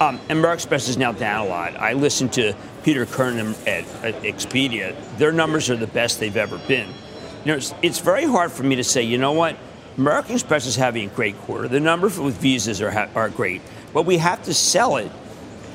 Um, 0.00 0.20
and 0.28 0.38
American 0.38 0.54
Express 0.54 0.88
is 0.88 0.96
now 0.96 1.12
down 1.12 1.46
a 1.46 1.48
lot. 1.48 1.76
I 1.76 1.92
listened 1.92 2.32
to 2.34 2.54
Peter 2.82 3.06
Kernan 3.06 3.54
at, 3.66 3.84
at, 4.04 4.14
Expedia. 4.22 4.94
Their 5.18 5.32
numbers 5.32 5.70
are 5.70 5.76
the 5.76 5.88
best 5.88 6.20
they've 6.20 6.36
ever 6.36 6.59
been. 6.68 6.88
You 7.44 7.52
know, 7.52 7.54
it's, 7.56 7.74
it's, 7.82 7.98
very 7.98 8.24
hard 8.24 8.52
for 8.52 8.62
me 8.62 8.76
to 8.76 8.84
say, 8.84 9.02
you 9.02 9.18
know 9.18 9.32
what, 9.32 9.56
American 9.96 10.34
Express 10.34 10.66
is 10.66 10.76
having 10.76 11.11
a 11.11 11.14
great 11.14 11.36
quarter. 11.38 11.66
The 11.66 11.80
numbers 11.80 12.18
with 12.18 12.36
visas 12.36 12.80
are, 12.80 12.90
ha- 12.90 13.09
are 13.16 13.28
great, 13.28 13.61
but 13.92 14.06
we 14.06 14.18
have 14.18 14.42
to 14.44 14.54
sell 14.54 14.96
it 14.96 15.11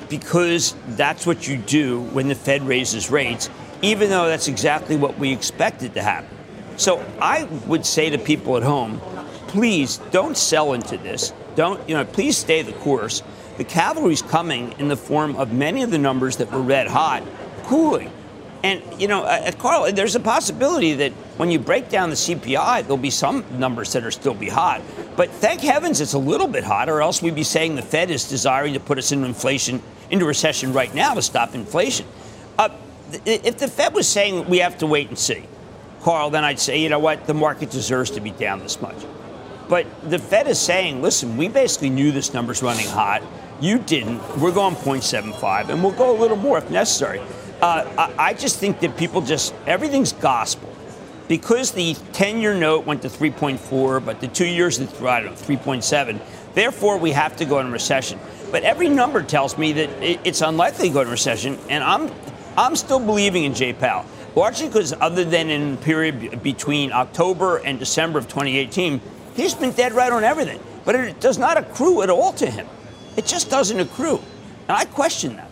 because 0.09 0.75
that's 0.89 1.25
what 1.25 1.47
you 1.47 1.57
do 1.57 2.01
when 2.01 2.27
the 2.27 2.35
Fed 2.35 2.63
raises 2.63 3.11
rates, 3.11 3.49
even 3.83 4.09
though 4.09 4.27
that's 4.27 4.47
exactly 4.47 4.95
what 4.95 5.19
we 5.19 5.31
expected 5.31 5.93
to 5.93 6.01
happen. 6.01 6.35
So 6.77 7.05
I 7.21 7.43
would 7.67 7.85
say 7.85 8.09
to 8.09 8.17
people 8.17 8.57
at 8.57 8.63
home, 8.63 8.99
please 9.47 9.97
don't 10.09 10.35
sell 10.35 10.73
into 10.73 10.97
this. 10.97 11.33
Don't, 11.55 11.87
you 11.87 11.93
know, 11.93 12.05
please 12.05 12.37
stay 12.37 12.63
the 12.63 12.73
course. 12.73 13.21
The 13.57 13.63
cavalry's 13.63 14.23
coming 14.23 14.73
in 14.79 14.87
the 14.87 14.95
form 14.95 15.35
of 15.35 15.53
many 15.53 15.83
of 15.83 15.91
the 15.91 15.99
numbers 15.99 16.37
that 16.37 16.51
were 16.51 16.61
red 16.61 16.87
hot, 16.87 17.23
cooling. 17.65 18.11
And, 18.63 18.81
you 18.99 19.09
know, 19.09 19.23
uh, 19.23 19.51
Carl, 19.51 19.91
there's 19.91 20.15
a 20.15 20.21
possibility 20.21 20.93
that 20.93 21.11
when 21.35 21.51
you 21.51 21.59
break 21.59 21.89
down 21.89 22.09
the 22.09 22.15
CPI, 22.15 22.83
there'll 22.83 22.97
be 22.97 23.09
some 23.09 23.43
numbers 23.59 23.91
that 23.91 24.05
are 24.05 24.11
still 24.11 24.33
be 24.33 24.47
hot. 24.47 24.81
But 25.17 25.29
thank 25.29 25.59
heavens 25.59 25.99
it's 25.99 26.13
a 26.13 26.19
little 26.19 26.47
bit 26.47 26.63
hot, 26.63 26.87
or 26.87 27.01
else 27.01 27.21
we'd 27.21 27.35
be 27.35 27.43
saying 27.43 27.75
the 27.75 27.81
Fed 27.81 28.09
is 28.09 28.29
desiring 28.29 28.73
to 28.73 28.79
put 28.79 28.97
us 28.97 29.11
into 29.11 29.27
inflation, 29.27 29.83
into 30.09 30.25
recession 30.25 30.71
right 30.71 30.93
now 30.95 31.13
to 31.13 31.21
stop 31.21 31.53
inflation. 31.53 32.07
If 33.25 33.57
the 33.57 33.67
Fed 33.67 33.93
was 33.93 34.07
saying 34.07 34.49
we 34.49 34.59
have 34.59 34.77
to 34.79 34.87
wait 34.87 35.09
and 35.09 35.17
see, 35.17 35.43
Carl, 36.01 36.29
then 36.29 36.43
I'd 36.43 36.59
say, 36.59 36.81
you 36.81 36.89
know 36.89 36.99
what, 36.99 37.27
the 37.27 37.33
market 37.33 37.69
deserves 37.69 38.11
to 38.11 38.21
be 38.21 38.31
down 38.31 38.59
this 38.59 38.81
much. 38.81 38.95
But 39.69 39.87
the 40.09 40.19
Fed 40.19 40.47
is 40.47 40.59
saying, 40.59 41.01
listen, 41.01 41.37
we 41.37 41.47
basically 41.47 41.89
knew 41.89 42.11
this 42.11 42.33
number's 42.33 42.61
running 42.61 42.87
hot. 42.87 43.23
You 43.61 43.79
didn't. 43.79 44.19
We're 44.37 44.51
going 44.51 44.75
0.75, 44.75 45.69
and 45.69 45.81
we'll 45.81 45.93
go 45.93 46.15
a 46.15 46.19
little 46.19 46.37
more 46.37 46.57
if 46.57 46.69
necessary. 46.69 47.21
Uh, 47.61 48.13
I 48.17 48.33
just 48.33 48.59
think 48.59 48.81
that 48.81 48.97
people 48.97 49.21
just, 49.21 49.53
everything's 49.65 50.11
gospel. 50.11 50.69
Because 51.29 51.71
the 51.71 51.95
10 52.11 52.41
year 52.41 52.53
note 52.53 52.85
went 52.85 53.01
to 53.03 53.07
3.4, 53.07 54.03
but 54.03 54.19
the 54.19 54.27
two 54.27 54.45
years, 54.45 54.79
I 54.79 55.21
don't 55.21 55.31
know, 55.31 55.31
3.7, 55.31 56.19
therefore 56.53 56.97
we 56.97 57.11
have 57.11 57.37
to 57.37 57.45
go 57.45 57.59
in 57.59 57.71
recession. 57.71 58.19
But 58.51 58.63
every 58.63 58.89
number 58.89 59.23
tells 59.23 59.57
me 59.57 59.71
that 59.73 59.89
it's 60.27 60.41
unlikely 60.41 60.89
to 60.89 60.93
go 60.93 60.99
into 60.99 61.11
recession, 61.11 61.57
and 61.69 61.83
I'm, 61.83 62.11
I'm 62.57 62.75
still 62.75 62.99
believing 62.99 63.43
in 63.43 63.53
Jay 63.53 63.73
Powell. 63.73 64.05
Largely 64.35 64.67
because, 64.67 64.93
other 64.93 65.23
than 65.23 65.49
in 65.49 65.71
the 65.71 65.77
period 65.81 66.41
between 66.41 66.91
October 66.91 67.57
and 67.57 67.79
December 67.79 68.19
of 68.19 68.27
2018, 68.27 69.01
he's 69.35 69.53
been 69.53 69.71
dead 69.71 69.93
right 69.93 70.11
on 70.11 70.23
everything. 70.23 70.59
But 70.85 70.95
it 70.95 71.19
does 71.19 71.37
not 71.37 71.57
accrue 71.57 72.01
at 72.01 72.09
all 72.09 72.33
to 72.33 72.49
him. 72.49 72.67
It 73.15 73.25
just 73.25 73.49
doesn't 73.49 73.79
accrue. 73.79 74.19
And 74.67 74.77
I 74.77 74.85
question 74.85 75.35
that. 75.35 75.49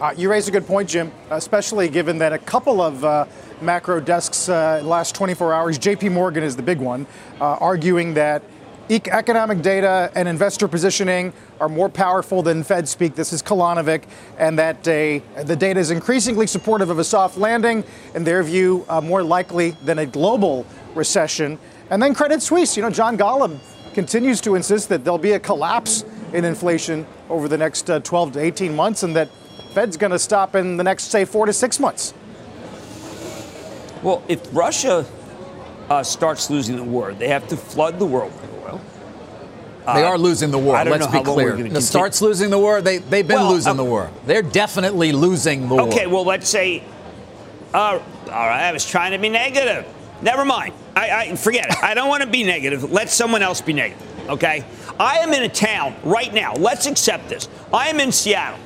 Uh, 0.00 0.14
you 0.16 0.30
raise 0.30 0.46
a 0.48 0.50
good 0.50 0.66
point, 0.66 0.88
Jim, 0.88 1.10
especially 1.30 1.88
given 1.88 2.18
that 2.18 2.32
a 2.32 2.38
couple 2.38 2.80
of 2.80 3.04
uh, 3.04 3.24
macro 3.60 4.00
desks 4.00 4.48
uh, 4.48 4.80
last 4.84 5.14
24 5.14 5.52
hours, 5.52 5.78
JP 5.78 6.12
Morgan 6.12 6.44
is 6.44 6.54
the 6.54 6.62
big 6.62 6.78
one, 6.78 7.06
uh, 7.40 7.54
arguing 7.54 8.14
that 8.14 8.42
economic 8.90 9.60
data 9.60 10.10
and 10.14 10.26
investor 10.26 10.66
positioning 10.66 11.32
are 11.60 11.68
more 11.68 11.88
powerful 11.88 12.42
than 12.42 12.62
Fed 12.62 12.88
speak. 12.88 13.14
This 13.14 13.32
is 13.32 13.42
Kolanovic, 13.42 14.04
and 14.38 14.58
that 14.58 14.82
the 14.84 15.56
data 15.58 15.78
is 15.78 15.90
increasingly 15.90 16.46
supportive 16.46 16.88
of 16.88 16.98
a 16.98 17.04
soft 17.04 17.36
landing, 17.36 17.84
in 18.14 18.24
their 18.24 18.42
view, 18.42 18.86
uh, 18.88 19.00
more 19.00 19.22
likely 19.22 19.70
than 19.84 19.98
a 19.98 20.06
global 20.06 20.66
recession. 20.94 21.58
And 21.90 22.02
then 22.02 22.14
Credit 22.14 22.42
Suisse, 22.42 22.76
you 22.76 22.82
know, 22.82 22.90
John 22.90 23.18
Golub 23.18 23.58
continues 23.92 24.40
to 24.42 24.54
insist 24.54 24.88
that 24.88 25.04
there'll 25.04 25.18
be 25.18 25.32
a 25.32 25.40
collapse 25.40 26.04
in 26.32 26.44
inflation 26.44 27.06
over 27.28 27.48
the 27.48 27.58
next 27.58 27.90
uh, 27.90 28.00
12 28.00 28.32
to 28.32 28.40
18 28.40 28.74
months, 28.74 29.02
and 29.02 29.14
that 29.16 29.28
Fed's 29.74 29.96
going 29.96 30.12
to 30.12 30.18
stop 30.18 30.54
in 30.54 30.76
the 30.76 30.84
next, 30.84 31.04
say, 31.04 31.24
four 31.24 31.46
to 31.46 31.52
six 31.52 31.78
months. 31.78 32.14
Well, 34.02 34.22
if 34.28 34.40
Russia 34.54 35.04
uh, 35.90 36.02
starts 36.02 36.50
losing 36.50 36.76
the 36.76 36.84
war, 36.84 37.12
they 37.12 37.28
have 37.28 37.48
to 37.48 37.56
flood 37.56 37.98
the 37.98 38.06
world. 38.06 38.32
They 39.94 40.04
are 40.04 40.18
losing 40.18 40.50
the 40.50 40.58
war. 40.58 40.82
Let's 40.84 41.06
be 41.06 41.22
clear. 41.22 41.56
The 41.56 41.80
starts 41.80 42.20
losing 42.20 42.50
the 42.50 42.58
war. 42.58 42.80
They 42.80 42.98
they've 42.98 43.26
been 43.26 43.36
well, 43.36 43.52
losing 43.52 43.76
the 43.76 43.84
war. 43.84 44.10
They're 44.26 44.42
definitely 44.42 45.12
losing 45.12 45.68
the 45.68 45.74
okay, 45.74 45.76
war. 45.76 45.88
Okay, 45.88 46.06
well 46.06 46.24
let's 46.24 46.48
say. 46.48 46.82
Uh, 47.72 47.76
all 47.78 48.00
right, 48.26 48.68
I 48.68 48.72
was 48.72 48.88
trying 48.88 49.12
to 49.12 49.18
be 49.18 49.28
negative. 49.28 49.86
Never 50.22 50.44
mind. 50.44 50.74
I, 50.96 51.10
I 51.10 51.36
forget 51.36 51.66
it. 51.66 51.82
I 51.82 51.94
don't 51.94 52.08
want 52.08 52.22
to 52.22 52.28
be 52.28 52.42
negative. 52.42 52.90
Let 52.90 53.10
someone 53.10 53.42
else 53.42 53.60
be 53.60 53.72
negative. 53.72 54.28
Okay. 54.28 54.64
I 54.98 55.18
am 55.18 55.32
in 55.32 55.44
a 55.44 55.48
town 55.48 55.94
right 56.02 56.32
now. 56.32 56.54
Let's 56.54 56.86
accept 56.86 57.28
this. 57.28 57.48
I 57.72 57.88
am 57.88 58.00
in 58.00 58.10
Seattle. 58.10 58.58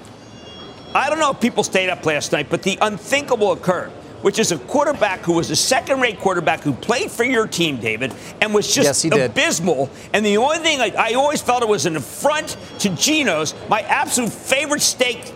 I 0.94 1.10
don't 1.10 1.18
know 1.18 1.30
if 1.30 1.40
people 1.40 1.62
stayed 1.62 1.90
up 1.90 2.04
last 2.06 2.32
night, 2.32 2.48
but 2.48 2.62
the 2.62 2.78
unthinkable 2.80 3.52
occurred, 3.52 3.90
which 4.22 4.38
is 4.38 4.52
a 4.52 4.58
quarterback 4.58 5.20
who 5.20 5.34
was 5.34 5.50
a 5.50 5.56
second 5.56 6.00
rate 6.00 6.18
quarterback 6.18 6.60
who 6.60 6.72
played 6.72 7.10
for 7.10 7.24
your 7.24 7.46
team, 7.46 7.76
David, 7.76 8.14
and 8.40 8.54
was 8.54 8.72
just 8.72 9.04
yes, 9.04 9.30
abysmal. 9.30 9.90
And 10.12 10.24
the 10.24 10.38
only 10.38 10.58
thing 10.58 10.80
I, 10.80 10.92
I 10.96 11.12
always 11.14 11.42
felt 11.42 11.62
it 11.62 11.68
was 11.68 11.86
an 11.86 11.96
affront 11.96 12.56
to 12.80 12.88
Geno's, 12.90 13.54
my 13.68 13.82
absolute 13.82 14.32
favorite 14.32 14.82
steak 14.82 15.32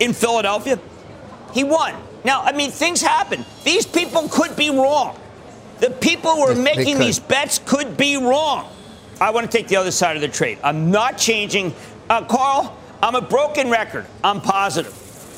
in 0.00 0.12
Philadelphia. 0.12 0.78
He 1.52 1.64
won. 1.64 1.94
Now, 2.24 2.42
I 2.42 2.52
mean, 2.52 2.70
things 2.70 3.00
happen. 3.00 3.44
These 3.64 3.86
people 3.86 4.28
could 4.28 4.56
be 4.56 4.70
wrong. 4.70 5.18
The 5.80 5.90
people 5.90 6.32
who 6.32 6.42
are 6.42 6.54
they, 6.54 6.62
making 6.62 6.98
they 6.98 7.06
these 7.06 7.18
bets 7.18 7.60
could 7.64 7.96
be 7.96 8.16
wrong. 8.16 8.70
I 9.20 9.30
want 9.30 9.50
to 9.50 9.56
take 9.56 9.68
the 9.68 9.76
other 9.76 9.90
side 9.90 10.16
of 10.16 10.22
the 10.22 10.28
trade. 10.28 10.58
I'm 10.62 10.90
not 10.90 11.18
changing. 11.18 11.74
Uh, 12.08 12.24
Carl, 12.24 12.76
I'm 13.02 13.14
a 13.14 13.20
broken 13.20 13.70
record. 13.70 14.06
I'm 14.22 14.40
positive. 14.40 14.94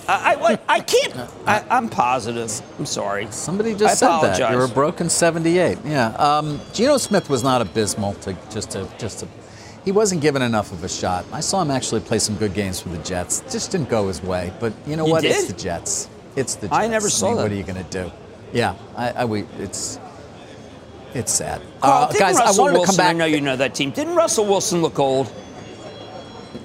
I, 0.08 0.34
I, 0.34 0.76
I 0.76 0.80
can't. 0.80 1.16
I, 1.46 1.64
am 1.78 1.88
positive. 1.88 2.50
I'm 2.78 2.86
sorry. 2.86 3.28
Somebody 3.30 3.74
just 3.74 3.98
said 3.98 4.20
that 4.20 4.52
you're 4.52 4.64
a 4.64 4.68
broken 4.68 5.08
78. 5.08 5.78
Yeah. 5.84 6.08
Um, 6.14 6.60
Geno 6.72 6.96
Smith 6.96 7.30
was 7.30 7.42
not 7.42 7.62
abysmal. 7.62 8.14
To 8.14 8.36
just 8.50 8.72
to 8.72 8.88
just 8.98 9.20
to, 9.20 9.28
he 9.84 9.92
wasn't 9.92 10.20
given 10.20 10.42
enough 10.42 10.72
of 10.72 10.82
a 10.82 10.88
shot. 10.88 11.24
I 11.32 11.40
saw 11.40 11.62
him 11.62 11.70
actually 11.70 12.00
play 12.00 12.18
some 12.18 12.36
good 12.36 12.54
games 12.54 12.80
for 12.80 12.88
the 12.88 12.98
Jets. 12.98 13.40
Just 13.50 13.70
didn't 13.70 13.88
go 13.88 14.08
his 14.08 14.22
way. 14.22 14.52
But 14.58 14.72
you 14.86 14.96
know 14.96 15.04
what? 15.04 15.22
Did? 15.22 15.32
It's 15.32 15.46
the 15.46 15.52
Jets. 15.52 16.08
It's 16.34 16.56
the 16.56 16.68
Jets. 16.68 16.78
I 16.78 16.88
never 16.88 17.08
saw 17.08 17.26
I 17.26 17.28
mean, 17.28 17.36
that. 17.36 17.42
What 17.42 17.52
are 17.52 17.54
you 17.54 17.62
going 17.62 17.84
to 17.84 17.90
do? 17.90 18.12
Yeah. 18.52 18.74
I, 18.96 19.10
I 19.10 19.24
we 19.24 19.44
it's. 19.58 19.98
It's 21.14 21.30
sad. 21.30 21.60
Carl, 21.82 22.04
uh, 22.04 22.12
guys, 22.12 22.38
Russell 22.38 22.64
I 22.64 22.64
wanted 22.64 22.78
Wilson, 22.78 22.94
to 22.94 22.96
come 22.96 22.96
back. 22.96 23.14
I 23.14 23.18
know 23.18 23.24
you 23.26 23.40
know 23.42 23.56
that 23.56 23.74
team. 23.74 23.90
Didn't 23.90 24.14
Russell 24.14 24.46
Wilson 24.46 24.80
look 24.80 24.98
old? 24.98 25.30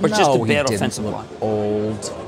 Or 0.01 0.07
no, 0.07 0.07
just 0.07 0.21
a 0.21 0.39
bad 0.39 0.47
he 0.47 0.53
didn't 0.53 0.73
offensive 0.73 1.05
line? 1.05 1.27
Old. 1.41 2.26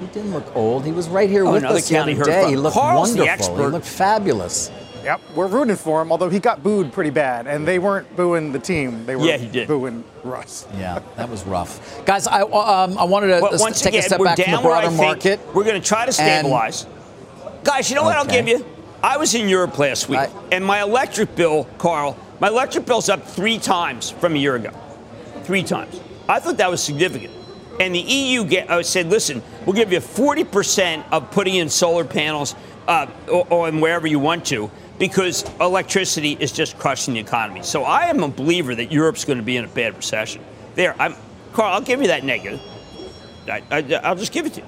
He 0.00 0.06
didn't 0.06 0.32
look 0.32 0.54
old. 0.54 0.84
He 0.84 0.92
was 0.92 1.08
right 1.08 1.28
here 1.28 1.44
Oh, 1.46 1.52
with 1.52 1.64
us 1.64 1.88
the 1.88 1.98
other 1.98 2.12
day. 2.14 2.42
hurt 2.42 2.48
He 2.50 2.56
looked 2.56 2.74
Carl's 2.74 3.14
the 3.14 3.24
wonderful. 3.24 3.56
He 3.56 3.62
looked 3.66 3.86
fabulous. 3.86 4.70
Yep, 5.04 5.20
we're 5.34 5.46
rooting 5.46 5.76
for 5.76 6.02
him, 6.02 6.10
although 6.12 6.28
he 6.28 6.38
got 6.40 6.62
booed 6.62 6.92
pretty 6.92 7.10
bad, 7.10 7.46
and 7.46 7.66
they 7.66 7.78
weren't 7.78 8.14
booing 8.16 8.52
the 8.52 8.58
team. 8.58 9.06
They 9.06 9.16
were 9.16 9.24
Yeah, 9.24 9.36
he 9.38 9.46
did. 9.46 9.66
booing 9.68 10.04
Russ. 10.24 10.66
Yeah, 10.76 10.98
that 11.16 11.28
was 11.30 11.44
rough. 11.46 12.04
Guys, 12.04 12.26
I, 12.26 12.42
um, 12.42 12.98
I 12.98 13.04
wanted 13.04 13.28
to 13.28 13.40
But 13.40 13.58
once 13.60 13.78
take 13.80 13.90
again, 13.94 14.00
a 14.00 14.02
step 14.02 14.22
back 14.22 14.38
from 14.38 14.52
the 14.56 14.60
broader 14.60 14.90
market. 14.90 15.40
We're 15.54 15.64
going 15.64 15.80
to 15.80 15.86
try 15.86 16.00
to 16.00 16.06
And- 16.08 16.14
stabilize. 16.14 16.86
Guys, 17.64 17.88
you 17.88 17.96
know 17.96 18.02
what 18.02 18.16
I'll 18.16 18.24
give 18.24 18.48
you? 18.48 18.64
I 19.02 19.16
was 19.16 19.34
in 19.34 19.48
Europe 19.48 19.78
last 19.78 20.08
week, 20.08 20.18
I- 20.18 20.28
and 20.50 20.64
my 20.64 20.82
electric 20.82 21.34
bill, 21.36 21.66
Carl, 21.78 22.16
my 22.40 22.48
electric 22.48 22.84
bill's 22.84 23.08
up 23.08 23.24
three 23.26 23.58
times 23.58 24.10
from 24.10 24.34
a 24.34 24.38
year 24.38 24.56
ago. 24.56 24.70
Three 25.44 25.62
times. 25.62 26.00
I 26.28 26.40
thought 26.40 26.56
that 26.58 26.70
was 26.70 26.82
significant. 26.82 27.32
And 27.80 27.94
the 27.94 28.00
EU 28.00 28.44
get, 28.44 28.68
uh, 28.70 28.82
said, 28.82 29.06
listen, 29.06 29.42
we'll 29.64 29.76
give 29.76 29.92
you 29.92 30.00
40% 30.00 31.04
of 31.12 31.30
putting 31.30 31.56
in 31.56 31.68
solar 31.68 32.04
panels 32.04 32.54
uh, 32.88 33.06
or 33.28 33.70
wherever 33.70 34.06
you 34.06 34.18
want 34.18 34.44
to 34.46 34.70
because 34.98 35.44
electricity 35.60 36.36
is 36.40 36.50
just 36.50 36.76
crushing 36.78 37.14
the 37.14 37.20
economy. 37.20 37.62
So 37.62 37.84
I 37.84 38.06
am 38.06 38.22
a 38.22 38.28
believer 38.28 38.74
that 38.74 38.90
Europe's 38.90 39.24
going 39.24 39.38
to 39.38 39.44
be 39.44 39.56
in 39.56 39.64
a 39.64 39.68
bad 39.68 39.94
recession. 39.94 40.42
There, 40.74 41.00
I'm, 41.00 41.14
Carl, 41.52 41.74
I'll 41.74 41.80
give 41.80 42.00
you 42.00 42.08
that 42.08 42.24
negative. 42.24 42.60
I, 43.46 43.62
I, 43.70 44.00
I'll 44.02 44.16
just 44.16 44.32
give 44.32 44.46
it 44.46 44.54
to 44.54 44.60
you. 44.60 44.66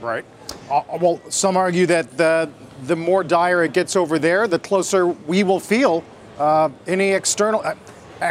Right. 0.00 0.24
Uh, 0.70 0.82
well, 1.00 1.20
some 1.28 1.56
argue 1.56 1.86
that 1.86 2.16
the 2.16 2.50
the 2.84 2.94
more 2.94 3.24
dire 3.24 3.64
it 3.64 3.72
gets 3.72 3.96
over 3.96 4.18
there, 4.18 4.46
the 4.46 4.58
closer 4.58 5.06
we 5.06 5.42
will 5.42 5.58
feel 5.58 6.04
uh, 6.38 6.68
any 6.86 7.10
external, 7.10 7.60
uh, 7.60 7.74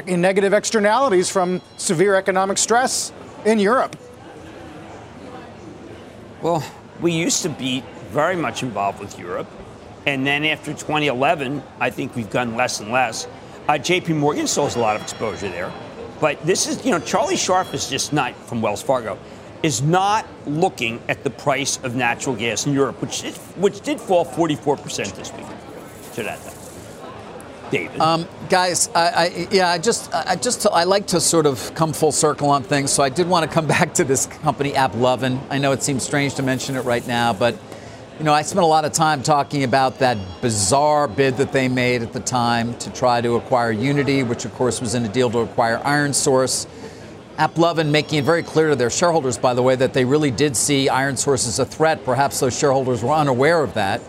negative 0.06 0.54
externalities 0.54 1.30
from 1.30 1.62
severe 1.76 2.16
economic 2.16 2.58
stress 2.58 3.12
in 3.48 3.60
Europe. 3.60 3.96
Well, 6.42 6.64
we 7.02 7.14
used 7.14 7.44
to 7.44 7.50
be 7.50 7.82
very 8.10 8.36
much 8.36 8.62
involved 8.62 9.00
with 9.00 9.18
Europe. 9.18 9.48
And 10.06 10.28
then 10.28 10.44
after 10.46 10.72
2011, 10.74 11.64
I 11.80 11.90
think 11.90 12.16
we've 12.16 12.30
gone 12.30 12.56
less 12.56 12.80
and 12.80 12.92
less. 12.92 13.26
Uh, 13.68 13.74
JP 13.74 14.18
Morgan 14.18 14.48
still 14.48 14.66
has 14.66 14.76
a 14.76 14.80
lot 14.80 14.96
of 14.96 15.02
exposure 15.02 15.50
there. 15.50 15.72
But 16.20 16.46
this 16.46 16.68
is, 16.68 16.84
you 16.86 16.92
know, 16.92 17.00
Charlie 17.00 17.36
Scharf 17.36 17.74
is 17.74 17.90
just 17.90 18.12
not 18.12 18.36
from 18.36 18.62
Wells 18.62 18.82
Fargo, 18.82 19.18
is 19.64 19.82
not 19.82 20.26
looking 20.46 21.02
at 21.08 21.24
the 21.24 21.30
price 21.30 21.78
of 21.84 21.96
natural 21.96 22.36
gas 22.36 22.66
in 22.66 22.74
Europe, 22.74 23.02
which 23.02 23.22
did, 23.22 23.36
which 23.58 23.82
did 23.82 24.00
fall 24.00 24.26
44% 24.26 25.16
this 25.16 25.32
week. 25.34 25.46
To 26.16 26.24
that. 26.24 26.57
David. 27.72 28.00
Um, 28.00 28.28
guys, 28.50 28.90
I, 28.96 29.10
I, 29.10 29.48
yeah, 29.52 29.70
I 29.70 29.78
just, 29.78 30.14
I 30.14 30.36
just, 30.36 30.66
I 30.68 30.84
like 30.84 31.08
to 31.08 31.22
sort 31.22 31.46
of 31.46 31.74
come 31.76 31.94
full 31.94 32.12
circle 32.12 32.50
on 32.50 32.64
things. 32.64 32.92
So 32.92 33.04
I 33.04 33.10
did 33.10 33.28
want 33.28 33.50
to 33.50 33.54
come 33.54 33.68
back 33.78 33.94
to 33.96 34.04
this 34.04 34.26
company, 34.26 34.74
AppLovin. 34.74 35.40
I 35.50 35.58
know 35.58 35.72
it 35.72 35.84
seems 35.84 36.04
strange 36.04 36.36
to 36.36 36.44
mention 36.44 36.76
it 36.76 36.82
right 36.82 37.06
now, 37.08 37.34
but 37.34 37.58
you 38.18 38.24
know, 38.24 38.34
I 38.34 38.42
spent 38.42 38.64
a 38.64 38.68
lot 38.68 38.84
of 38.84 38.94
time 38.94 39.22
talking 39.22 39.64
about 39.64 40.00
that 40.00 40.18
bizarre 40.42 41.08
bid 41.08 41.38
that 41.38 41.52
they 41.52 41.68
made 41.68 42.02
at 42.02 42.14
the 42.14 42.20
time 42.20 42.76
to 42.80 42.92
try 42.92 43.22
to 43.22 43.36
acquire 43.36 43.72
Unity, 43.72 44.24
which 44.24 44.44
of 44.44 44.54
course 44.56 44.82
was 44.82 44.96
in 44.96 45.06
a 45.06 45.08
deal 45.08 45.30
to 45.30 45.40
acquire 45.40 45.78
ironSource. 45.80 46.66
AppLovin 47.38 47.92
making 47.92 48.18
it 48.18 48.26
very 48.26 48.42
clear 48.42 48.70
to 48.70 48.76
their 48.76 48.90
shareholders, 48.90 49.38
by 49.38 49.54
the 49.54 49.62
way, 49.62 49.76
that 49.76 49.94
they 49.94 50.04
really 50.04 50.32
did 50.32 50.58
see 50.58 50.88
ironSource 50.88 51.48
as 51.48 51.60
a 51.60 51.66
threat. 51.66 52.04
Perhaps 52.04 52.40
those 52.40 52.58
shareholders 52.58 53.04
were 53.04 53.14
unaware 53.14 53.62
of 53.62 53.76
that. 53.76 54.02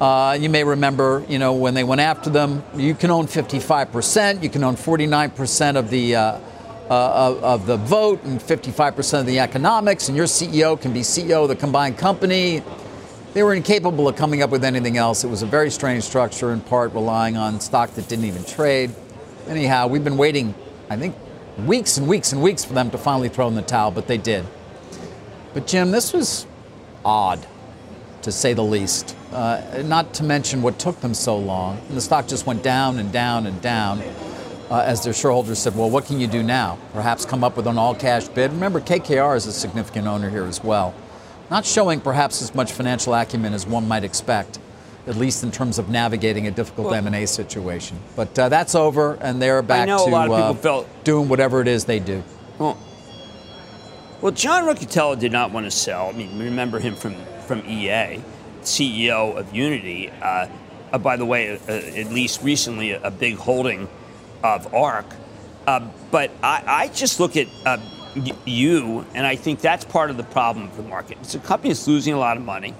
Uh, 0.00 0.36
you 0.38 0.50
may 0.50 0.62
remember, 0.62 1.24
you 1.28 1.38
know, 1.38 1.54
when 1.54 1.72
they 1.72 1.84
went 1.84 2.02
after 2.02 2.28
them, 2.28 2.62
you 2.76 2.94
can 2.94 3.10
own 3.10 3.26
55%, 3.26 4.42
you 4.42 4.50
can 4.50 4.62
own 4.62 4.76
49% 4.76 5.76
of 5.76 5.88
the 5.88 6.16
uh, 6.16 6.38
uh, 6.90 7.38
of, 7.42 7.66
the 7.66 7.76
vote 7.76 8.22
and 8.24 8.40
55% 8.40 9.20
of 9.20 9.26
the 9.26 9.40
economics, 9.40 10.08
and 10.08 10.16
your 10.16 10.26
CEO 10.26 10.80
can 10.80 10.92
be 10.92 11.00
CEO 11.00 11.42
of 11.42 11.48
the 11.48 11.56
combined 11.56 11.98
company. 11.98 12.62
They 13.34 13.42
were 13.42 13.54
incapable 13.54 14.06
of 14.08 14.16
coming 14.16 14.42
up 14.42 14.50
with 14.50 14.64
anything 14.64 14.96
else. 14.96 15.24
It 15.24 15.28
was 15.28 15.42
a 15.42 15.46
very 15.46 15.70
strange 15.70 16.04
structure, 16.04 16.52
in 16.52 16.60
part 16.60 16.92
relying 16.92 17.36
on 17.36 17.60
stock 17.60 17.90
that 17.94 18.08
didn't 18.08 18.26
even 18.26 18.44
trade. 18.44 18.94
Anyhow, 19.48 19.88
we've 19.88 20.04
been 20.04 20.16
waiting, 20.16 20.54
I 20.88 20.96
think, 20.96 21.16
weeks 21.64 21.96
and 21.96 22.06
weeks 22.06 22.32
and 22.32 22.42
weeks 22.42 22.64
for 22.64 22.74
them 22.74 22.90
to 22.90 22.98
finally 22.98 23.28
throw 23.28 23.48
in 23.48 23.54
the 23.54 23.62
towel, 23.62 23.90
but 23.90 24.06
they 24.06 24.18
did. 24.18 24.44
But 25.54 25.66
Jim, 25.66 25.90
this 25.90 26.12
was 26.12 26.46
odd, 27.04 27.44
to 28.26 28.32
say 28.32 28.52
the 28.52 28.62
least. 28.62 29.16
Uh, 29.32 29.62
not 29.84 30.12
to 30.14 30.24
mention 30.24 30.60
what 30.60 30.80
took 30.80 31.00
them 31.00 31.14
so 31.14 31.38
long. 31.38 31.78
And 31.88 31.96
the 31.96 32.00
stock 32.00 32.26
just 32.26 32.44
went 32.44 32.60
down 32.60 32.98
and 32.98 33.12
down 33.12 33.46
and 33.46 33.60
down 33.62 34.02
uh, 34.68 34.80
as 34.84 35.04
their 35.04 35.12
shareholders 35.12 35.60
said, 35.60 35.76
well, 35.76 35.88
what 35.88 36.06
can 36.06 36.18
you 36.18 36.26
do 36.26 36.42
now? 36.42 36.76
Perhaps 36.92 37.24
come 37.24 37.44
up 37.44 37.56
with 37.56 37.68
an 37.68 37.78
all 37.78 37.94
cash 37.94 38.26
bid. 38.26 38.50
Remember, 38.50 38.80
KKR 38.80 39.36
is 39.36 39.46
a 39.46 39.52
significant 39.52 40.08
owner 40.08 40.28
here 40.28 40.44
as 40.44 40.62
well. 40.64 40.92
Not 41.52 41.64
showing 41.64 42.00
perhaps 42.00 42.42
as 42.42 42.52
much 42.52 42.72
financial 42.72 43.14
acumen 43.14 43.54
as 43.54 43.64
one 43.64 43.86
might 43.86 44.02
expect, 44.02 44.58
at 45.06 45.14
least 45.14 45.44
in 45.44 45.52
terms 45.52 45.78
of 45.78 45.88
navigating 45.88 46.48
a 46.48 46.50
difficult 46.50 46.88
well, 46.88 47.06
M&A 47.06 47.26
situation. 47.26 47.96
But 48.16 48.36
uh, 48.36 48.48
that's 48.48 48.74
over, 48.74 49.14
and 49.20 49.40
they're 49.40 49.62
back 49.62 49.86
to 49.86 49.94
uh, 49.94 50.54
felt, 50.54 50.88
doing 51.04 51.28
whatever 51.28 51.60
it 51.60 51.68
is 51.68 51.84
they 51.84 52.00
do. 52.00 52.24
Well, 52.58 52.76
well, 54.20 54.32
John 54.32 54.64
Riccitiello 54.64 55.16
did 55.16 55.30
not 55.30 55.52
want 55.52 55.66
to 55.66 55.70
sell. 55.70 56.08
I 56.08 56.12
mean, 56.12 56.36
remember 56.36 56.80
him 56.80 56.96
from, 56.96 57.14
from 57.46 57.60
EA, 57.60 58.20
CEO 58.62 59.36
of 59.36 59.54
Unity. 59.54 60.10
Uh, 60.10 60.48
uh, 60.92 60.98
by 60.98 61.16
the 61.16 61.24
way, 61.24 61.56
uh, 61.56 61.72
at 61.72 62.10
least 62.12 62.42
recently, 62.42 62.92
a, 62.92 63.10
big 63.10 63.36
holding– 63.36 63.88
of 64.42 64.72
ARK. 64.74 65.06
Uh, 65.66 65.88
but 66.10 66.30
I, 66.42 66.62
I, 66.66 66.88
just 66.88 67.18
look 67.18 67.36
at 67.36 67.48
uh, 67.64 67.78
you, 68.44 69.04
and 69.14 69.26
I 69.26 69.34
think 69.34 69.60
that's 69.60 69.84
part 69.84 70.10
of 70.10 70.16
the 70.16 70.22
problem 70.22 70.68
of 70.68 70.76
the 70.76 70.84
market. 70.84 71.18
It's 71.20 71.34
a 71.34 71.40
company 71.40 71.70
that's 71.70 71.88
losing 71.88 72.14
a 72.14 72.18
lot 72.18 72.36
of 72.36 72.44
money. 72.44 72.74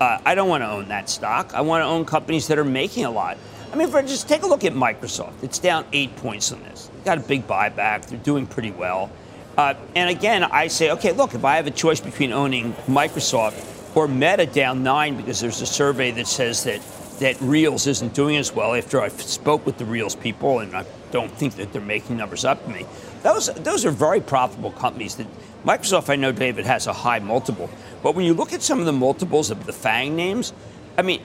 Uh, 0.00 0.18
I 0.24 0.34
don't 0.34 0.48
want 0.48 0.62
to 0.62 0.68
own 0.68 0.88
that 0.88 1.08
stock. 1.08 1.54
I 1.54 1.60
want 1.60 1.82
to 1.82 1.86
own 1.86 2.04
companies 2.04 2.48
that 2.48 2.58
are 2.58 2.64
making 2.64 3.04
a 3.04 3.10
lot. 3.10 3.38
I 3.72 3.76
mean, 3.76 3.88
for 3.88 4.02
just 4.02 4.28
take 4.28 4.42
a 4.42 4.46
look 4.46 4.64
at 4.64 4.72
Microsoft. 4.72 5.42
It's 5.42 5.58
down 5.58 5.84
eight 5.92 6.14
points 6.16 6.50
on 6.50 6.60
this. 6.64 6.90
They've 6.92 7.04
got 7.04 7.18
a 7.18 7.22
big 7.22 7.46
buyback. 7.46 8.06
They're 8.06 8.18
doing 8.18 8.46
pretty 8.46 8.72
well. 8.72 9.10
Uh, 9.56 9.74
and 9.94 10.10
again, 10.10 10.42
I 10.42 10.66
say, 10.66 10.90
okay, 10.90 11.12
look, 11.12 11.34
if 11.34 11.44
I 11.44 11.56
have 11.56 11.68
a 11.68 11.72
choice 11.72 12.00
between 12.00 12.32
owning 12.32 12.72
Microsoft 12.88 13.52
or 13.94 14.08
Meta 14.08 14.46
down 14.46 14.82
nine 14.82 15.16
because 15.16 15.40
there's 15.40 15.60
a 15.60 15.66
survey 15.66 16.10
that 16.12 16.26
says 16.26 16.64
that 16.64 16.80
that 17.20 17.40
Reels 17.40 17.86
isn't 17.86 18.12
doing 18.12 18.36
as 18.36 18.52
well 18.52 18.74
after 18.74 19.00
I 19.00 19.08
spoke 19.08 19.64
with 19.64 19.78
the 19.78 19.84
Reels 19.84 20.16
people, 20.16 20.58
and 20.58 20.74
I 20.74 20.84
don't 21.12 21.30
think 21.30 21.54
that 21.56 21.72
they're 21.72 21.80
making 21.80 22.16
numbers 22.16 22.44
up 22.44 22.64
to 22.64 22.70
me. 22.70 22.86
Those, 23.22 23.46
those 23.54 23.84
are 23.84 23.90
very 23.90 24.20
profitable 24.20 24.72
companies. 24.72 25.14
That 25.16 25.26
Microsoft, 25.64 26.10
I 26.10 26.16
know, 26.16 26.32
David, 26.32 26.66
has 26.66 26.86
a 26.86 26.92
high 26.92 27.20
multiple. 27.20 27.70
But 28.02 28.14
when 28.14 28.24
you 28.24 28.34
look 28.34 28.52
at 28.52 28.62
some 28.62 28.80
of 28.80 28.86
the 28.86 28.92
multiples 28.92 29.50
of 29.50 29.64
the 29.64 29.72
FANG 29.72 30.16
names, 30.16 30.52
I 30.98 31.02
mean, 31.02 31.22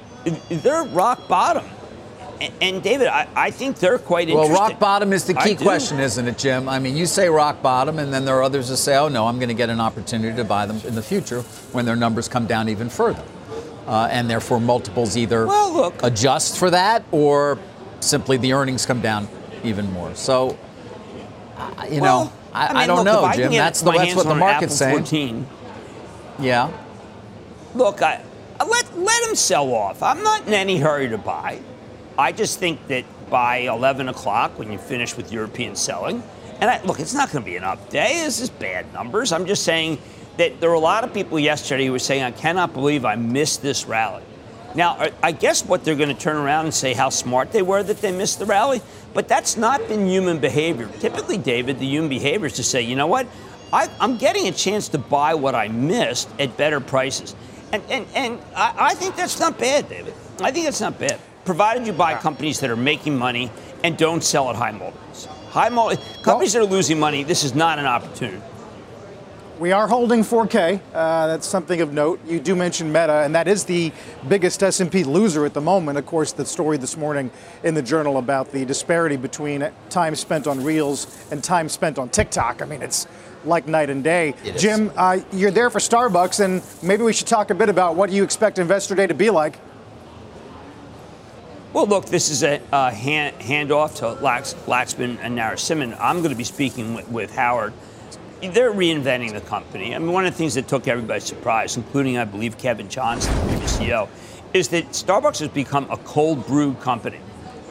they're 0.49 0.83
rock 0.83 1.27
bottom. 1.27 1.65
And, 2.61 2.81
David, 2.81 3.07
I, 3.07 3.27
I, 3.35 3.51
think 3.51 3.79
they're 3.79 3.99
quite 3.99 4.29
interesting. 4.29 4.53
Well, 4.53 4.69
rock 4.69 4.79
bottom 4.79 5.11
is 5.11 5.25
the 5.25 5.33
key 5.33 5.55
question, 5.55 5.99
isn't 5.99 6.25
it, 6.25 6.37
Jim? 6.37 6.69
I 6.69 6.79
mean, 6.79 6.95
you 6.95 7.05
say 7.05 7.27
rock 7.27 7.61
bottom, 7.61 7.99
and 7.99 8.13
then 8.13 8.23
there 8.23 8.35
are 8.35 8.43
others 8.43 8.69
that 8.69 8.77
say, 8.77 8.95
oh, 8.95 9.09
no, 9.09 9.27
I'm 9.27 9.39
going 9.39 9.49
to 9.49 9.55
get 9.55 9.69
an 9.69 9.81
opportunity 9.81 10.35
to 10.37 10.45
buy 10.45 10.65
them 10.65 10.79
in 10.85 10.95
the 10.95 11.01
future 11.01 11.41
when 11.73 11.85
their 11.85 11.97
numbers 11.97 12.29
come 12.29 12.47
down 12.47 12.69
even 12.69 12.89
further 12.89 13.23
uh, 13.89 14.07
and 14.11 14.29
therefore 14.29 14.61
multiples 14.61 15.17
either 15.17 15.47
well, 15.47 15.73
look. 15.73 16.03
adjust 16.03 16.57
for 16.57 16.69
that 16.69 17.03
or 17.11 17.57
simply 18.01 18.37
the 18.37 18.53
earnings 18.53 18.85
come 18.85 19.01
down 19.01 19.27
even 19.63 19.91
more. 19.91 20.13
So, 20.13 20.57
uh, 21.57 21.87
you 21.89 21.99
well, 21.99 22.25
know, 22.25 22.33
I, 22.53 22.67
I, 22.67 22.67
mean, 22.67 22.77
I 22.77 22.87
don't 22.87 22.97
look, 22.97 23.05
know, 23.05 23.31
Jim. 23.33 23.51
That's, 23.51 23.81
the, 23.81 23.91
that's 23.91 24.15
what 24.15 24.27
the 24.27 24.35
market's 24.35 24.75
saying. 24.75 24.95
14, 24.95 25.47
yeah. 26.37 26.71
Look, 27.73 28.03
I, 28.03 28.23
let 28.59 28.97
let 28.97 29.25
them 29.25 29.35
sell 29.35 29.73
off. 29.73 30.03
I'm 30.03 30.21
not 30.23 30.45
in 30.45 30.53
any 30.53 30.77
hurry 30.77 31.09
to 31.09 31.17
buy. 31.17 31.59
I 32.19 32.33
just 32.33 32.59
think 32.59 32.85
that 32.87 33.05
by 33.29 33.59
11 33.59 34.09
o'clock, 34.09 34.59
when 34.59 34.71
you 34.71 34.77
finish 34.77 35.15
with 35.15 35.31
European 35.31 35.75
selling, 35.75 36.21
and 36.59 36.69
I, 36.69 36.83
look, 36.83 36.99
it's 36.99 37.13
not 37.13 37.31
going 37.31 37.45
to 37.45 37.49
be 37.49 37.55
an 37.55 37.63
up 37.63 37.89
day. 37.89 38.21
This 38.25 38.41
is 38.41 38.49
bad 38.49 38.91
numbers. 38.91 39.31
I'm 39.31 39.45
just 39.45 39.63
saying 39.63 39.97
that 40.35 40.59
there 40.59 40.69
were 40.69 40.75
a 40.75 40.79
lot 40.79 41.05
of 41.05 41.13
people 41.13 41.39
yesterday 41.39 41.85
who 41.85 41.93
were 41.93 41.99
saying, 41.99 42.23
I 42.23 42.31
cannot 42.31 42.73
believe 42.73 43.05
I 43.05 43.15
missed 43.15 43.61
this 43.61 43.85
rally. 43.85 44.23
Now, 44.75 45.09
I 45.23 45.31
guess 45.31 45.65
what 45.65 45.85
they're 45.85 45.95
going 45.95 46.13
to 46.13 46.21
turn 46.21 46.35
around 46.35 46.65
and 46.65 46.73
say 46.73 46.93
how 46.93 47.09
smart 47.09 47.53
they 47.53 47.61
were 47.61 47.81
that 47.81 48.01
they 48.01 48.11
missed 48.11 48.37
the 48.37 48.45
rally, 48.45 48.81
but 49.13 49.27
that's 49.27 49.57
not 49.57 49.87
been 49.87 50.05
human 50.05 50.39
behavior. 50.39 50.89
Typically, 50.99 51.37
David, 51.37 51.79
the 51.79 51.87
human 51.87 52.09
behavior 52.09 52.47
is 52.47 52.53
to 52.53 52.63
say, 52.63 52.81
you 52.81 52.95
know 52.95 53.07
what? 53.07 53.27
I, 53.71 53.89
am 53.99 54.17
getting 54.17 54.47
a 54.47 54.51
chance 54.51 54.89
to 54.89 54.97
buy 54.97 55.35
what 55.35 55.55
I 55.55 55.69
missed 55.69 56.29
at 56.37 56.55
better 56.57 56.81
prices. 56.81 57.33
And, 57.71 57.81
and, 57.89 58.05
and 58.13 58.39
I, 58.55 58.75
I 58.77 58.93
think 58.95 59.15
that's 59.15 59.39
not 59.39 59.57
bad, 59.57 59.89
David. 59.89 60.13
I 60.41 60.51
think 60.51 60.65
that's 60.65 60.81
not 60.81 60.99
bad, 60.99 61.19
provided 61.49 61.87
you 61.87 61.93
buy 61.93 62.13
companies 62.13 62.59
that 62.59 62.69
are 62.69 62.75
making 62.75 63.17
money 63.17 63.49
and 63.83 63.97
don't 63.97 64.23
sell 64.23 64.51
at 64.51 64.55
high 64.55 64.69
multiples. 64.69 65.25
High 65.49 65.69
multiples, 65.69 66.17
companies 66.23 66.53
that 66.53 66.59
are 66.59 66.65
losing 66.65 66.99
money, 66.99 67.23
this 67.23 67.43
is 67.43 67.55
not 67.55 67.79
an 67.79 67.87
opportunity. 67.87 68.39
We 69.57 69.71
are 69.71 69.87
holding 69.87 70.21
4K. 70.21 70.79
Uh, 70.93 71.25
that's 71.25 71.47
something 71.47 71.81
of 71.81 71.91
note. 71.91 72.19
You 72.27 72.39
do 72.39 72.55
mention 72.55 72.89
Meta, 72.89 73.23
and 73.25 73.33
that 73.33 73.47
is 73.47 73.63
the 73.63 73.91
biggest 74.27 74.61
S&P 74.61 75.03
loser 75.03 75.43
at 75.43 75.55
the 75.55 75.59
moment. 75.59 75.97
Of 75.97 76.05
course, 76.05 76.33
the 76.33 76.45
story 76.45 76.77
this 76.77 76.95
morning 76.95 77.31
in 77.63 77.73
the 77.73 77.81
Journal 77.81 78.17
about 78.19 78.51
the 78.51 78.63
disparity 78.63 79.17
between 79.17 79.67
time 79.89 80.13
spent 80.13 80.45
on 80.45 80.63
Reels 80.63 81.07
and 81.31 81.43
time 81.43 81.67
spent 81.67 81.97
on 81.97 82.09
TikTok. 82.09 82.61
I 82.61 82.65
mean, 82.65 82.83
it's 82.83 83.07
like 83.43 83.67
night 83.67 83.89
and 83.89 84.03
day. 84.03 84.35
Jim, 84.55 84.91
uh, 84.95 85.17
you're 85.33 85.49
there 85.49 85.71
for 85.71 85.79
Starbucks, 85.79 86.45
and 86.45 86.61
maybe 86.83 87.01
we 87.01 87.11
should 87.11 87.27
talk 87.27 87.49
a 87.49 87.55
bit 87.55 87.69
about 87.69 87.95
what 87.95 88.11
you 88.11 88.23
expect 88.23 88.59
Investor 88.59 88.93
Day 88.93 89.07
to 89.07 89.15
be 89.15 89.31
like. 89.31 89.57
Well, 91.71 91.85
look, 91.85 92.05
this 92.05 92.29
is 92.29 92.43
a 92.43 92.91
hand, 92.91 93.37
handoff 93.39 93.97
to 93.97 94.13
Lax, 94.23 94.55
Laxman 94.65 95.17
and 95.21 95.37
Narasimhan. 95.37 95.95
I'm 95.99 96.17
going 96.17 96.31
to 96.31 96.35
be 96.35 96.43
speaking 96.43 96.95
with, 96.95 97.07
with 97.09 97.35
Howard 97.35 97.73
they're 98.41 98.71
reinventing 98.71 99.33
the 99.33 99.41
company. 99.41 99.93
I 99.93 99.99
mean, 99.99 100.11
one 100.11 100.25
of 100.25 100.33
the 100.33 100.37
things 100.37 100.55
that 100.55 100.67
took 100.67 100.87
everybody 100.87 101.19
surprise, 101.19 101.75
including, 101.75 102.17
I 102.17 102.25
believe, 102.25 102.57
Kevin 102.57 102.87
Johnson, 102.87 103.35
the 103.35 103.41
previous 103.47 103.77
CEO, 103.77 104.07
is 104.53 104.69
that 104.69 104.85
Starbucks 104.89 105.39
has 105.39 105.49
become 105.49 105.89
a 105.91 105.97
cold 105.97 106.45
brew 106.47 106.73
company. 106.75 107.19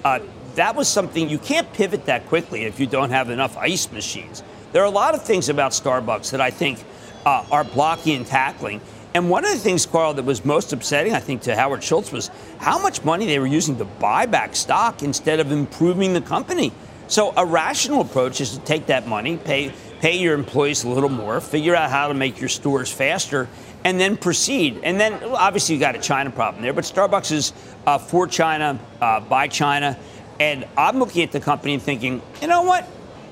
Uh, 0.05 0.21
that 0.55 0.77
was 0.77 0.89
something 0.89 1.29
you 1.29 1.39
can't 1.39 1.73
pivot 1.73 2.05
that 2.07 2.27
quickly 2.27 2.65
if 2.65 2.79
you 2.79 2.87
don't 2.87 3.11
have 3.11 3.31
enough 3.31 3.57
ice 3.57 3.91
machines. 3.91 4.43
There 4.73 4.83
are 4.83 4.87
a 4.87 4.91
lot 4.91 5.15
of 5.15 5.23
things 5.23 5.49
about 5.49 5.73
Starbucks 5.73 6.31
that 6.33 6.41
I 6.41 6.51
think 6.51 6.85
uh, 7.25 7.45
are 7.51 7.65
blocking 7.65 8.17
and 8.17 8.27
tackling. 8.27 8.81
And 9.19 9.29
one 9.29 9.45
of 9.45 9.51
the 9.51 9.59
things, 9.59 9.85
Carl, 9.85 10.14
that 10.14 10.25
was 10.25 10.45
most 10.45 10.73
upsetting, 10.73 11.12
I 11.12 11.19
think, 11.19 11.43
to 11.43 11.57
Howard 11.57 11.83
Schultz 11.83 12.12
was 12.12 12.31
how 12.59 12.79
much 12.79 13.05
money 13.05 13.27
they 13.27 13.41
were 13.41 13.49
using 13.49 13.77
to 13.79 13.85
buy 13.85 14.27
back 14.27 14.55
stock 14.55 15.03
instead 15.03 15.41
of 15.41 15.51
improving 15.51 16.12
the 16.12 16.21
company. 16.21 16.71
So 17.09 17.35
a 17.37 17.45
rational 17.45 18.01
approach 18.01 18.41
is 18.41 18.53
to 18.53 18.61
take 18.61 18.87
that 18.87 19.09
money, 19.09 19.37
pay 19.37 19.73
pay 19.99 20.19
your 20.19 20.35
employees 20.35 20.85
a 20.85 20.89
little 20.89 21.09
more, 21.09 21.41
figure 21.41 21.75
out 21.75 21.91
how 21.91 22.07
to 22.07 22.14
make 22.14 22.39
your 22.39 22.49
stores 22.49 22.93
faster, 22.93 23.49
and 23.83 23.99
then 23.99 24.16
proceed. 24.16 24.79
And 24.85 25.01
then 25.01 25.14
obviously 25.25 25.75
you 25.75 25.81
got 25.81 25.97
a 25.97 26.01
China 26.01 26.31
problem 26.31 26.62
there, 26.62 26.73
but 26.73 26.85
Starbucks 26.85 27.33
is 27.33 27.53
uh, 27.89 27.99
for 27.99 28.29
China, 28.29 28.79
uh, 29.01 29.19
by 29.19 29.49
China. 29.49 29.99
And 30.39 30.64
I'm 30.77 31.01
looking 31.01 31.25
at 31.25 31.33
the 31.33 31.41
company 31.41 31.75
and 31.75 31.83
thinking, 31.83 32.23
you 32.41 32.47
know 32.47 32.62
what? 32.62 32.89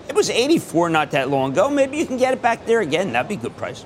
It 0.09 0.17
was 0.17 0.31
84 0.31 0.91
not 0.91 1.13
that 1.13 1.31
long 1.31 1.53
ago. 1.53 1.71
Maybe 1.71 1.97
you 1.97 2.07
can 2.07 2.17
get 2.17 2.35
it 2.35 2.43
back 2.43 2.67
there 2.67 2.81
again. 2.81 3.13
That'd 3.13 3.29
be 3.29 3.37
a 3.37 3.39
good 3.39 3.57
price. 3.57 3.85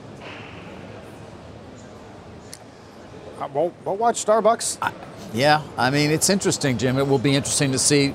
Uh, 3.40 3.48
we'll, 3.54 3.72
we'll 3.84 3.96
watch 3.96 4.24
Starbucks. 4.24 4.92
yeah, 5.32 5.62
I 5.78 5.90
mean, 5.90 6.10
it's 6.10 6.28
interesting, 6.28 6.76
Jim. 6.76 6.98
It 6.98 7.06
will 7.06 7.18
be 7.18 7.34
interesting 7.34 7.72
to 7.72 7.78
see 7.78 8.10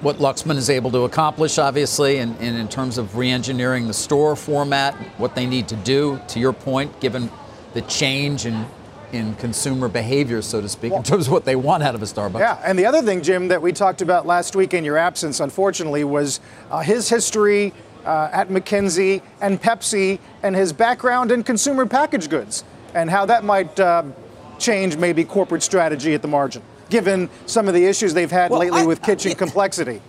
what 0.00 0.16
Laxman 0.16 0.56
is 0.56 0.70
able 0.70 0.90
to 0.92 1.00
accomplish, 1.04 1.58
obviously, 1.58 2.18
and, 2.18 2.36
and 2.40 2.56
in 2.56 2.68
terms 2.68 2.98
of 2.98 3.16
re-engineering 3.16 3.86
the 3.86 3.94
store 3.94 4.34
format, 4.34 4.94
what 5.18 5.34
they 5.34 5.46
need 5.46 5.68
to 5.68 5.76
do, 5.76 6.20
to 6.28 6.40
your 6.40 6.52
point, 6.52 7.00
given 7.00 7.30
the 7.74 7.82
change 7.82 8.46
in 8.46 8.66
in 9.12 9.34
consumer 9.34 9.88
behavior, 9.88 10.40
so 10.40 10.62
to 10.62 10.68
speak, 10.70 10.90
well, 10.90 11.00
in 11.00 11.04
terms 11.04 11.26
of 11.26 11.32
what 11.34 11.44
they 11.44 11.54
want 11.54 11.82
out 11.82 11.94
of 11.94 12.02
a 12.02 12.06
Starbucks. 12.06 12.38
Yeah, 12.38 12.58
and 12.64 12.78
the 12.78 12.86
other 12.86 13.02
thing, 13.02 13.22
Jim, 13.22 13.48
that 13.48 13.60
we 13.60 13.70
talked 13.70 14.00
about 14.00 14.26
last 14.26 14.56
week 14.56 14.72
in 14.72 14.84
your 14.84 14.96
absence, 14.96 15.40
unfortunately, 15.40 16.02
was 16.02 16.40
uh, 16.70 16.80
his 16.80 17.10
history 17.10 17.74
uh, 18.06 18.30
at 18.32 18.48
McKinsey 18.48 19.20
and 19.42 19.60
Pepsi 19.60 20.18
and 20.42 20.56
his 20.56 20.72
background 20.72 21.30
in 21.30 21.42
consumer 21.42 21.84
packaged 21.84 22.30
goods 22.30 22.64
and 22.94 23.10
how 23.10 23.26
that 23.26 23.44
might 23.44 23.78
uh, 23.78 24.02
change 24.62 24.96
maybe 24.96 25.24
corporate 25.24 25.62
strategy 25.62 26.14
at 26.14 26.22
the 26.22 26.28
margin 26.28 26.62
given 26.92 27.30
some 27.46 27.68
of 27.68 27.74
the 27.74 27.86
issues 27.86 28.12
they've 28.12 28.30
had 28.30 28.50
well, 28.50 28.60
lately 28.60 28.82
I, 28.82 28.86
with 28.86 29.02
kitchen 29.02 29.32
I, 29.32 29.34
complexity. 29.34 30.02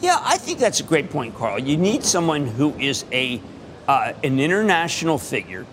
Yeah, 0.00 0.18
I 0.22 0.38
think 0.38 0.58
that's 0.58 0.80
a 0.80 0.84
great 0.84 1.10
point, 1.10 1.34
Carl. 1.34 1.58
You 1.58 1.76
need 1.76 2.04
someone 2.04 2.46
who 2.46 2.72
is 2.74 3.04
a 3.12 3.40
uh, 3.86 4.12
an 4.22 4.38
international 4.38 5.18
figure, 5.18 5.66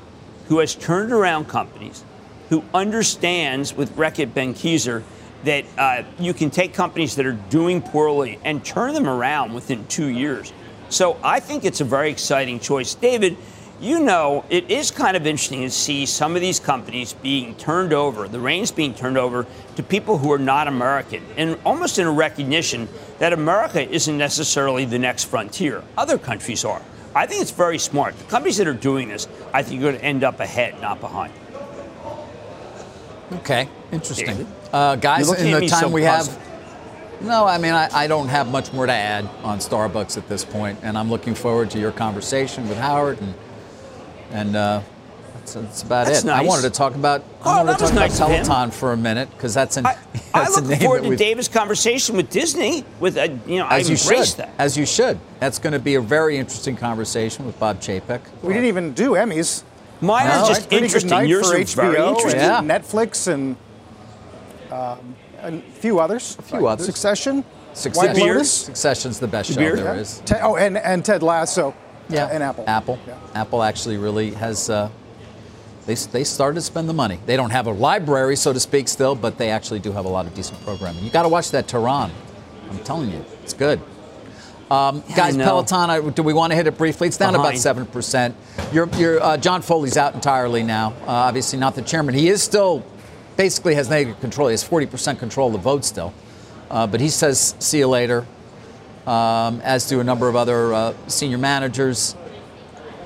who 0.48 0.60
has 0.60 0.74
turned 0.76 1.12
around 1.12 1.48
companies, 1.48 2.04
who 2.50 2.64
understands 2.74 3.74
with 3.74 3.96
Reckitt 3.96 4.32
Benckiser 4.32 5.04
that 5.44 5.66
uh, 5.78 6.04
you 6.20 6.34
can 6.34 6.50
take 6.50 6.74
companies 6.74 7.16
that 7.16 7.26
are 7.26 7.40
doing 7.50 7.82
poorly 7.82 8.40
and 8.44 8.64
turn 8.66 8.94
them 8.94 9.08
around 9.08 9.54
within 9.54 9.86
two 9.88 10.08
years. 10.08 10.52
So 10.90 11.18
I 11.24 11.40
think 11.40 11.66
it's 11.66 11.82
a 11.82 11.86
very 11.86 12.10
exciting 12.10 12.60
choice, 12.60 12.96
David. 12.96 13.38
You 13.82 14.00
know, 14.00 14.46
it 14.50 14.72
is 14.72 14.90
kind 14.90 15.18
of 15.18 15.28
interesting 15.28 15.62
to 15.62 15.70
see 15.70 16.06
some 16.06 16.36
of 16.36 16.42
these 16.42 16.62
companies 16.62 17.12
being 17.12 17.56
turned 17.56 17.92
over, 17.92 18.28
the 18.28 18.40
reins 18.40 18.72
being 18.72 18.94
turned 18.94 19.18
over 19.18 19.46
to 19.76 19.84
people 19.84 20.18
who 20.18 20.32
are 20.32 20.40
not 20.40 20.68
American, 20.70 21.22
and 21.36 21.58
almost 21.66 22.00
in 22.00 22.08
a 22.08 22.12
recognition 22.12 22.88
that 23.20 23.34
America 23.34 23.88
isn't 23.90 24.18
necessarily 24.18 24.86
the 24.86 24.98
next 24.98 25.26
frontier. 25.26 25.84
Other 25.98 26.18
countries 26.18 26.64
are. 26.64 26.82
I 27.14 27.26
think 27.26 27.42
it's 27.42 27.52
very 27.52 27.78
smart. 27.78 28.18
The 28.18 28.24
companies 28.26 28.58
that 28.58 28.68
are 28.68 28.74
doing 28.74 29.10
this, 29.10 29.28
I 29.54 29.62
think, 29.62 29.82
are 29.82 29.84
going 29.84 29.98
to 29.98 30.04
end 30.04 30.24
up 30.24 30.40
ahead, 30.40 30.80
not 30.82 31.02
behind. 31.02 31.34
Okay, 33.34 33.68
interesting. 33.92 34.48
Uh, 34.72 34.96
guys, 34.96 35.30
in 35.34 35.52
the 35.52 35.68
time 35.68 35.82
so 35.82 35.88
we 35.90 36.04
puzzled. 36.04 36.38
have. 36.38 37.22
No, 37.22 37.46
I 37.46 37.58
mean, 37.58 37.74
I, 37.74 37.90
I 37.94 38.08
don't 38.08 38.28
have 38.28 38.50
much 38.50 38.72
more 38.72 38.86
to 38.86 38.94
add 38.94 39.26
on 39.44 39.60
Starbucks 39.60 40.18
at 40.18 40.28
this 40.30 40.46
point, 40.46 40.80
and 40.82 40.98
I'm 40.98 41.10
looking 41.10 41.36
forward 41.36 41.72
to 41.72 41.80
your 41.80 41.92
conversation 41.92 42.68
with 42.70 42.78
Howard, 42.78 43.20
and 43.22 43.34
and 44.32 44.56
uh, 44.56 44.82
that's, 45.36 45.54
that's 45.54 45.84
about 45.84 46.08
That's 46.08 46.24
it. 46.24 46.30
I 46.30 46.42
wanted 46.42 46.64
to 46.64 46.70
talk 46.72 46.96
about 46.96 47.24
Oh, 47.44 47.52
I 47.52 47.64
wanted 47.64 47.68
that 47.68 47.78
to 47.78 47.94
talk 47.94 48.10
about 48.10 48.30
him. 48.32 48.46
Peloton 48.46 48.72
for 48.72 48.94
a 48.94 48.98
minute 48.98 49.30
because 49.32 49.54
that's 49.54 49.78
an 49.78 49.86
I, 49.86 49.92
I 50.34 50.44
that's 50.44 50.58
a 50.58 50.62
name 50.62 50.80
forward 50.80 51.04
to 51.04 51.10
we've- 51.10 51.24
David's 51.24 51.48
conversation 51.48 52.16
with 52.18 52.30
Disney. 52.30 52.84
With 53.00 53.18
uh, 53.18 53.28
you 53.46 53.60
know, 53.60 53.66
I 53.66 53.80
as 53.80 53.90
you 53.90 53.96
embrace 53.96 54.30
should, 54.32 54.38
that. 54.40 54.54
as 54.58 54.78
you 54.78 54.86
should. 54.86 55.20
That's 55.40 55.60
going 55.60 55.74
to 55.74 55.80
be 55.80 55.96
a 55.96 56.02
very 56.02 56.38
interesting 56.38 56.76
conversation 56.76 57.46
with 57.46 57.60
Bob 57.60 57.80
Chapek. 57.80 58.22
We 58.42 58.54
didn't 58.54 58.66
even 58.68 58.94
do 58.94 59.12
Emmys. 59.12 59.64
Mine 60.02 60.26
No, 60.28 60.32
are 60.34 60.42
right, 60.42 60.48
just 60.48 60.68
Pretty 60.70 60.84
interesting. 60.86 61.10
night 61.10 61.28
Yours 61.30 61.50
for 61.50 61.56
are 61.56 61.60
HBO 61.60 61.76
very 61.94 62.08
interesting. 62.08 62.40
Yeah. 62.42 62.60
Netflix 62.62 63.28
and 63.32 63.56
um, 64.72 65.16
a 65.42 65.62
few 65.62 66.00
others. 66.00 66.36
A 66.40 66.42
few 66.42 66.68
others. 66.68 66.86
Succession. 66.86 67.44
Succession. 67.74 68.14
White 68.14 68.28
Lotus. 68.28 68.52
Succession's 68.52 69.20
the 69.20 69.28
best 69.28 69.52
show 69.54 69.58
beard? 69.60 69.80
there 69.80 69.96
Yeah. 69.96 70.02
is. 70.02 70.22
Te- 70.26 70.36
oh, 70.42 70.56
and, 70.56 70.78
and 70.78 71.04
Ted 71.06 71.22
Lasso. 71.24 71.74
Yeah, 72.10 72.26
uh, 72.26 72.30
and 72.30 72.44
Apple. 72.44 72.64
Apple. 72.68 73.00
Yeah. 73.08 73.18
Apple 73.34 73.64
actually 73.64 73.98
really 73.98 74.32
has. 74.32 74.70
Uh, 74.70 74.90
they 75.86 75.96
they 75.96 76.24
started 76.24 76.56
to 76.56 76.62
spend 76.62 76.90
the 76.90 76.94
money. 76.94 77.20
They 77.26 77.38
don't 77.38 77.52
have 77.52 77.68
a 77.68 77.72
library, 77.72 78.36
so 78.36 78.54
to 78.54 78.60
speak, 78.60 78.88
still, 78.88 79.16
but 79.16 79.38
they 79.38 79.50
actually 79.50 79.80
do 79.80 79.92
have 79.92 80.06
a 80.06 80.10
lot 80.10 80.26
of 80.26 80.34
decent 80.34 80.62
programming. 80.64 81.04
You 81.04 81.12
got 81.12 81.24
to 81.24 81.30
watch 81.30 81.52
that 81.52 81.68
Tehran. 81.68 82.12
I'm 82.70 82.80
telling 82.80 83.12
you, 83.12 83.24
it's 83.44 83.54
good. 83.54 83.80
Um, 84.72 85.04
I 85.10 85.16
guys, 85.16 85.38
know. 85.38 85.46
Peloton. 85.46 85.90
I, 85.92 86.10
do 86.10 86.24
we 86.24 86.34
want 86.34 86.52
to 86.52 86.56
hit 86.56 86.66
it 86.66 86.76
briefly? 86.76 87.08
It's 87.08 87.18
down 87.18 87.36
about 87.36 87.56
seven 87.58 87.86
percent. 87.86 88.36
Your 88.74 88.90
your 88.96 89.22
uh, 89.22 89.38
John 89.38 89.62
Foley's 89.62 89.96
out 89.98 90.16
entirely 90.16 90.64
now. 90.64 90.94
Uh, 91.02 91.12
obviously, 91.12 91.60
not 91.60 91.76
the 91.76 91.84
chairman. 91.84 92.16
He 92.16 92.30
is 92.30 92.42
still 92.42 92.84
basically 93.38 93.76
has 93.76 93.90
negative 93.90 94.20
control. 94.22 94.48
He 94.48 94.54
has 94.54 94.64
40 94.64 94.88
percent 94.88 95.20
control 95.20 95.48
of 95.48 95.54
the 95.54 95.60
vote 95.60 95.86
still, 95.86 96.14
uh, 96.72 96.88
but 96.88 97.00
he 97.00 97.10
says, 97.10 97.54
"See 97.60 97.78
you 97.78 97.88
later." 97.88 98.26
Um, 99.08 99.62
as 99.62 99.88
do 99.88 100.00
a 100.00 100.04
number 100.04 100.28
of 100.28 100.36
other 100.36 100.74
uh, 100.74 100.94
senior 101.08 101.38
managers. 101.38 102.16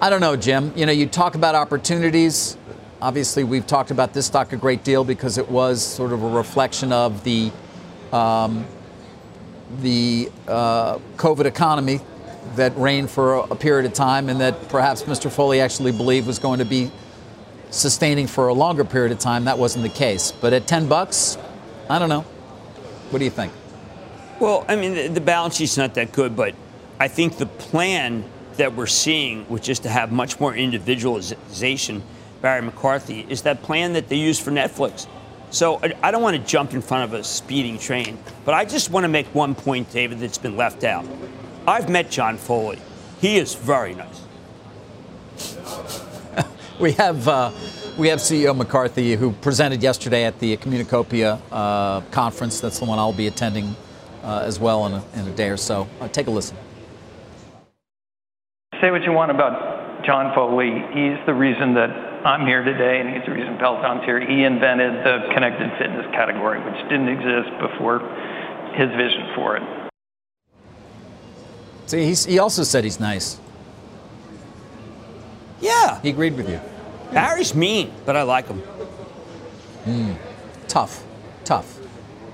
I 0.01 0.09
don't 0.09 0.21
know, 0.21 0.37
Jim. 0.37 0.71
You 0.75 0.85
know, 0.85 0.93
you 0.93 1.05
talk 1.07 1.35
about 1.35 1.55
opportunities. 1.55 2.57
Obviously, 3.01 3.43
we've 3.43 3.67
talked 3.67 3.91
about 3.91 4.13
this 4.13 4.27
stock 4.27 4.53
a 4.53 4.57
great 4.57 4.85
deal 4.85 5.03
because 5.03 5.37
it 5.37 5.49
was 5.49 5.85
sort 5.85 6.13
of 6.13 6.23
a 6.23 6.29
reflection 6.29 6.93
of 6.93 7.23
the 7.25 7.51
um, 8.13 8.65
the 9.81 10.31
uh, 10.47 10.97
COVID 11.17 11.45
economy 11.45 11.99
that 12.55 12.75
reigned 12.77 13.09
for 13.09 13.35
a, 13.35 13.39
a 13.51 13.55
period 13.55 13.85
of 13.85 13.93
time, 13.93 14.29
and 14.29 14.39
that 14.39 14.69
perhaps 14.69 15.03
Mr. 15.03 15.29
Foley 15.31 15.61
actually 15.61 15.91
believed 15.91 16.27
was 16.27 16.39
going 16.39 16.59
to 16.59 16.65
be 16.65 16.91
sustaining 17.69 18.27
for 18.27 18.47
a 18.47 18.53
longer 18.53 18.83
period 18.83 19.11
of 19.11 19.19
time. 19.19 19.45
That 19.45 19.59
wasn't 19.59 19.83
the 19.83 19.89
case. 19.89 20.31
But 20.31 20.53
at 20.53 20.65
10 20.65 20.87
bucks, 20.87 21.37
I 21.89 21.99
don't 21.99 22.09
know. 22.09 22.21
What 23.11 23.19
do 23.19 23.25
you 23.25 23.31
think? 23.31 23.51
Well, 24.39 24.65
I 24.69 24.75
mean, 24.75 24.95
the, 24.95 25.07
the 25.07 25.21
balance 25.21 25.57
sheet's 25.57 25.77
not 25.77 25.95
that 25.95 26.13
good, 26.13 26.35
but 26.35 26.55
I 26.99 27.07
think 27.09 27.37
the 27.37 27.45
plan 27.45 28.23
that 28.55 28.75
we're 28.75 28.87
seeing, 28.87 29.45
which 29.45 29.67
is 29.69 29.79
to 29.79 29.89
have 29.89 30.11
much 30.11 30.39
more 30.39 30.55
individualization, 30.55 32.03
Barry 32.41 32.61
McCarthy, 32.61 33.25
is 33.29 33.41
that 33.43 33.61
plan 33.63 33.93
that 33.93 34.07
they 34.07 34.15
use 34.15 34.39
for 34.39 34.51
Netflix. 34.51 35.07
So 35.51 35.81
I, 36.03 36.11
don't 36.11 36.21
want 36.21 36.37
to 36.37 36.43
jump 36.43 36.73
in 36.73 36.81
front 36.81 37.05
of 37.05 37.19
a 37.19 37.23
speeding 37.23 37.79
train, 37.79 38.19
but 38.45 38.53
I 38.53 38.65
just 38.65 38.91
want 38.91 39.03
to 39.03 39.07
make 39.07 39.25
one 39.33 39.55
point, 39.55 39.91
David, 39.91 40.19
that's 40.19 40.37
been 40.37 40.55
left 40.55 40.83
out. 40.83 41.05
I've 41.67 41.89
met 41.89 42.11
John 42.11 42.37
Foley. 42.37 42.79
He 43.19 43.37
is 43.37 43.55
very 43.55 43.95
nice. 43.95 44.21
We 46.79 46.93
have 46.93 47.27
uh, 47.27 47.51
we 47.97 48.07
have 48.07 48.19
CEO 48.19 48.55
McCarthy 48.55 49.15
who 49.15 49.33
presented 49.33 49.83
yesterday 49.83 50.23
at 50.23 50.39
the 50.39 50.55
Communacopia 50.55 51.41
uh, 51.51 51.99
conference. 52.11 52.61
That's 52.61 52.79
the 52.79 52.85
one 52.85 52.97
I'll 52.99 53.11
be 53.11 53.27
attending 53.27 53.75
uh, 54.23 54.43
as 54.45 54.59
well 54.59 54.85
in 54.85 54.93
a, 54.93 55.03
in 55.15 55.27
a 55.27 55.35
day 55.35 55.49
or 55.49 55.57
so. 55.57 55.87
Uh, 55.99 56.07
take 56.07 56.27
a 56.27 56.31
listen. 56.31 56.57
Say 58.81 58.91
what 58.91 59.03
you 59.03 59.11
want 59.11 59.31
about 59.31 60.05
John 60.05 60.33
Foley. 60.33 60.71
He's 60.93 61.17
the 61.25 61.33
reason 61.33 61.73
that 61.73 61.89
I'm 62.25 62.45
here 62.45 62.63
today, 62.63 62.99
and 62.99 63.09
he's 63.13 63.25
the 63.25 63.31
reason 63.31 63.57
Peloton's 63.57 64.03
here. 64.05 64.19
He 64.19 64.43
invented 64.43 65.05
the 65.05 65.33
connected 65.33 65.71
fitness 65.77 66.05
category, 66.11 66.59
which 66.63 66.81
didn't 66.89 67.09
exist 67.09 67.49
before 67.59 67.99
his 68.75 68.89
vision 68.91 69.31
for 69.35 69.57
it. 69.57 69.63
See, 71.87 72.05
he's, 72.05 72.25
he 72.25 72.39
also 72.39 72.63
said 72.63 72.83
he's 72.83 72.99
nice. 72.99 73.39
Yeah, 75.59 75.99
He 76.01 76.09
agreed 76.09 76.37
with 76.37 76.49
you. 76.49 76.61
Barry's 77.11 77.53
mean, 77.53 77.91
but 78.05 78.15
I 78.15 78.21
like 78.21 78.47
him. 78.47 78.61
Tough, 80.67 81.03
tough. 81.43 81.79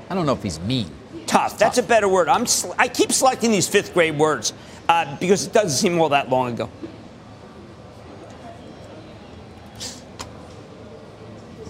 I 0.09 0.13
don't 0.13 0.25
know 0.25 0.33
if 0.33 0.43
he's 0.43 0.59
mean. 0.59 0.91
Tough. 1.27 1.57
That's 1.57 1.77
a 1.77 1.83
better 1.83 2.07
word. 2.07 2.29
I'm. 2.29 2.45
Sl- 2.45 2.73
I 2.77 2.87
keep 2.87 3.11
selecting 3.11 3.51
these 3.51 3.67
fifth 3.67 3.93
grade 3.93 4.17
words 4.17 4.53
uh, 4.87 5.17
because 5.17 5.45
it 5.47 5.53
doesn't 5.53 5.71
seem 5.71 5.99
all 5.99 6.09
that 6.09 6.29
long 6.29 6.53
ago. 6.53 6.69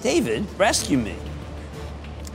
David, 0.01 0.45
rescue 0.57 0.97
me. 0.97 1.15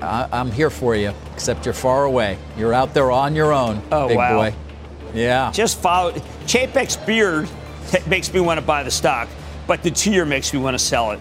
I, 0.02 0.28
I'm 0.32 0.50
here 0.50 0.70
for 0.70 0.96
you, 0.96 1.12
except 1.34 1.64
you're 1.64 1.74
far 1.74 2.04
away. 2.04 2.38
You're 2.56 2.72
out 2.74 2.94
there 2.94 3.10
on 3.10 3.36
your 3.36 3.52
own, 3.52 3.82
Oh, 3.92 4.08
big 4.08 4.16
wow. 4.16 4.36
boy. 4.36 4.54
Yeah. 5.14 5.52
Just 5.52 5.78
follow. 5.78 6.12
Chapek's 6.46 6.96
beard 6.96 7.48
makes 8.06 8.32
me 8.32 8.40
want 8.40 8.58
to 8.58 8.66
buy 8.66 8.82
the 8.82 8.90
stock, 8.90 9.28
but 9.66 9.82
the 9.82 9.90
tier 9.90 10.24
makes 10.24 10.52
me 10.52 10.58
want 10.58 10.74
to 10.74 10.78
sell 10.78 11.10
it. 11.12 11.20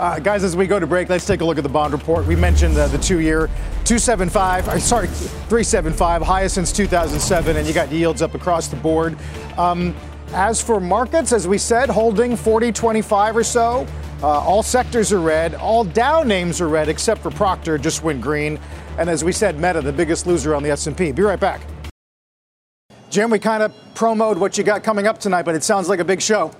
Uh, 0.00 0.18
guys, 0.18 0.42
as 0.44 0.56
we 0.56 0.66
go 0.66 0.80
to 0.80 0.86
break, 0.86 1.10
let's 1.10 1.26
take 1.26 1.42
a 1.42 1.44
look 1.44 1.58
at 1.58 1.62
the 1.62 1.68
bond 1.68 1.92
report. 1.92 2.26
We 2.26 2.34
mentioned 2.34 2.74
uh, 2.78 2.88
the 2.88 2.96
two-year 2.96 3.48
275, 3.84 4.66
uh, 4.66 4.78
sorry, 4.78 5.08
375, 5.08 6.22
highest 6.22 6.54
since 6.54 6.72
2007, 6.72 7.58
and 7.58 7.68
you 7.68 7.74
got 7.74 7.92
yields 7.92 8.22
up 8.22 8.34
across 8.34 8.68
the 8.68 8.76
board. 8.76 9.14
Um, 9.58 9.94
as 10.32 10.62
for 10.62 10.80
markets, 10.80 11.34
as 11.34 11.46
we 11.46 11.58
said, 11.58 11.90
holding 11.90 12.34
40, 12.34 12.72
25 12.72 13.36
or 13.36 13.44
so. 13.44 13.86
Uh, 14.22 14.28
all 14.28 14.62
sectors 14.62 15.12
are 15.12 15.20
red. 15.20 15.54
All 15.56 15.84
Dow 15.84 16.22
names 16.22 16.62
are 16.62 16.68
red, 16.68 16.88
except 16.88 17.20
for 17.20 17.30
Procter, 17.30 17.76
just 17.76 18.02
went 18.02 18.22
green. 18.22 18.58
And 18.96 19.10
as 19.10 19.22
we 19.22 19.32
said, 19.32 19.60
Meta, 19.60 19.82
the 19.82 19.92
biggest 19.92 20.26
loser 20.26 20.54
on 20.54 20.62
the 20.62 20.70
S&P. 20.70 21.12
Be 21.12 21.20
right 21.20 21.38
back. 21.38 21.60
Jim, 23.10 23.28
we 23.28 23.38
kind 23.38 23.62
of 23.62 23.74
promoed 23.92 24.38
what 24.38 24.56
you 24.56 24.64
got 24.64 24.82
coming 24.82 25.06
up 25.06 25.18
tonight, 25.18 25.42
but 25.42 25.54
it 25.54 25.62
sounds 25.62 25.90
like 25.90 26.00
a 26.00 26.04
big 26.06 26.22
show. 26.22 26.52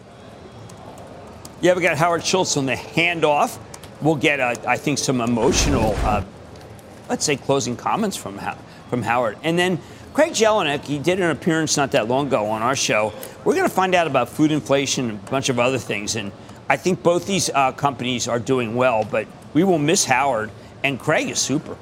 Yeah, 1.60 1.74
we 1.74 1.82
got 1.82 1.98
Howard 1.98 2.24
Schultz 2.24 2.56
on 2.56 2.66
the 2.66 2.74
handoff. 2.74 3.58
We'll 4.00 4.14
get, 4.16 4.40
uh, 4.40 4.54
I 4.66 4.76
think, 4.78 4.98
some 4.98 5.20
emotional, 5.20 5.94
uh, 6.04 6.22
let's 7.08 7.24
say, 7.24 7.36
closing 7.36 7.76
comments 7.76 8.16
from 8.16 8.38
How- 8.38 8.56
from 8.88 9.02
Howard, 9.02 9.36
and 9.44 9.56
then 9.58 9.78
Craig 10.14 10.32
Jelinek. 10.32 10.82
He 10.84 10.98
did 10.98 11.20
an 11.20 11.30
appearance 11.30 11.76
not 11.76 11.92
that 11.92 12.08
long 12.08 12.26
ago 12.26 12.46
on 12.46 12.60
our 12.62 12.74
show. 12.74 13.12
We're 13.44 13.54
going 13.54 13.68
to 13.68 13.72
find 13.74 13.94
out 13.94 14.08
about 14.08 14.28
food 14.28 14.50
inflation 14.50 15.10
and 15.10 15.18
a 15.24 15.30
bunch 15.30 15.48
of 15.48 15.60
other 15.60 15.78
things, 15.78 16.16
and 16.16 16.32
I 16.68 16.76
think 16.76 17.02
both 17.02 17.26
these 17.26 17.50
uh, 17.54 17.70
companies 17.72 18.26
are 18.26 18.40
doing 18.40 18.74
well, 18.74 19.06
but 19.08 19.28
we 19.54 19.62
will 19.62 19.78
miss 19.78 20.06
Howard, 20.06 20.50
and 20.82 20.98
Craig 20.98 21.28
is 21.28 21.38
super. 21.38 21.76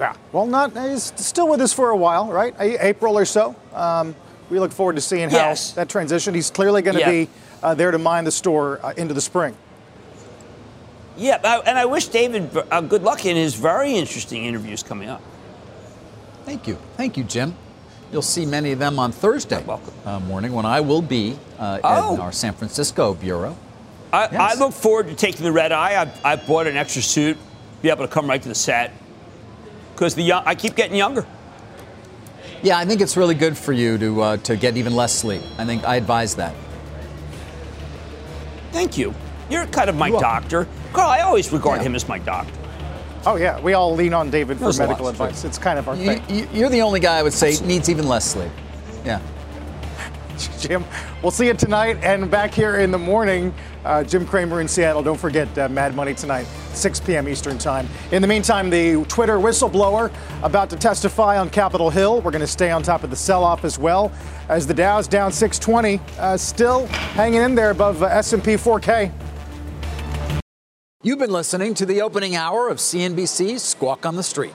Yeah. 0.00 0.14
Well, 0.32 0.46
not 0.46 0.72
he's 0.76 1.12
still 1.16 1.48
with 1.48 1.60
us 1.60 1.72
for 1.72 1.90
a 1.90 1.96
while, 1.96 2.26
right? 2.28 2.54
A- 2.58 2.84
April 2.86 3.16
or 3.16 3.24
so. 3.24 3.54
Um, 3.74 4.16
we 4.50 4.58
look 4.58 4.72
forward 4.72 4.96
to 4.96 5.02
seeing 5.02 5.30
how 5.30 5.36
Yes. 5.36 5.70
that 5.72 5.88
transition. 5.88 6.34
He's 6.34 6.50
clearly 6.50 6.82
going 6.82 6.94
to 6.96 7.00
Yeah. 7.00 7.10
be 7.10 7.28
uh, 7.64 7.74
there 7.74 7.90
to 7.90 7.98
mind 7.98 8.26
the 8.26 8.30
store 8.32 8.78
uh, 8.84 8.92
into 8.96 9.14
the 9.14 9.20
spring. 9.20 9.56
Yeah, 11.16 11.60
and 11.66 11.78
I 11.78 11.84
wish 11.86 12.08
David 12.08 12.50
uh, 12.70 12.80
good 12.80 13.02
luck 13.02 13.24
in 13.24 13.36
his 13.36 13.54
very 13.54 13.94
interesting 13.94 14.44
interviews 14.44 14.82
coming 14.82 15.08
up. 15.08 15.22
Thank 16.44 16.66
you. 16.66 16.76
Thank 16.96 17.16
you, 17.16 17.24
Jim. 17.24 17.54
You'll 18.12 18.22
see 18.22 18.44
many 18.46 18.72
of 18.72 18.78
them 18.78 18.98
on 18.98 19.12
Thursday 19.12 19.62
welcome. 19.64 19.94
uh, 20.04 20.20
morning 20.20 20.52
when 20.52 20.66
I 20.66 20.80
will 20.80 21.02
be 21.02 21.36
uh, 21.58 21.80
Oh. 21.82 22.14
in 22.14 22.20
our 22.20 22.32
San 22.32 22.52
Francisco 22.52 23.14
bureau. 23.14 23.56
I, 24.12 24.28
Yes. 24.30 24.56
I 24.56 24.58
look 24.58 24.72
forward 24.72 25.08
to 25.08 25.14
taking 25.14 25.44
the 25.44 25.52
red 25.52 25.72
eye. 25.72 26.02
I, 26.24 26.32
I 26.32 26.36
bought 26.36 26.66
an 26.66 26.76
extra 26.76 27.02
suit, 27.02 27.36
be 27.82 27.90
able 27.90 28.06
to 28.06 28.12
come 28.12 28.28
right 28.28 28.40
to 28.42 28.48
the 28.48 28.54
set. 28.54 28.92
because 29.94 30.14
the 30.14 30.22
young, 30.22 30.42
I 30.46 30.54
keep 30.54 30.74
getting 30.76 30.96
younger. 30.96 31.26
Yeah, 32.62 32.78
I 32.78 32.84
think 32.84 33.00
it's 33.00 33.16
really 33.16 33.34
good 33.34 33.56
for 33.56 33.72
you 33.72 33.98
to 33.98 34.20
uh, 34.22 34.36
to 34.38 34.56
get 34.56 34.76
even 34.76 34.94
less 34.96 35.12
sleep. 35.12 35.42
I 35.58 35.64
think 35.64 35.84
I 35.84 35.96
advise 35.96 36.34
that. 36.36 36.54
Thank 38.74 38.98
you. 38.98 39.14
You're 39.48 39.66
kind 39.66 39.88
of 39.88 39.94
my 39.94 40.10
doctor. 40.10 40.66
Carl, 40.92 41.08
I 41.08 41.20
always 41.20 41.52
regard 41.52 41.78
Yeah. 41.80 41.86
him 41.86 41.94
as 41.94 42.08
my 42.08 42.18
doctor. 42.18 42.52
Oh, 43.24 43.36
yeah. 43.36 43.60
We 43.60 43.72
all 43.74 43.94
lean 43.94 44.12
on 44.12 44.30
David 44.30 44.58
for 44.58 44.64
There's 44.64 44.80
medical 44.80 45.06
advice. 45.06 45.44
It's 45.44 45.58
kind 45.58 45.78
of 45.78 45.88
our 45.88 45.94
You, 45.94 46.06
thing. 46.16 46.22
you, 46.28 46.48
you're 46.52 46.68
the 46.68 46.82
only 46.82 46.98
guy 46.98 47.16
I 47.18 47.22
would 47.22 47.32
say 47.32 47.56
needs 47.64 47.88
even 47.88 48.08
less 48.08 48.24
sleep. 48.24 48.50
Yeah. 49.04 49.20
Jim, 50.58 50.84
we'll 51.22 51.30
see 51.30 51.46
you 51.46 51.54
tonight 51.54 51.98
and 52.02 52.30
back 52.30 52.52
here 52.52 52.76
in 52.76 52.90
the 52.90 52.98
morning. 52.98 53.54
Uh, 53.84 54.02
Jim 54.02 54.26
Cramer 54.26 54.60
in 54.60 54.68
Seattle. 54.68 55.02
Don't 55.02 55.18
forget 55.18 55.58
uh, 55.58 55.68
Mad 55.68 55.94
Money 55.94 56.14
tonight, 56.14 56.44
6 56.72 57.00
p.m. 57.00 57.28
Eastern 57.28 57.58
Time. 57.58 57.88
In 58.12 58.22
the 58.22 58.28
meantime, 58.28 58.70
the 58.70 59.04
Twitter 59.04 59.38
whistleblower 59.38 60.12
about 60.42 60.70
to 60.70 60.76
testify 60.76 61.38
on 61.38 61.50
Capitol 61.50 61.90
Hill. 61.90 62.20
We're 62.20 62.30
going 62.30 62.40
to 62.40 62.46
stay 62.46 62.70
on 62.70 62.82
top 62.82 63.04
of 63.04 63.10
the 63.10 63.16
sell-off 63.16 63.64
as 63.64 63.78
well 63.78 64.12
as 64.48 64.66
the 64.66 64.74
Dow's 64.74 65.08
down 65.08 65.32
620, 65.32 66.00
uh, 66.18 66.36
still 66.36 66.86
hanging 66.86 67.42
in 67.42 67.54
there 67.54 67.70
above 67.70 68.02
uh, 68.02 68.06
S&P 68.06 68.54
4K. 68.54 69.12
You've 71.02 71.18
been 71.18 71.32
listening 71.32 71.74
to 71.74 71.86
the 71.86 72.00
opening 72.00 72.34
hour 72.34 72.68
of 72.68 72.78
CNBC's 72.78 73.62
Squawk 73.62 74.06
on 74.06 74.16
the 74.16 74.22
Street. 74.22 74.54